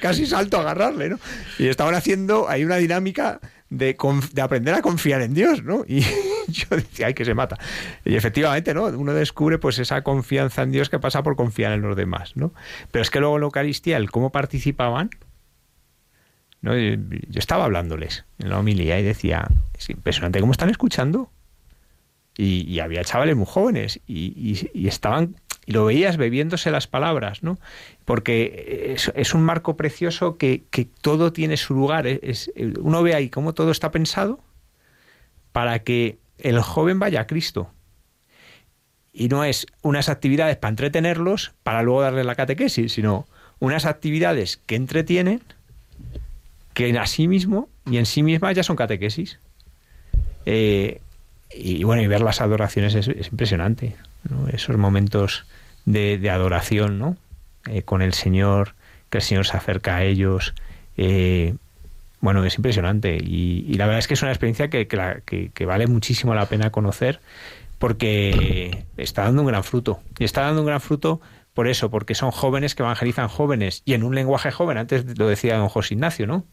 [0.00, 1.18] casi salto a agarrarle, ¿no?
[1.58, 3.40] Y estaban haciendo, hay una dinámica
[3.72, 3.96] de,
[4.42, 5.84] aprender a confiar en Dios, ¿no?
[5.88, 6.00] Y
[6.48, 7.58] yo decía, ay, que se mata.
[8.04, 8.84] Y efectivamente, ¿no?
[8.84, 12.52] Uno descubre pues esa confianza en Dios que pasa por confiar en los demás, ¿no?
[12.90, 15.10] Pero es que luego en la Eucaristía, el cómo participaban,
[16.60, 16.76] ¿no?
[16.76, 21.30] Yo estaba hablándoles en la homilía y decía, es impresionante cómo están escuchando.
[22.36, 27.58] Y, había chavales muy jóvenes y, y estaban y lo veías bebiéndose las palabras, ¿no?
[28.04, 30.64] Porque es, un marco precioso que,
[31.00, 32.06] todo tiene su lugar.
[32.06, 34.40] Es, uno ve ahí cómo todo está pensado
[35.52, 37.70] para que el joven vaya a Cristo.
[39.12, 43.26] Y no es unas actividades para entretenerlos, para luego darle la catequesis, sino
[43.60, 45.42] unas actividades que entretienen,
[46.74, 49.38] que en sí mismo y en sí mismas ya son catequesis.
[50.46, 51.00] Eh,
[51.54, 53.96] y bueno, y ver las adoraciones es, impresionante.
[54.52, 55.44] Esos momentos
[55.84, 57.16] de, adoración, ¿no?
[57.66, 58.74] Eh, con el Señor,
[59.10, 60.54] que el Señor se acerca a ellos.
[60.96, 61.54] Eh,
[62.20, 63.16] bueno, es impresionante.
[63.16, 67.20] Y, la verdad es que es una experiencia que, que, vale muchísimo la pena conocer
[67.78, 70.00] porque está dando un gran fruto.
[70.18, 71.20] Y está dando un gran fruto
[71.52, 74.78] por eso, porque son jóvenes que evangelizan jóvenes y en un lenguaje joven.
[74.78, 76.46] Antes lo decía don José Ignacio, ¿no?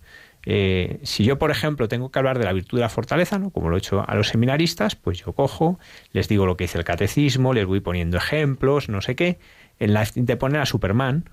[0.46, 3.50] Eh, si yo, por ejemplo, tengo que hablar de la virtud de la fortaleza, ¿no?
[3.50, 5.80] como lo he hecho a los seminaristas, pues yo cojo,
[6.12, 9.40] les digo lo que dice el catecismo, les voy poniendo ejemplos, no sé qué.
[9.80, 11.30] En la te ponen a Superman.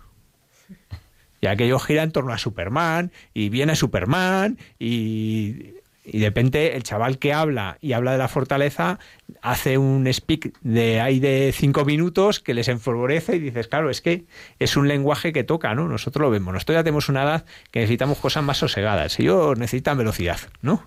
[1.41, 5.75] Y aquello gira en torno a Superman, y viene Superman, y
[6.07, 9.01] y de repente el chaval que habla y habla de la fortaleza
[9.43, 14.01] hace un speak de ahí de cinco minutos que les enfavorece y dices, claro, es
[14.01, 14.25] que
[14.61, 15.89] es un lenguaje que toca, ¿no?
[15.89, 16.55] Nosotros lo vemos.
[16.55, 19.19] Nosotros ya tenemos una edad que necesitamos cosas más sosegadas.
[19.19, 20.87] Ellos necesitan velocidad, ¿no?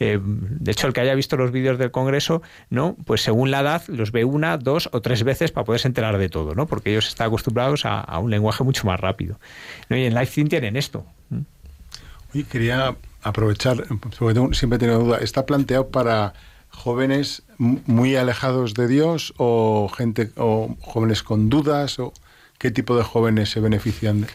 [0.00, 2.96] Eh, de hecho, el que haya visto los vídeos del Congreso, ¿no?
[3.06, 6.28] Pues según la edad, los ve una, dos o tres veces para poderse enterar de
[6.28, 6.66] todo, ¿no?
[6.66, 9.38] Porque ellos están acostumbrados a, un lenguaje mucho más rápido.
[9.88, 11.06] Y en LiveThing tienen esto.
[12.34, 12.96] Oye, quería
[13.28, 14.16] aprovechar, porque
[14.54, 16.34] siempre he tenido duda, ¿está planteado para
[16.68, 22.12] jóvenes muy alejados de Dios o gente o jóvenes con dudas o
[22.58, 24.28] qué tipo de jóvenes se benefician de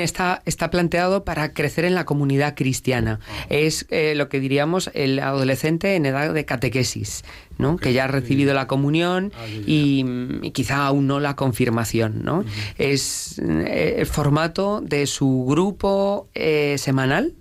[0.00, 3.20] está, está planteado para crecer en la comunidad cristiana.
[3.48, 7.24] Es eh, lo que diríamos el adolescente en edad de catequesis,
[7.58, 7.76] ¿no?
[7.76, 12.24] que ya ha recibido la comunión ah, y, quizá aún no la confirmación.
[12.24, 12.44] ¿no?
[12.78, 17.34] Es eh, el formato de su grupo eh, semanal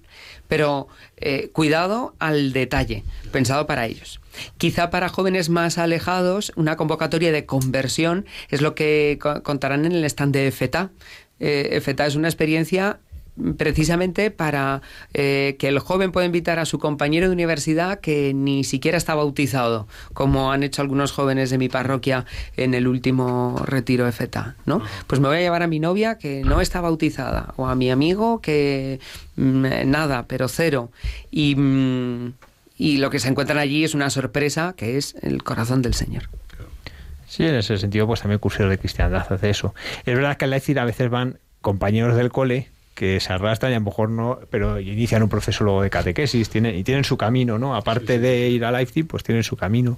[0.51, 4.19] pero eh, cuidado al detalle, pensado para ellos.
[4.57, 10.03] Quizá para jóvenes más alejados, una convocatoria de conversión es lo que contarán en el
[10.03, 10.91] stand de FETA.
[11.39, 12.99] Eh, FETA es una experiencia
[13.57, 14.81] precisamente para
[15.13, 19.15] eh, que el joven pueda invitar a su compañero de universidad que ni siquiera está
[19.15, 22.25] bautizado, como han hecho algunos jóvenes de mi parroquia
[22.57, 24.81] en el último retiro de FETA, ¿no?
[25.07, 27.89] Pues me voy a llevar a mi novia que no está bautizada, o a mi
[27.89, 28.99] amigo que
[29.35, 30.91] mm, nada, pero cero.
[31.31, 32.33] Y, mm,
[32.77, 36.23] y lo que se encuentran allí es una sorpresa que es el corazón del Señor.
[37.27, 39.73] Sí, en ese sentido, pues también cursos de cristiandad hace eso.
[40.05, 43.75] Es verdad que al decir a veces van compañeros del cole que se arrastran y
[43.75, 47.17] a lo mejor no, pero inician un proceso luego de catequesis tienen, y tienen su
[47.17, 47.75] camino, ¿no?
[47.75, 49.97] Aparte de ir a Leipzig, pues tienen su camino.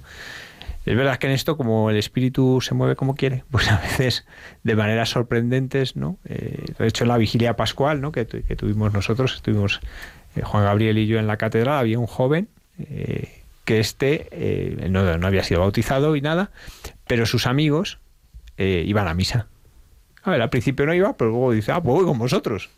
[0.86, 4.26] Es verdad que en esto, como el espíritu se mueve como quiere, pues a veces
[4.62, 6.18] de maneras sorprendentes, ¿no?
[6.24, 8.12] Eh, de hecho, en la vigilia pascual, ¿no?
[8.12, 9.80] Que, tuvimos nosotros, estuvimos
[10.36, 12.48] eh, Juan Gabriel y yo en la catedral, había un joven
[12.78, 14.28] eh, que este
[14.90, 16.50] no, no, había sido bautizado y nada,
[17.06, 17.98] pero sus amigos
[18.58, 19.46] iban a misa.
[20.22, 22.68] A ver, al principio no iba, pero luego dice, ah, pues voy con vosotros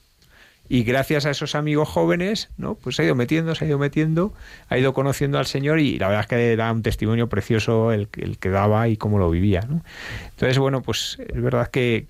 [0.69, 2.75] y gracias a esos amigos jóvenes, ¿no?
[2.75, 4.33] Pues ha ido metiendo, se ha ido metiendo,
[4.69, 8.09] ha ido conociendo al Señor y la verdad es que da un testimonio precioso el,
[8.17, 9.83] el que daba y cómo lo vivía, ¿no?
[10.31, 12.07] Entonces, bueno, pues es verdad que,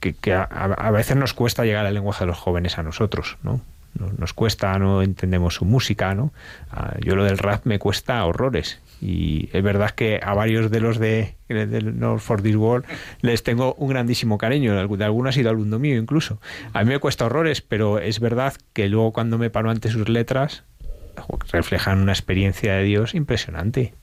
[0.00, 3.60] que, a, veces nos cuesta llegar al lenguaje de los jóvenes a nosotros, ¿no?
[4.18, 6.30] Nos, cuesta, no entendemos su música, ¿no?
[6.70, 10.80] Ah, yo lo del rap me cuesta horrores y es verdad que a varios de
[10.80, 12.86] los de, North for This World
[13.20, 16.40] les tengo un grandísimo cariño, de algunos ha sido alumno mío incluso.
[16.72, 20.08] A mí me cuesta horrores, pero es verdad que luego cuando me paro ante sus
[20.08, 20.64] letras
[21.52, 23.94] reflejan una experiencia de Dios impresionante.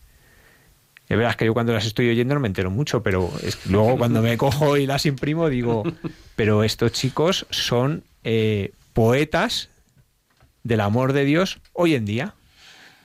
[1.10, 3.32] Es verdad que yo cuando las estoy oyendo no me entero mucho, pero
[3.70, 5.84] luego cuando me cojo y las imprimo digo,
[6.36, 9.70] pero estos chicos son eh, poetas
[10.64, 12.34] del amor de Dios hoy en día.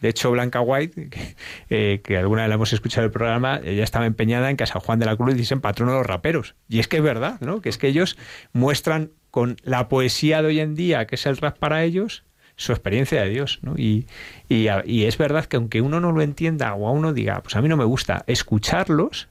[0.00, 1.10] De hecho, Blanca White,
[1.70, 4.64] eh, que, alguna vez la hemos escuchado en el programa, ella estaba empeñada en que
[4.64, 6.54] a San Juan de la Cruz dicen patrono de los raperos.
[6.68, 7.60] Y es que es verdad, ¿no?
[7.60, 8.16] Que es que ellos
[8.52, 12.24] muestran con la poesía de hoy en día, que es el rap para ellos,
[12.56, 13.74] su experiencia de Dios, ¿no?
[13.76, 14.06] Y,
[14.48, 17.62] y, es verdad que aunque uno no lo entienda o a uno diga, pues a
[17.62, 19.28] mí no me gusta escucharlos,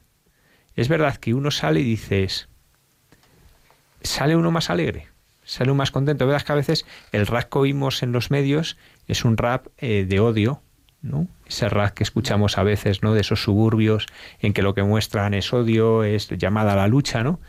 [0.76, 2.48] es verdad que uno sale y dices,
[4.02, 5.10] sale uno más alegre,
[5.44, 6.26] sale uno más contento.
[6.26, 8.78] verdad que a veces el rap que oímos en los medios
[9.08, 10.62] es un rap eh, de odio,
[11.02, 11.28] ¿no?
[11.46, 13.14] Ese rap que escuchamos a veces, ¿no?
[13.14, 14.06] De esos suburbios
[14.40, 17.40] en que lo que muestran es odio, es llamada a la lucha, ¿no?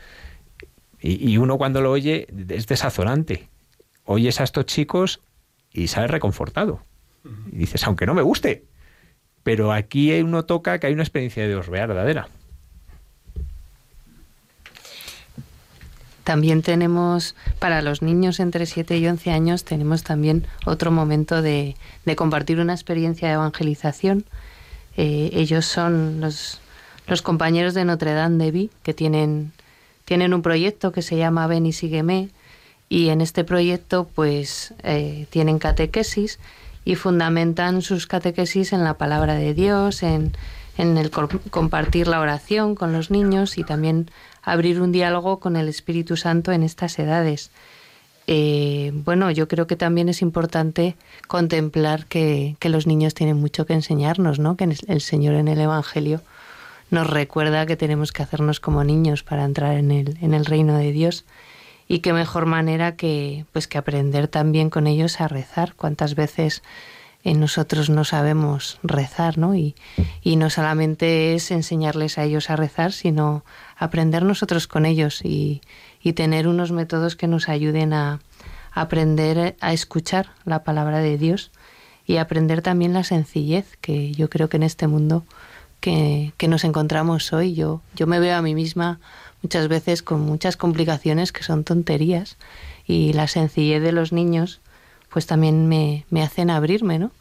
[1.01, 3.49] Y, y uno cuando lo oye es desazonante.
[4.05, 5.21] Oyes a estos chicos
[5.73, 6.83] y sales reconfortado.
[7.53, 8.65] Y dices, aunque no me guste,
[9.43, 12.29] pero aquí uno toca que hay una experiencia de Dios verdadera.
[16.29, 21.75] También tenemos, para los niños entre 7 y 11 años, tenemos también otro momento de,
[22.05, 24.27] de compartir una experiencia de evangelización.
[24.99, 26.61] Eh, ellos son los,
[27.07, 29.53] los, compañeros de Notre Dame de Vi, que tienen,
[30.05, 32.29] tienen un proyecto que se llama Ven y Sígueme,
[32.91, 36.41] y en este proyecto pues eh, tienen catequesis
[36.85, 40.37] y fundamentan sus catequesis en la palabra de Dios, en,
[40.77, 44.11] en el compartir la oración con los niños y también
[44.53, 47.51] abrir un diálogo con el Espíritu Santo en estas edades.
[48.27, 50.97] Eh, bueno, yo creo que también es importante
[51.27, 54.57] contemplar que, que, los niños tienen mucho que enseñarnos, ¿no?
[54.57, 56.21] Que el Señor en el Evangelio
[56.91, 60.77] nos recuerda que tenemos que hacernos como niños para entrar en el, en el reino
[60.77, 61.25] de Dios.
[61.87, 65.75] Y qué mejor manera que, pues, que aprender también con ellos a rezar.
[65.75, 66.63] Cuántas veces
[67.25, 69.55] nosotros no sabemos rezar, ¿no?
[69.55, 69.75] Y,
[70.23, 73.45] y, no solamente es enseñarles a ellos a rezar, sino
[73.79, 75.63] aprender nosotros con ellos y,
[76.03, 78.21] y tener unos métodos que nos ayuden a,
[78.73, 81.51] aprender a escuchar la palabra de Dios
[82.07, 85.25] y aprender también la sencillez, que yo creo que en este mundo
[85.81, 88.99] que, que nos encontramos hoy, yo, yo me veo a mí misma
[89.43, 92.37] muchas veces con muchas complicaciones que son tonterías
[92.87, 94.61] y la sencillez de los niños
[95.11, 97.13] pues también me, me hacen abrirme, ¿no?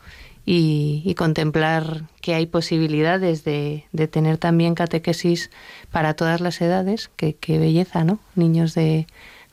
[0.50, 5.52] Y, y, contemplar que hay posibilidades de, de, tener también catequesis
[5.92, 8.20] para todas las edades, que, qué belleza, ¿no?
[8.34, 9.08] Niños de,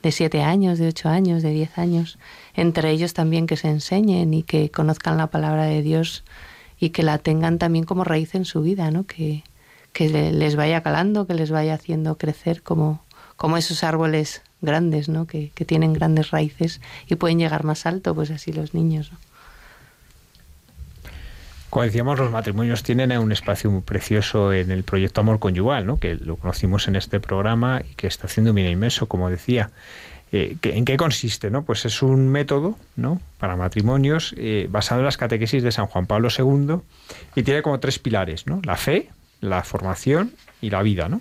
[0.05, 2.17] de siete años, de ocho años, de diez años,
[2.53, 6.23] entre ellos también que se enseñen y que conozcan la palabra de Dios
[6.79, 9.05] y que la tengan también como raíz en su vida, ¿no?
[9.05, 9.43] Que,
[9.93, 13.03] que les vaya calando, que les vaya haciendo crecer como,
[13.35, 15.25] como esos árboles grandes, ¿no?
[15.25, 19.11] Que, que, tienen grandes raíces y pueden llegar más alto, pues así los niños.
[19.11, 19.34] ¿no?
[21.75, 25.99] Como decíamos, los matrimonios tienen un espacio muy precioso en el proyecto Amor Conyugal, ¿no?
[25.99, 29.71] que lo conocimos en este programa y que está haciendo un bien inmenso, como decía.
[30.31, 31.51] Eh, ¿En qué consiste?
[31.51, 32.77] Pues es un método
[33.39, 36.77] para matrimonios eh, basado en las catequesis de San Juan Pablo II
[37.35, 39.09] y tiene como tres pilares, la fe,
[39.41, 40.31] la formación
[40.61, 41.09] y la vida.
[41.09, 41.19] ¿no?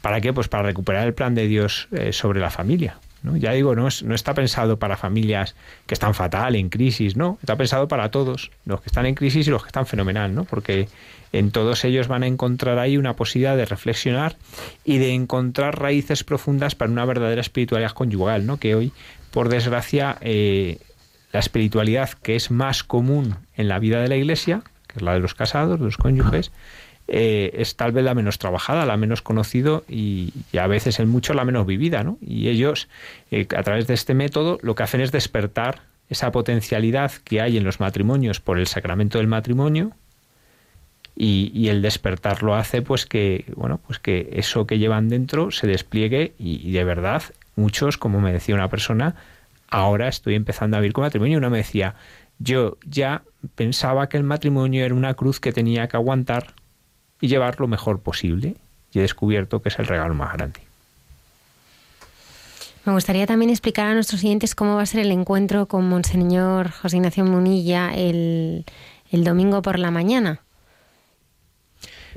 [0.00, 0.32] ¿Para qué?
[0.32, 2.96] Pues para recuperar el plan de Dios eh, sobre la familia.
[3.22, 3.36] ¿No?
[3.36, 5.54] Ya digo, no, es, no está pensado para familias
[5.86, 7.38] que están fatal, en crisis, no.
[7.40, 10.44] Está pensado para todos, los que están en crisis y los que están fenomenal, ¿no?
[10.44, 10.88] Porque
[11.32, 14.36] en todos ellos van a encontrar ahí una posibilidad de reflexionar
[14.84, 18.58] y de encontrar raíces profundas para una verdadera espiritualidad conyugal, ¿no?
[18.58, 18.92] Que hoy,
[19.30, 20.78] por desgracia, eh,
[21.32, 25.14] la espiritualidad que es más común en la vida de la Iglesia, que es la
[25.14, 26.50] de los casados, de los cónyuges,
[27.12, 31.34] eh, es tal vez la menos trabajada, la menos conocido y, a veces en mucho
[31.34, 32.04] la menos vivida.
[32.04, 32.18] ¿no?
[32.20, 32.88] Y ellos,
[33.32, 37.56] eh, a través de este método, lo que hacen es despertar esa potencialidad que hay
[37.56, 39.92] en los matrimonios por el sacramento del matrimonio
[41.16, 45.66] y, el despertar lo hace pues que bueno pues que eso que llevan dentro se
[45.66, 47.22] despliegue y, y de verdad
[47.56, 49.14] muchos como me decía una persona
[49.68, 51.94] ahora estoy empezando a vivir con matrimonio y una me decía
[52.38, 53.22] yo ya
[53.54, 56.54] pensaba que el matrimonio era una cruz que tenía que aguantar
[57.20, 58.56] y llevar lo mejor posible.
[58.92, 60.60] Y he descubierto que es el regalo más grande.
[62.84, 66.70] Me gustaría también explicar a nuestros siguientes cómo va a ser el encuentro con Monseñor
[66.70, 68.64] José Ignacio Munilla el,
[69.10, 70.40] el domingo por la mañana.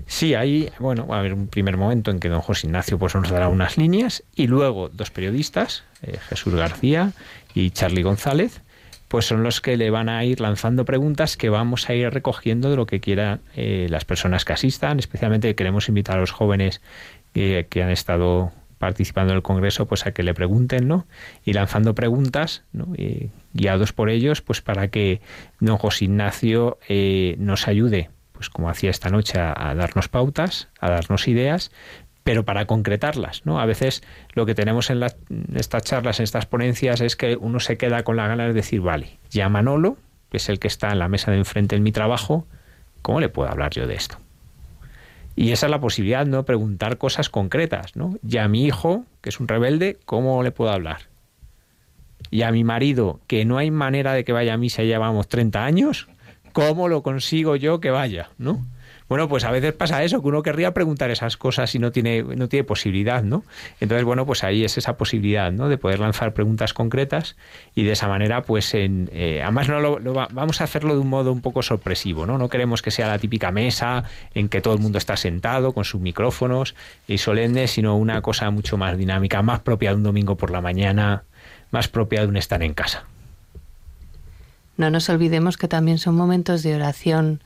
[0.08, 3.14] Sí, ahí, bueno, va a haber un primer momento en que don José Ignacio pues,
[3.14, 7.12] nos dará unas líneas y luego dos periodistas, eh, Jesús García
[7.54, 8.62] y Charlie González,
[9.14, 12.72] pues son los que le van a ir lanzando preguntas que vamos a ir recogiendo
[12.72, 14.98] de lo que quieran eh, las personas que asistan.
[14.98, 16.81] Especialmente queremos invitar a los jóvenes
[17.35, 21.06] eh, que han estado participando en el Congreso, pues a que le pregunten, ¿no?
[21.45, 22.64] Y lanzando preguntas.
[22.98, 25.22] Y guiados por ellos, pues para que
[25.60, 30.90] don José Ignacio eh, nos ayude, pues como hacía esta noche, a darnos pautas, a
[30.90, 31.72] darnos ideas,
[32.24, 33.60] pero para concretarlas, ¿no?
[33.60, 35.14] A veces lo que tenemos en, la,
[35.56, 38.82] estas charlas, en estas ponencias, es que uno se queda con la gana de decir,
[38.82, 39.98] vale, ya Manolo,
[40.32, 42.48] que es el que está en la mesa de enfrente en mi trabajo,
[43.02, 44.18] ¿cómo le puedo hablar yo de esto?
[45.36, 46.44] Y esa es la posibilidad, ¿no?
[46.44, 48.18] Preguntar cosas concretas, ¿no?
[48.28, 51.10] Y mi hijo, que es un rebelde, ¿cómo le puedo hablar?
[52.30, 55.28] Y a mi marido, que no hay manera de que vaya a misa, ya llevamos
[55.28, 56.08] 30 años,
[56.52, 58.64] ¿cómo lo consigo yo que vaya, ¿no?
[59.14, 62.23] Bueno, pues a veces pasa eso, que uno querría preguntar esas cosas y no tiene,
[62.23, 63.44] no tiene posibilidad, ¿no?
[63.80, 65.69] Entonces, bueno, pues ahí es esa posibilidad, ¿no?
[65.69, 67.35] De poder lanzar preguntas concretas
[67.76, 69.99] y de esa manera, pues, en, eh, además no lo,
[70.31, 72.40] vamos a hacerlo de un modo un poco sorpresivo, ¿no?
[72.40, 75.85] No queremos que sea la típica mesa en que todo el mundo está sentado con
[75.85, 76.73] sus micrófonos
[77.07, 80.61] y solemne, sino una cosa mucho más dinámica, más propia de un domingo por la
[80.61, 81.22] mañana,
[81.69, 83.03] más propia de un estar en casa.
[84.76, 87.44] No nos olvidemos que también son momentos de oración,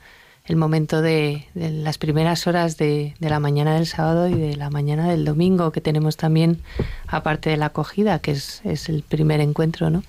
[0.48, 5.08] el momento de, las primeras horas de, la mañana del sábado y de la mañana
[5.08, 6.62] del domingo, que tenemos también,
[7.06, 10.02] aparte de la acogida, que es, el primer encuentro, ¿no?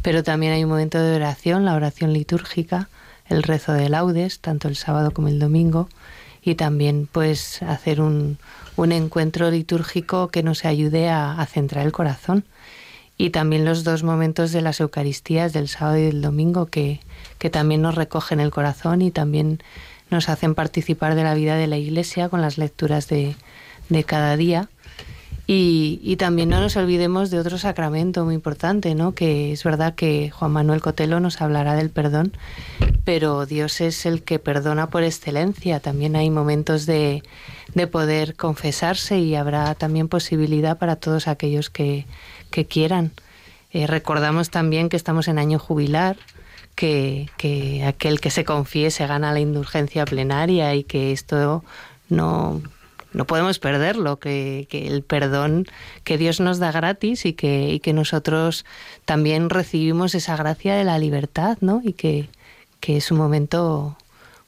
[0.00, 2.88] Pero también hay un momento de oración, la oración litúrgica,
[3.28, 5.88] el rezo de laudes, tanto el sábado como el domingo,
[6.42, 8.38] y también pues hacer un,
[8.76, 12.44] un encuentro litúrgico que nos ayude a centrar el corazón
[13.16, 17.00] y también los dos momentos de las Eucaristías del sábado y del domingo que,
[17.38, 19.60] que también nos recogen el corazón y también
[20.10, 23.36] nos hacen participar de la vida de la Iglesia con las lecturas de,
[23.88, 24.68] de cada día.
[25.46, 29.12] Y, y, también no nos olvidemos de otro sacramento muy importante, ¿no?
[29.12, 32.32] Que es verdad que Juan Manuel Cotelo nos hablará del perdón,
[33.04, 35.80] pero Dios es el que perdona por excelencia.
[35.80, 37.22] También hay momentos de,
[37.74, 42.06] de poder confesarse y habrá también posibilidad para todos aquellos que,
[42.50, 43.12] que quieran.
[43.72, 46.16] Eh, recordamos también que estamos en año jubilar,
[46.74, 51.64] que, que aquel que se confiese gana la indulgencia plenaria y que esto
[52.08, 52.62] no,
[53.14, 55.66] no podemos perderlo, que, el perdón
[56.02, 58.64] que Dios nos da gratis y que, que nosotros
[59.04, 61.80] también recibimos esa gracia de la libertad, ¿no?
[61.84, 62.28] Y que,
[62.80, 63.96] que es un momento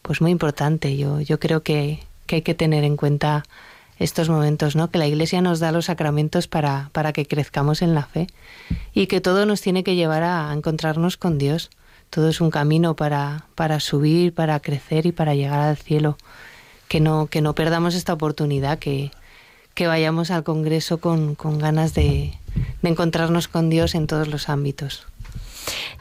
[0.03, 0.97] pues muy importante.
[0.97, 3.45] Yo, yo creo que, que hay que tener en cuenta
[3.99, 4.91] estos momentos, ¿no?
[4.91, 8.27] Que la Iglesia nos da los sacramentos para, para que crezcamos en la fe
[8.93, 11.71] y que todo nos tiene que llevar a encontrarnos con Dios.
[12.11, 16.17] Todo es un camino para, para subir, para crecer y para llegar al cielo.
[16.89, 19.11] Que no, que no perdamos esta oportunidad, que,
[19.75, 22.33] que vayamos al Congreso con, con ganas de,
[22.83, 25.07] de encontrarnos con Dios en todos los ámbitos.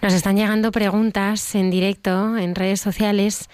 [0.01, 3.49] Nos están llegando preguntas en directo en redes sociales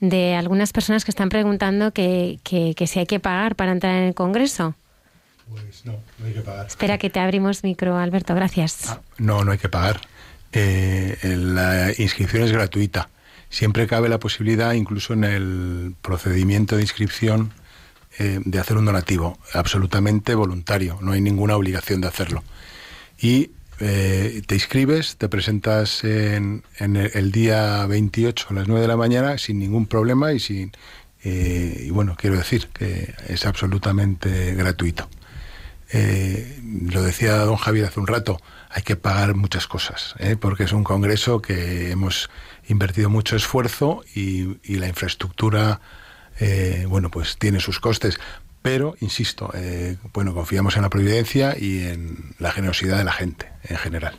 [0.00, 4.08] de algunas personas que están preguntando que, que, si hay que pagar para entrar en
[4.08, 4.74] el Congreso.
[5.48, 6.66] Pues no, no hay que pagar.
[6.66, 8.88] Espera que te abrimos micro, Alberto, gracias.
[8.88, 10.00] Ah, no, no hay que pagar.
[10.54, 13.10] Eh, la inscripción es gratuita.
[13.50, 17.52] Siempre cabe la posibilidad, incluso en el procedimiento de inscripción,
[18.18, 22.44] eh, de hacer un donativo, absolutamente voluntario, no hay ninguna obligación de hacerlo.
[23.18, 23.50] Y
[23.80, 29.38] eh, te inscribes, te presentas en, el, día 28 a las 9 de la mañana
[29.38, 30.72] sin ningún problema y sin
[31.26, 35.08] y bueno, quiero decir que es absolutamente gratuito.
[36.92, 38.38] Lo decía don Javier hace un rato,
[38.74, 42.28] hay que pagar muchas cosas, porque es un congreso que hemos
[42.66, 45.80] invertido mucho esfuerzo y, y la infraestructura,
[46.88, 48.18] bueno, pues tiene sus costes
[48.64, 53.50] pero insisto, eh, bueno, confiamos en la providencia y en la generosidad de la gente
[53.64, 54.16] en general.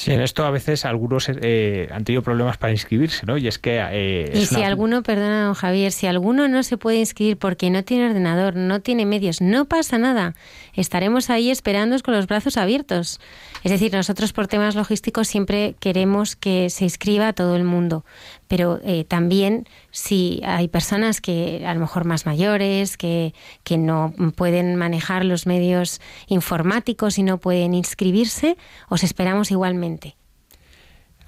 [0.00, 3.36] Sí, en esto a veces algunos eh, han tenido problemas para inscribirse, ¿no?
[3.36, 3.86] Y es que...
[3.92, 7.84] Eh, y si alguno, perdona, don Javier, si alguno no se puede inscribir porque no
[7.84, 10.34] tiene ordenador, no tiene medios, no pasa nada.
[10.72, 13.20] Estaremos ahí esperando con los brazos abiertos.
[13.62, 18.06] Es decir, nosotros por temas logísticos siempre queremos que se inscriba todo el mundo,
[18.50, 23.32] pero eh, también si hay personas que a lo mejor más mayores, que,
[23.62, 28.56] que no pueden manejar los medios informáticos y no pueden inscribirse,
[28.88, 30.16] os esperamos igualmente.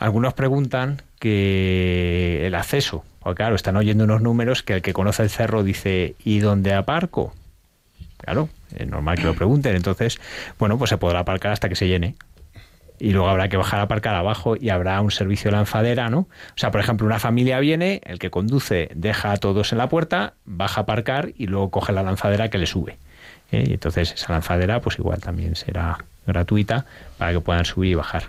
[0.00, 5.22] Algunos preguntan que el acceso, porque claro, están oyendo unos números que el que conoce
[5.22, 7.32] el cerro dice, ¿y dónde aparco?
[8.16, 9.76] Claro, es normal que lo pregunten.
[9.76, 10.18] Entonces,
[10.58, 12.16] bueno, pues se podrá aparcar hasta que se llene.
[12.98, 16.20] Y luego habrá que bajar a aparcar abajo y habrá un servicio de lanzadera, ¿no?
[16.20, 19.89] O sea, por ejemplo, una familia viene, el que conduce deja a todos en la
[19.89, 22.98] puerta, baja a aparcar y luego coge la lanzadera que le sube.
[23.51, 23.64] ¿eh?
[23.66, 26.86] Y entonces esa lanzadera, pues igual también será gratuita
[27.19, 28.24] para que puedan subir y bajar.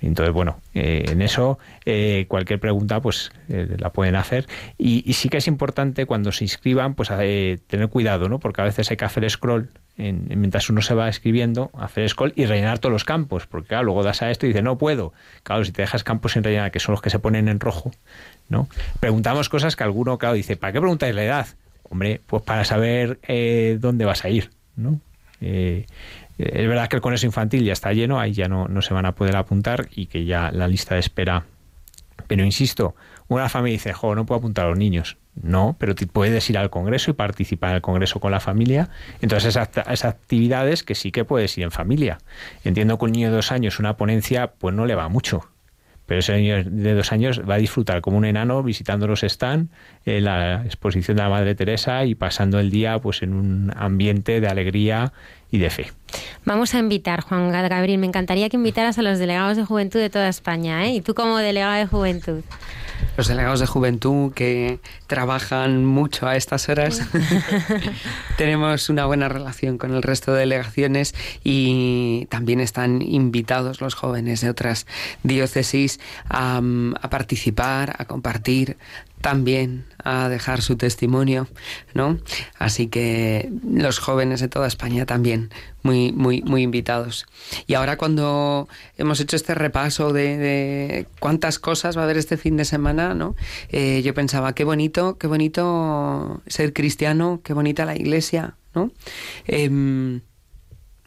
[0.00, 4.46] Entonces, bueno, eh, en eso eh, cualquier pregunta pues eh, la pueden hacer
[4.76, 8.38] y, sí que es importante cuando se inscriban pues tener cuidado, ¿no?
[8.38, 12.46] Porque a veces hay que hacer scroll mientras uno se va escribiendo, hacer scroll y
[12.46, 15.12] rellenar todos los campos, porque luego das a esto y dices, no puedo.
[15.42, 17.92] Claro, si te dejas campos sin rellenar, que son los que se ponen en rojo,
[18.48, 18.68] ¿no?
[19.00, 21.46] Preguntamos cosas que alguno, claro, dice, ¿para qué preguntáis la edad?
[21.82, 23.20] Hombre, pues para saber
[23.80, 24.98] dónde vas a ir, ¿no?
[26.38, 29.06] Es verdad que el conejo infantil ya está lleno, ahí ya no, no se van
[29.06, 31.44] a poder apuntar y que ya la lista de espera.
[32.26, 32.94] Pero insisto,
[33.28, 35.16] una familia dice, jo, no puedo apuntar a los niños.
[35.34, 38.90] No, pero puedes ir al Congreso y participar en el Congreso con la familia.
[39.22, 42.18] Entonces, esas, actividades que sí que puedes ir en familia.
[42.64, 45.48] Entiendo que un niño de dos años, una ponencia, pues no le va mucho.
[46.04, 49.72] pero ese niño de dos años va a disfrutar como un enano visitando los stands,
[50.04, 54.40] en la exposición de la Madre Teresa y pasando el día pues en un ambiente
[54.40, 55.12] de alegría
[55.52, 55.92] y de fe.
[56.44, 60.10] Vamos a invitar, Juan Gabriel, me encantaría que invitaras a los delegados de juventud de
[60.10, 60.94] toda España, ¿eh?
[60.94, 62.42] Y tú como delegado de juventud.
[63.16, 67.02] Los delegados de juventud que trabajan mucho a estas horas.
[68.38, 71.14] Tenemos una buena relación con el resto de delegaciones
[71.44, 74.86] y también están invitados los jóvenes de otras
[75.22, 76.60] diócesis a,
[77.00, 78.78] a participar, a compartir,
[79.22, 81.48] también a dejar su testimonio,
[81.94, 82.18] ¿no?
[82.58, 85.50] Así que los jóvenes de toda España también
[85.82, 87.26] muy, muy, muy invitados.
[87.66, 88.68] Y ahora cuando
[88.98, 93.36] hemos hecho este repaso de, cuántas cosas va a haber este fin de semana, ¿no?
[93.70, 98.90] Eh, yo pensaba qué bonito, qué bonito ser cristiano, qué bonita la iglesia, ¿no?
[99.46, 100.20] Em,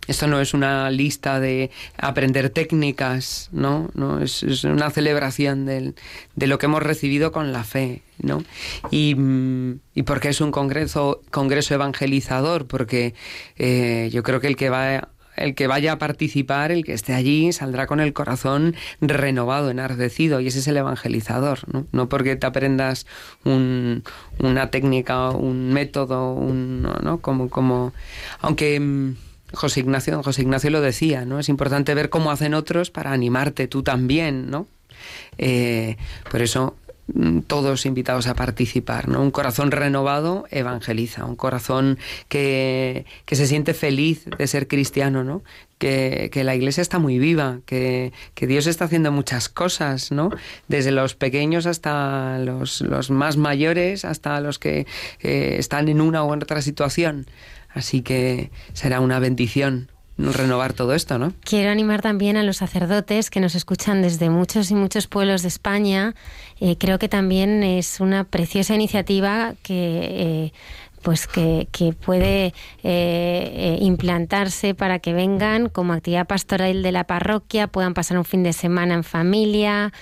[0.07, 3.89] esto no es una lista de aprender técnicas, ¿no?
[3.93, 5.95] no es, una celebración del,
[6.35, 8.43] de lo que hemos recibido con la fe, ¿no?
[8.91, 9.15] Y,
[9.93, 13.13] y porque es un congreso, congreso evangelizador, porque
[13.57, 17.13] eh, yo creo que el que va el que vaya a participar, el que esté
[17.13, 21.87] allí, saldrá con el corazón renovado, enardecido, y ese es el evangelizador, ¿no?
[21.91, 23.05] No porque te aprendas
[23.43, 24.03] un,
[24.39, 27.19] una técnica, un método, un, ¿no?
[27.19, 27.93] Como, como,
[28.39, 29.15] aunque
[29.55, 31.39] José Ignacio, José Ignacio lo decía, ¿no?
[31.39, 34.67] Es importante ver cómo hacen otros para animarte tú también, ¿no?
[35.37, 35.97] Eh,
[36.31, 36.75] por eso
[37.13, 39.21] mm, todos invitados a participar, ¿no?
[39.21, 41.97] Un corazón renovado evangeliza, un corazón
[42.29, 45.43] que, que se siente feliz de ser cristiano, ¿no?
[45.77, 50.29] Que, que, la iglesia está muy viva, que, que, Dios está haciendo muchas cosas, ¿no?
[50.69, 54.87] Desde los pequeños hasta los, los más mayores, hasta los que
[55.19, 57.25] eh, están en una u otra situación.
[57.75, 61.33] Así que será una bendición renovar todo esto, ¿no?
[61.43, 65.49] Quiero animar también a los sacerdotes que nos escuchan desde muchos y muchos pueblos de
[65.49, 66.15] España.
[66.61, 70.45] Eh, creo que también es una preciosa iniciativa que...
[70.45, 70.53] Eh,
[71.05, 71.67] pues que,
[72.03, 72.53] puede eh,
[72.83, 78.41] eh, implantarse para que vengan como actividad pastoral de la parroquia, puedan pasar un fin
[78.41, 79.93] de semana en familia,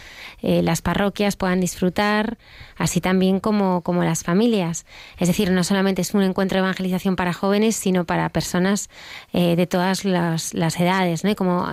[0.41, 2.37] eh, las parroquias puedan disfrutar,
[2.77, 4.85] así también como, como las familias.
[5.19, 8.89] Es decir, no solamente es un encuentro de evangelización para jóvenes, sino para personas
[9.33, 11.35] de todas las, las edades, ¿no?
[11.35, 11.65] como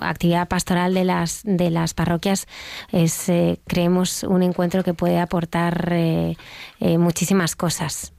[0.00, 2.48] actividad pastoral de las, de las parroquias
[2.90, 3.30] es,
[3.68, 5.94] creemos, un encuentro que puede aportar
[6.80, 8.13] muchísimas cosas.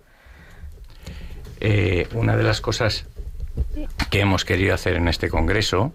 [1.59, 3.05] Eh, una de las cosas
[4.09, 5.93] que hemos querido hacer en este congreso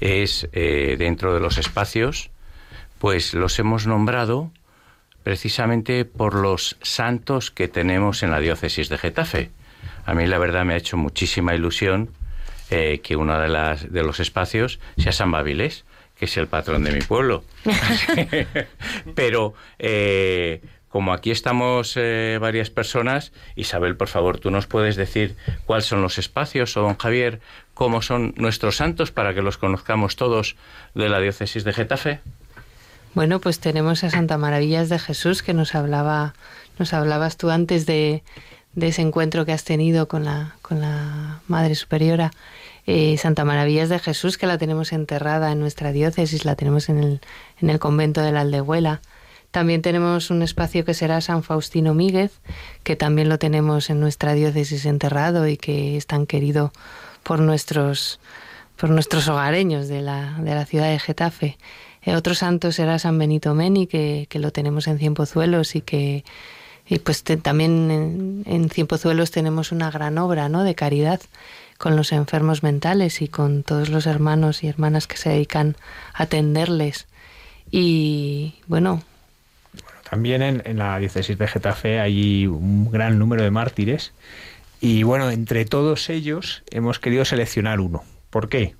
[0.00, 2.30] es eh, dentro de los espacios,
[2.98, 4.50] pues los hemos nombrado
[5.22, 9.50] precisamente por los santos que tenemos en la diócesis de Getafe.
[10.06, 12.10] A mí la verdad me ha hecho muchísima ilusión
[12.70, 15.84] eh, que uno de, las, de los espacios sea San Babilés,
[16.16, 17.44] que es el patrón de mi pueblo.
[19.14, 19.54] Pero
[20.88, 25.36] como aquí estamos eh, varias personas, Isabel, por favor, tú nos puedes decir
[25.66, 27.40] cuáles son los espacios, o don Javier,
[27.74, 30.56] cómo son nuestros santos para que los conozcamos todos
[30.94, 32.20] de la diócesis de Getafe.
[33.14, 36.34] Bueno, pues tenemos a Santa Maravillas de Jesús que nos hablaba,
[36.78, 38.22] nos hablabas tú antes de,
[38.80, 42.30] ese encuentro que has tenido con la, con la Madre Superiora.
[42.86, 46.98] Eh, Santa Maravillas de Jesús, que la tenemos enterrada en nuestra diócesis, la tenemos en
[46.98, 47.20] el,
[47.60, 49.02] en el convento de la Aldehuela.
[49.50, 52.40] También tenemos un espacio que será San Faustino Míguez,
[52.82, 56.72] que también lo tenemos en nuestra diócesis enterrado y que es tan querido
[57.22, 58.20] por nuestros,
[58.76, 61.58] por nuestros hogareños de la, de la ciudad de Getafe.
[62.02, 66.24] Eh, otro santo será San Benito Meni, que, que lo tenemos en Cienpozuelos y que
[66.90, 70.64] y pues también en, en Cienpozuelos tenemos una gran obra ¿no?
[70.64, 71.20] de caridad
[71.76, 75.76] con los enfermos mentales y con todos los hermanos y hermanas que se dedican
[76.14, 77.06] a atenderles.
[77.70, 79.02] Y bueno,
[80.08, 84.12] también en, la diócesis de Getafe hay un gran número de mártires
[84.80, 88.04] y bueno, entre todos ellos hemos querido seleccionar uno.
[88.30, 88.74] ¿Por qué?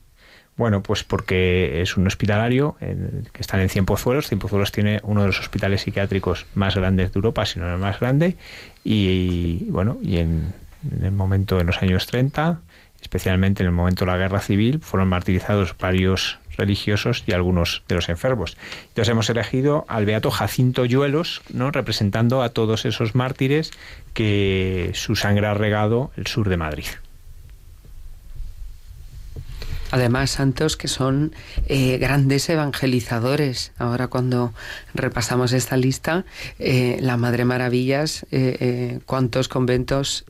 [0.57, 4.29] Bueno, pues porque es un hospitalario que está en Cienpozuelos.
[4.29, 8.01] Cienpozuelos tiene uno de los hospitales psiquiátricos más grandes de Europa, si no el más
[8.01, 8.37] grande.
[8.83, 10.53] Y, bueno, y en,
[10.91, 12.61] en, el momento de los años 30,
[13.01, 17.95] especialmente en el momento de la guerra civil, fueron martirizados varios religiosos y algunos de
[17.95, 18.57] los enfermos.
[18.89, 21.71] Entonces hemos elegido al beato Jacinto Yuelos, ¿no?
[21.71, 23.71] representando a todos esos mártires
[24.13, 26.87] que su sangre ha regado el sur de Madrid.
[29.91, 31.33] Además, santos que son
[31.67, 33.73] eh, grandes evangelizadores.
[33.79, 34.53] Ahora cuando
[34.95, 36.25] repasamos esta lista,
[36.59, 40.27] eh, la Madre Maravillas, eh, cuántos conventos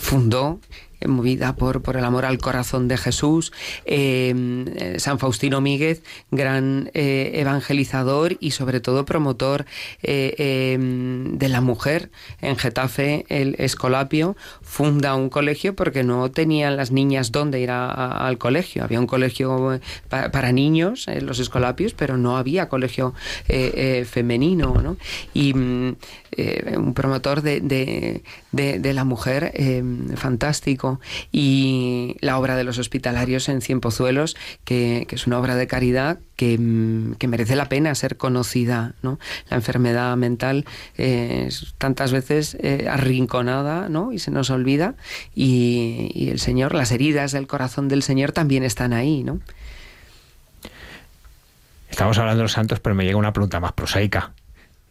[0.00, 0.60] fundó
[1.06, 3.52] movida por, por el amor al corazón de Jesús.
[3.86, 9.64] San Faustino Míguez, gran evangelizador y sobre todo promotor
[10.02, 12.10] de la mujer
[12.40, 18.38] en Getafe, el Escolapio, funda un colegio porque no tenían las niñas dónde ir al
[18.38, 18.84] colegio.
[18.84, 23.14] Había un colegio para, niños, los Escolapios, pero no había colegio
[24.06, 24.80] femenino.
[24.82, 24.96] ¿no?
[25.34, 25.96] Y mm,
[26.76, 28.22] un promotor de,
[28.52, 29.52] de, la mujer
[30.16, 30.89] fantástico.
[31.30, 36.18] Y la obra de los hospitalarios en Cienpozuelos, que, que es una obra de caridad
[36.36, 38.94] que, mm, que, merece la pena ser conocida.
[39.02, 39.18] ¿no?
[39.50, 40.64] La enfermedad mental
[40.96, 44.12] es tantas veces eh, arrinconada ¿no?
[44.12, 44.94] y se nos olvida
[45.34, 49.22] y, y, el Señor, las heridas del corazón del Señor también están ahí.
[49.22, 49.40] ¿no?
[51.90, 54.32] Estamos hablando de los santos, pero me llega una pregunta más prosaica.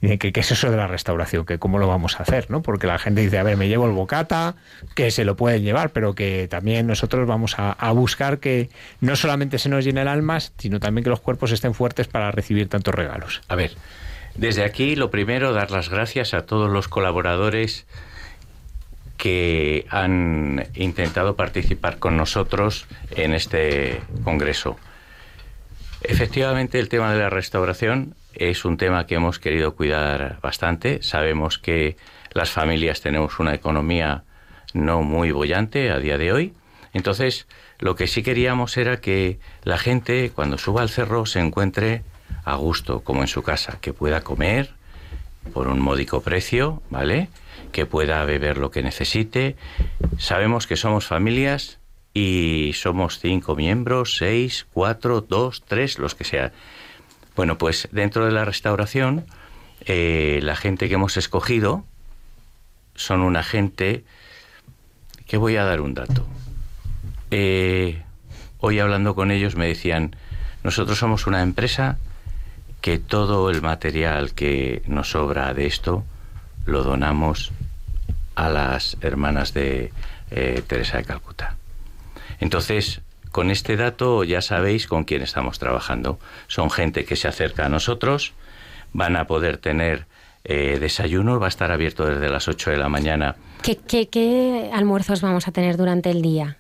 [0.02, 1.46] ¿Qué, es eso de la restauración?
[1.46, 2.50] ¿Que ¿Cómo lo vamos a hacer?
[2.50, 2.62] ¿no?
[2.62, 4.56] Porque la gente dice, a ver, me llevo el bocata,
[4.96, 8.70] que se lo pueden llevar, pero que también nosotros vamos a, buscar que
[9.02, 12.32] no solamente se nos llene el alma, sino también que los cuerpos estén fuertes para
[12.32, 13.42] recibir tantos regalos.
[13.48, 13.72] A ver,
[14.36, 17.86] desde aquí lo primero, dar las gracias a todos los colaboradores
[19.18, 24.78] que han intentado participar con nosotros en este congreso.
[26.02, 31.04] Efectivamente, el tema de la restauración es un tema que hemos querido cuidar bastante.
[31.04, 31.98] Sabemos que
[32.32, 34.24] las familias tenemos una economía
[34.74, 36.54] no muy bollante a día de hoy.
[36.94, 37.48] Entonces,
[37.80, 42.04] lo que sí queríamos era que la gente, cuando suba al cerro, se encuentre
[42.46, 44.72] a gusto, como en su casa, que pueda comer
[45.54, 47.30] por un módico precio, ¿vale?
[47.72, 49.56] Que pueda beber lo que necesite.
[50.18, 51.80] Sabemos que somos familias
[52.14, 56.52] y somos cinco miembros, seis, cuatro, dos, tres, los que sean.
[57.40, 59.26] Bueno, pues dentro de la restauración,
[59.86, 61.86] eh, la gente que hemos escogido
[62.96, 64.04] son una gente
[65.26, 66.28] que voy a dar un dato.
[67.32, 68.04] Eh,
[68.58, 70.18] hoy hablando con ellos me decían,
[70.66, 71.98] nosotros somos una empresa
[72.82, 76.04] que todo el material que nos sobra de esto
[76.66, 77.54] lo donamos
[78.36, 79.94] a las hermanas de
[80.32, 81.56] eh, Teresa de Calcuta.
[82.42, 83.00] Entonces,
[83.32, 86.20] con este dato ya sabéis con quién estamos trabajando.
[86.48, 88.34] Son gente que se acerca a nosotros,
[88.94, 90.06] van a poder tener
[90.44, 93.36] eh, desayuno, va a estar abierto desde las 8 de la mañana.
[93.62, 93.78] ¿Qué,
[94.08, 96.58] qué, almuerzos vamos a tener durante el día?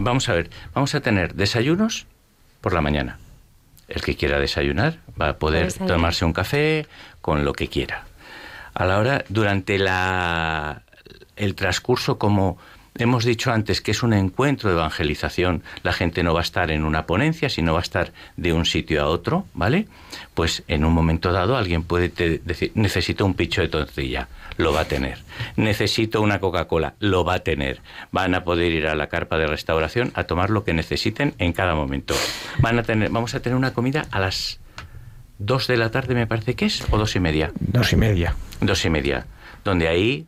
[0.00, 2.06] vamos a ver, vamos a tener desayunos
[2.60, 3.18] por la mañana.
[3.88, 6.86] El que quiera desayunar va a poder tomarse un café
[7.20, 8.04] con lo que quiera.
[8.74, 10.82] A la hora, durante la,
[11.36, 12.58] el transcurso como
[12.98, 15.62] Hemos dicho antes que es un encuentro de evangelización.
[15.82, 18.66] La gente no va a estar en una ponencia, sino va a estar de un
[18.66, 19.88] sitio a otro, ¿vale?
[20.34, 22.10] Pues en un momento dado alguien puede
[22.44, 24.28] decir, necesito un picho de tortilla,
[24.58, 25.18] lo va a tener.
[25.56, 27.80] Necesito una Coca-Cola, lo va a tener.
[28.10, 31.54] Van a poder ir a la carpa de restauración a tomar lo que necesiten en
[31.54, 32.14] cada momento.
[32.58, 34.60] Van a tener, vamos a tener una comida a las
[35.38, 37.52] dos de la tarde, me parece que es, o dos y media.
[37.58, 38.36] Dos y media.
[38.60, 39.26] Dos y media.
[39.64, 40.26] Donde ahí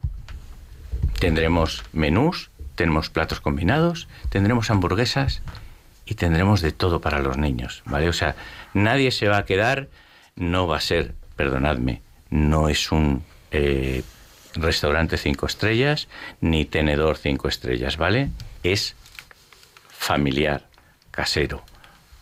[1.20, 5.42] tendremos menús tenemos platos combinados, tendremos hamburguesas
[6.06, 8.08] y tendremos de todo para los niños, ¿vale?
[8.08, 8.36] O sea,
[8.74, 9.88] nadie se va a quedar,
[10.36, 14.02] no va a ser, perdonadme, no es un eh,
[14.54, 16.08] restaurante cinco estrellas
[16.40, 18.30] ni tenedor cinco estrellas, ¿vale?
[18.62, 18.96] Es
[19.88, 20.66] familiar,
[21.10, 21.62] casero,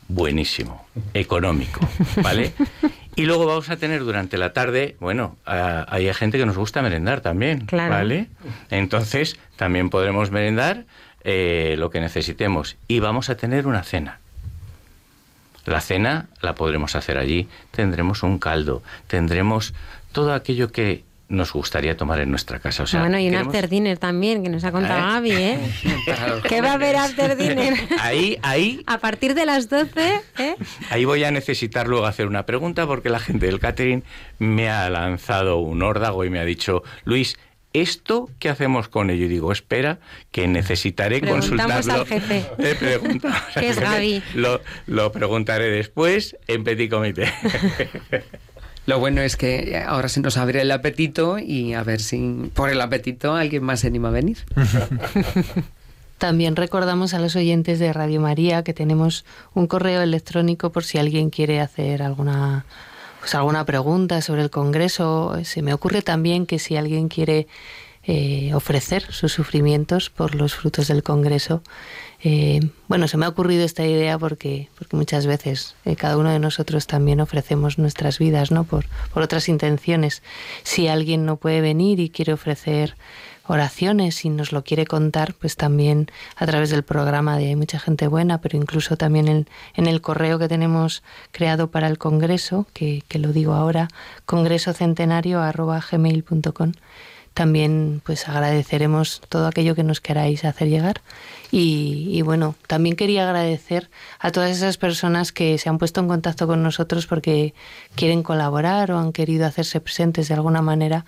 [0.08, 1.80] buenísimo, económico,
[2.22, 2.52] ¿vale?
[3.14, 7.20] Y luego vamos a tener durante la tarde, bueno, hay gente que nos gusta merendar
[7.20, 8.28] también, ¿vale?
[8.70, 10.86] Entonces también podremos merendar
[11.24, 14.18] eh, lo que necesitemos y vamos a tener una cena.
[15.66, 19.74] La cena la podremos hacer allí, tendremos un caldo, tendremos
[20.12, 22.82] todo aquello que nos gustaría tomar en nuestra casa.
[22.82, 25.12] O sea, bueno, y un after dinner también, que nos ha contado ¿Eh?
[25.12, 25.58] Gaby, ¿eh?
[26.48, 27.74] ¿Qué va a haber after dinner?
[27.98, 28.82] Ahí, ahí...
[28.86, 30.56] A partir de las 12, ¿eh?
[30.90, 34.04] Ahí voy a necesitar luego hacer una pregunta porque la gente del catering
[34.38, 37.38] me ha lanzado un órdago y me ha dicho, Luis,
[37.72, 39.24] ¿esto qué hacemos con ello?
[39.24, 40.00] Y digo, espera,
[40.30, 41.94] que necesitaré consultarlo.
[41.94, 42.44] al jefe.
[42.58, 43.20] Eh,
[43.54, 44.22] ¿Qué es Gaby?
[44.34, 47.32] Lo, lo preguntaré después en petit comité.
[48.86, 52.70] Lo bueno es que ahora se nos abre el apetito y a ver si por
[52.70, 54.38] el apetito alguien más se anima a venir.
[56.18, 60.98] También recordamos a los oyentes de Radio María que tenemos un correo electrónico por si
[60.98, 62.64] alguien quiere hacer alguna
[63.20, 65.36] pues alguna pregunta sobre el Congreso.
[65.44, 67.46] Se me ocurre también que si alguien quiere
[68.04, 71.62] eh, ofrecer sus sufrimientos por los frutos del Congreso,
[72.24, 76.30] eh, bueno, se me ha ocurrido esta idea porque, porque muchas veces eh, cada uno
[76.30, 78.62] de nosotros también ofrecemos nuestras vidas, ¿no?
[78.62, 80.22] Por, por otras intenciones.
[80.62, 82.94] Si alguien no puede venir y quiere ofrecer
[83.48, 87.80] oraciones, si nos lo quiere contar, pues también a través del programa de Hay mucha
[87.80, 92.68] gente buena, pero incluso también en, en el correo que tenemos creado para el Congreso,
[92.72, 93.88] que, que lo digo ahora,
[94.26, 96.72] congresocentenario.gmail.com
[97.34, 101.00] también pues agradeceremos todo aquello que nos queráis hacer llegar
[101.50, 106.46] y, bueno también quería agradecer a todas esas personas que se han puesto en contacto
[106.46, 107.54] con nosotros porque
[107.94, 111.04] quieren colaborar o han querido hacerse presentes de alguna manera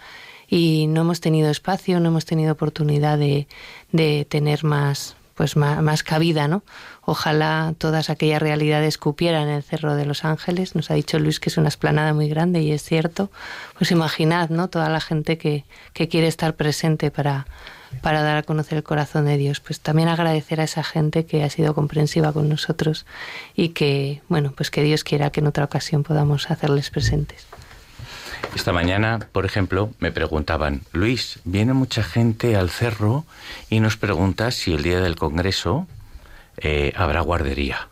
[0.48, 3.46] y no hemos tenido espacio no hemos tenido oportunidad de,
[3.92, 6.62] de tener más pues más, cabida, ¿no?
[7.06, 10.74] Ojalá todas aquellas realidades cupieran en el Cerro de los Ángeles.
[10.74, 13.31] Nos ha dicho Luis que es una esplanada muy grande y es cierto.
[13.76, 14.68] Pues imaginad, ¿no?
[14.68, 17.47] Toda la gente que, que quiere estar presente para,
[18.01, 19.60] para dar a conocer el corazón de Dios.
[19.60, 23.05] Pues también agradecer a esa gente que ha sido comprensiva con nosotros
[23.55, 27.47] y que, bueno, pues que Dios quiera que en otra ocasión podamos hacerles presentes.
[28.55, 33.24] Esta mañana, por ejemplo, me preguntaban, Luis, viene mucha gente al cerro
[33.68, 35.89] y nos pregunta si el día del Congreso
[36.56, 37.89] eh, habrá guardería.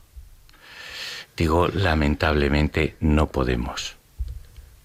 [1.36, 3.96] Digo, lamentablemente no podemos.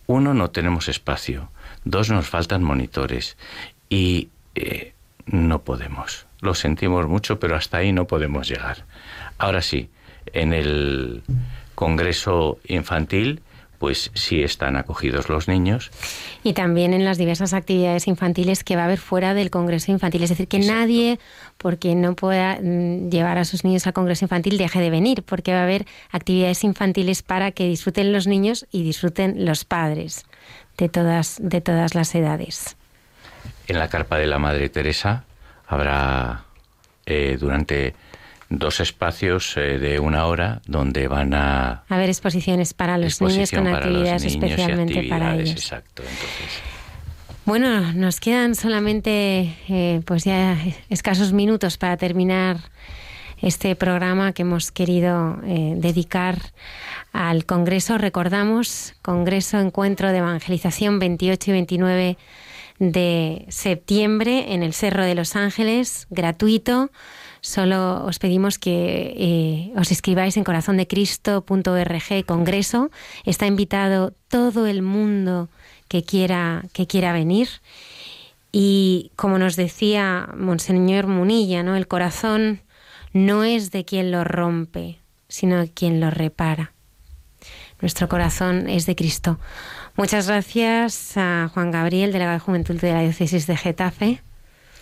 [0.07, 1.49] Uno, no tenemos espacio.
[1.83, 3.37] Dos, nos faltan monitores.
[3.89, 4.93] Y eh,
[5.25, 6.25] no podemos.
[6.39, 8.85] Lo sentimos mucho, pero hasta ahí no podemos llegar.
[9.37, 9.89] Ahora sí,
[10.33, 11.23] en el
[11.75, 13.41] Congreso Infantil
[13.79, 15.91] pues sí están acogidos los niños.
[16.43, 20.23] Y también en las diversas actividades infantiles que va a haber fuera del Congreso Infantil.
[20.23, 21.19] Es decir, que nadie,
[21.57, 25.53] porque no pueda mm, llevar a sus niños al Congreso Infantil, deje de venir, porque
[25.53, 30.25] va a haber actividades infantiles para que disfruten los niños y disfruten los padres
[30.77, 32.77] de todas, de todas las edades.
[33.67, 35.25] En la carpa de la Madre Teresa
[35.67, 36.45] habrá
[37.05, 37.93] eh, durante
[38.49, 41.83] dos espacios eh, de una hora donde van a...
[41.89, 45.51] haber exposiciones para los niños con actividades especialmente para ellos.
[45.51, 46.61] Exacto, entonces...
[47.45, 50.57] Bueno, nos quedan solamente eh, pues ya
[50.89, 52.57] escasos minutos para terminar
[53.41, 56.37] este programa que hemos querido eh, dedicar
[57.13, 57.97] al Congreso.
[57.97, 62.17] Recordamos, Congreso Encuentro de Evangelización 28 y 29
[62.79, 66.91] de septiembre en el Cerro de los Ángeles, gratuito
[67.41, 72.91] Solo os pedimos que eh, os inscribáis en corazondecristo.org congreso.
[73.25, 75.49] Está invitado todo el mundo
[75.87, 77.49] que quiera, que quiera venir.
[78.51, 81.75] Y como nos decía Monseñor Munilla, ¿no?
[81.75, 82.61] el corazón
[83.13, 86.73] no es de quien lo rompe, sino de quien lo repara.
[87.81, 89.39] Nuestro corazón es de Cristo.
[89.95, 94.21] Muchas gracias a Juan Gabriel, delegado de Juventud de la Diócesis de Getafe.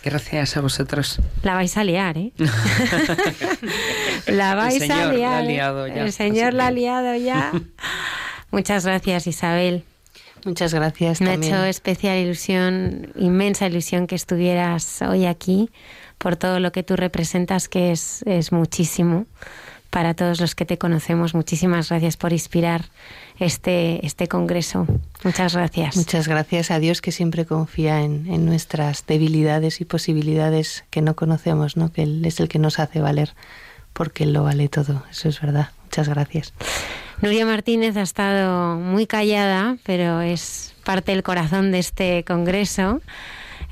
[0.06, 1.18] Gracias a vosotros.
[1.42, 2.32] La vais a liar, ¿eh?
[4.28, 5.44] la vais a liar.
[5.50, 6.00] ¿eh?
[6.00, 7.50] El Señor la ha liado ya.
[8.52, 9.82] Muchas gracias, Isabel.
[10.44, 11.20] Muchas gracias.
[11.20, 15.70] Me ha hecho especial ilusión, inmensa ilusión que estuvieras hoy aquí
[16.18, 19.26] por todo lo que tú representas, que es, es muchísimo
[19.96, 21.34] para todos los que te conocemos.
[21.34, 22.84] Muchísimas gracias por inspirar
[23.38, 24.86] este, este congreso.
[25.24, 25.96] Muchas gracias.
[25.96, 31.16] Muchas gracias a Dios que siempre confía en, en nuestras debilidades y posibilidades que no
[31.16, 31.92] conocemos, ¿no?
[31.92, 33.32] que Él es el que nos hace valer,
[33.94, 35.02] porque Él lo vale todo.
[35.10, 35.70] Eso es verdad.
[35.84, 36.52] Muchas gracias.
[37.22, 43.00] Nuria Martínez ha estado muy callada, pero es parte del corazón de este congreso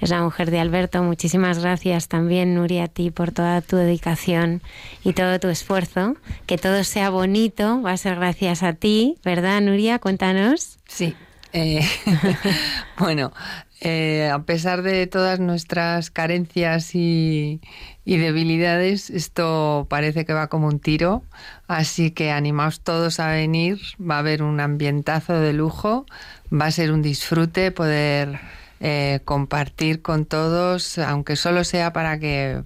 [0.01, 1.03] es la mujer de Alberto.
[1.03, 4.63] Muchísimas gracias también, Nuria, a ti por toda tu dedicación
[5.05, 6.17] y todo tu esfuerzo.
[6.47, 9.99] Que todo sea bonito, va a ser gracias a ti, ¿verdad, Nuria?
[9.99, 10.79] Cuéntanos.
[10.89, 11.15] Sí.
[11.57, 11.87] Eh,
[12.99, 13.33] bueno,
[13.81, 17.61] eh, a pesar de todas nuestras carencias y,
[18.05, 21.23] y, debilidades, esto parece que va como un tiro.
[21.69, 23.79] Así que animaos todos a venir.
[24.01, 26.07] Va a haber un ambientazo de lujo.
[26.53, 28.41] Va a ser un disfrute poder
[28.81, 32.63] eh, compartir con todos, aunque solo sea para que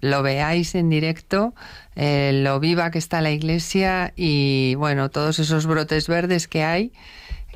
[0.00, 1.54] lo veáis en directo,
[1.94, 6.92] eh, lo viva que está la iglesia y bueno, todos esos brotes verdes que hay,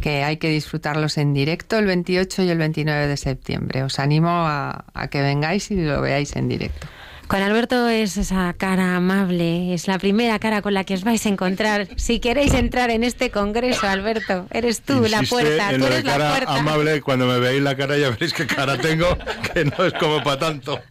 [0.01, 3.83] que hay que disfrutarlos en directo el 28 y el 29 de septiembre.
[3.83, 6.87] Os animo a que vengáis y lo veáis en directo.
[7.29, 11.25] Con Alberto es esa cara amable, es la primera cara con la que os vais
[11.27, 11.89] a encontrar.
[11.97, 15.73] Si queréis entrar en este congreso, Alberto, eres tú la puerta.
[15.73, 16.55] En tú eres cara la puerta.
[16.55, 19.19] amable, cuando me veáis la cara ya veréis qué cara tengo,
[19.55, 20.81] que no es como para tanto.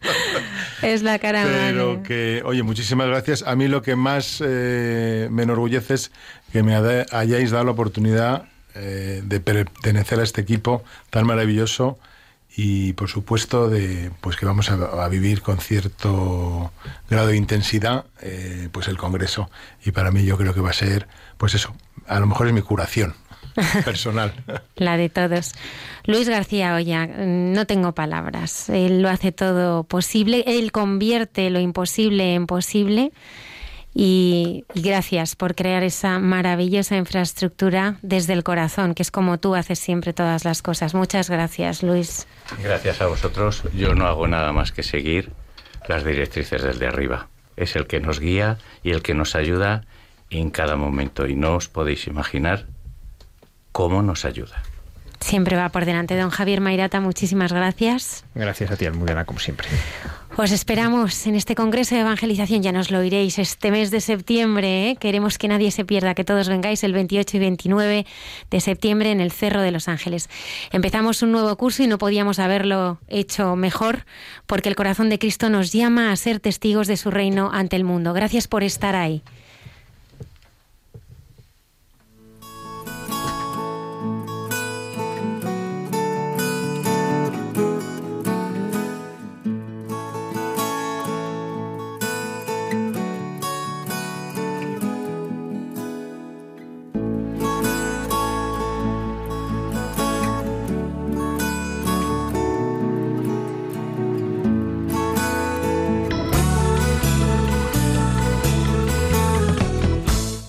[0.82, 1.68] Es la cara amable.
[1.68, 3.42] Pero que, oye, muchísimas gracias.
[3.42, 6.12] A mí lo que más eh, me enorgullece es
[6.52, 8.44] que me hayáis dado la oportunidad
[8.74, 11.98] eh, de pertenecer a este equipo tan maravilloso
[12.56, 16.72] y por supuesto de pues que vamos a, vivir con cierto
[17.10, 19.50] grado de intensidad eh, pues el congreso
[19.84, 21.06] y para mí yo creo que va a ser
[21.36, 21.76] pues eso
[22.06, 23.14] a lo mejor es mi curación
[23.84, 24.32] personal.
[24.76, 25.54] La de todos.
[26.04, 28.68] Luis García Olla, no tengo palabras.
[28.68, 33.12] Él lo hace todo posible, él convierte lo imposible en posible.
[33.98, 39.54] Y, y, gracias por crear esa maravillosa infraestructura desde el corazón, que es como tú
[39.54, 40.92] haces siempre todas las cosas.
[40.92, 42.26] Muchas gracias, Luis.
[42.62, 43.62] Gracias a vosotros.
[43.74, 45.32] Yo no hago nada más que seguir
[45.88, 47.28] las directrices del de arriba.
[47.56, 49.86] Es el que nos guía y el que nos ayuda
[50.28, 51.26] en cada momento.
[51.26, 52.66] Y no os podéis imaginar
[53.72, 54.62] cómo nos ayuda.
[55.20, 56.18] Siempre va por delante.
[56.18, 58.26] Don Javier Mairata, muchísimas gracias.
[58.34, 59.68] Gracias a ti, Almudena, como siempre.
[60.38, 64.90] Os esperamos en este Congreso de Evangelización, ya nos lo iréis, este mes de septiembre.
[64.90, 64.96] ¿eh?
[64.96, 68.06] Queremos que nadie se pierda, que todos vengáis el 28 y 29
[68.50, 70.28] de septiembre en el Cerro de los Ángeles.
[70.72, 74.04] Empezamos un nuevo curso y no podíamos haberlo hecho mejor
[74.46, 77.84] porque el corazón de Cristo nos llama a ser testigos de su reino ante el
[77.84, 78.12] mundo.
[78.12, 79.22] Gracias por estar ahí.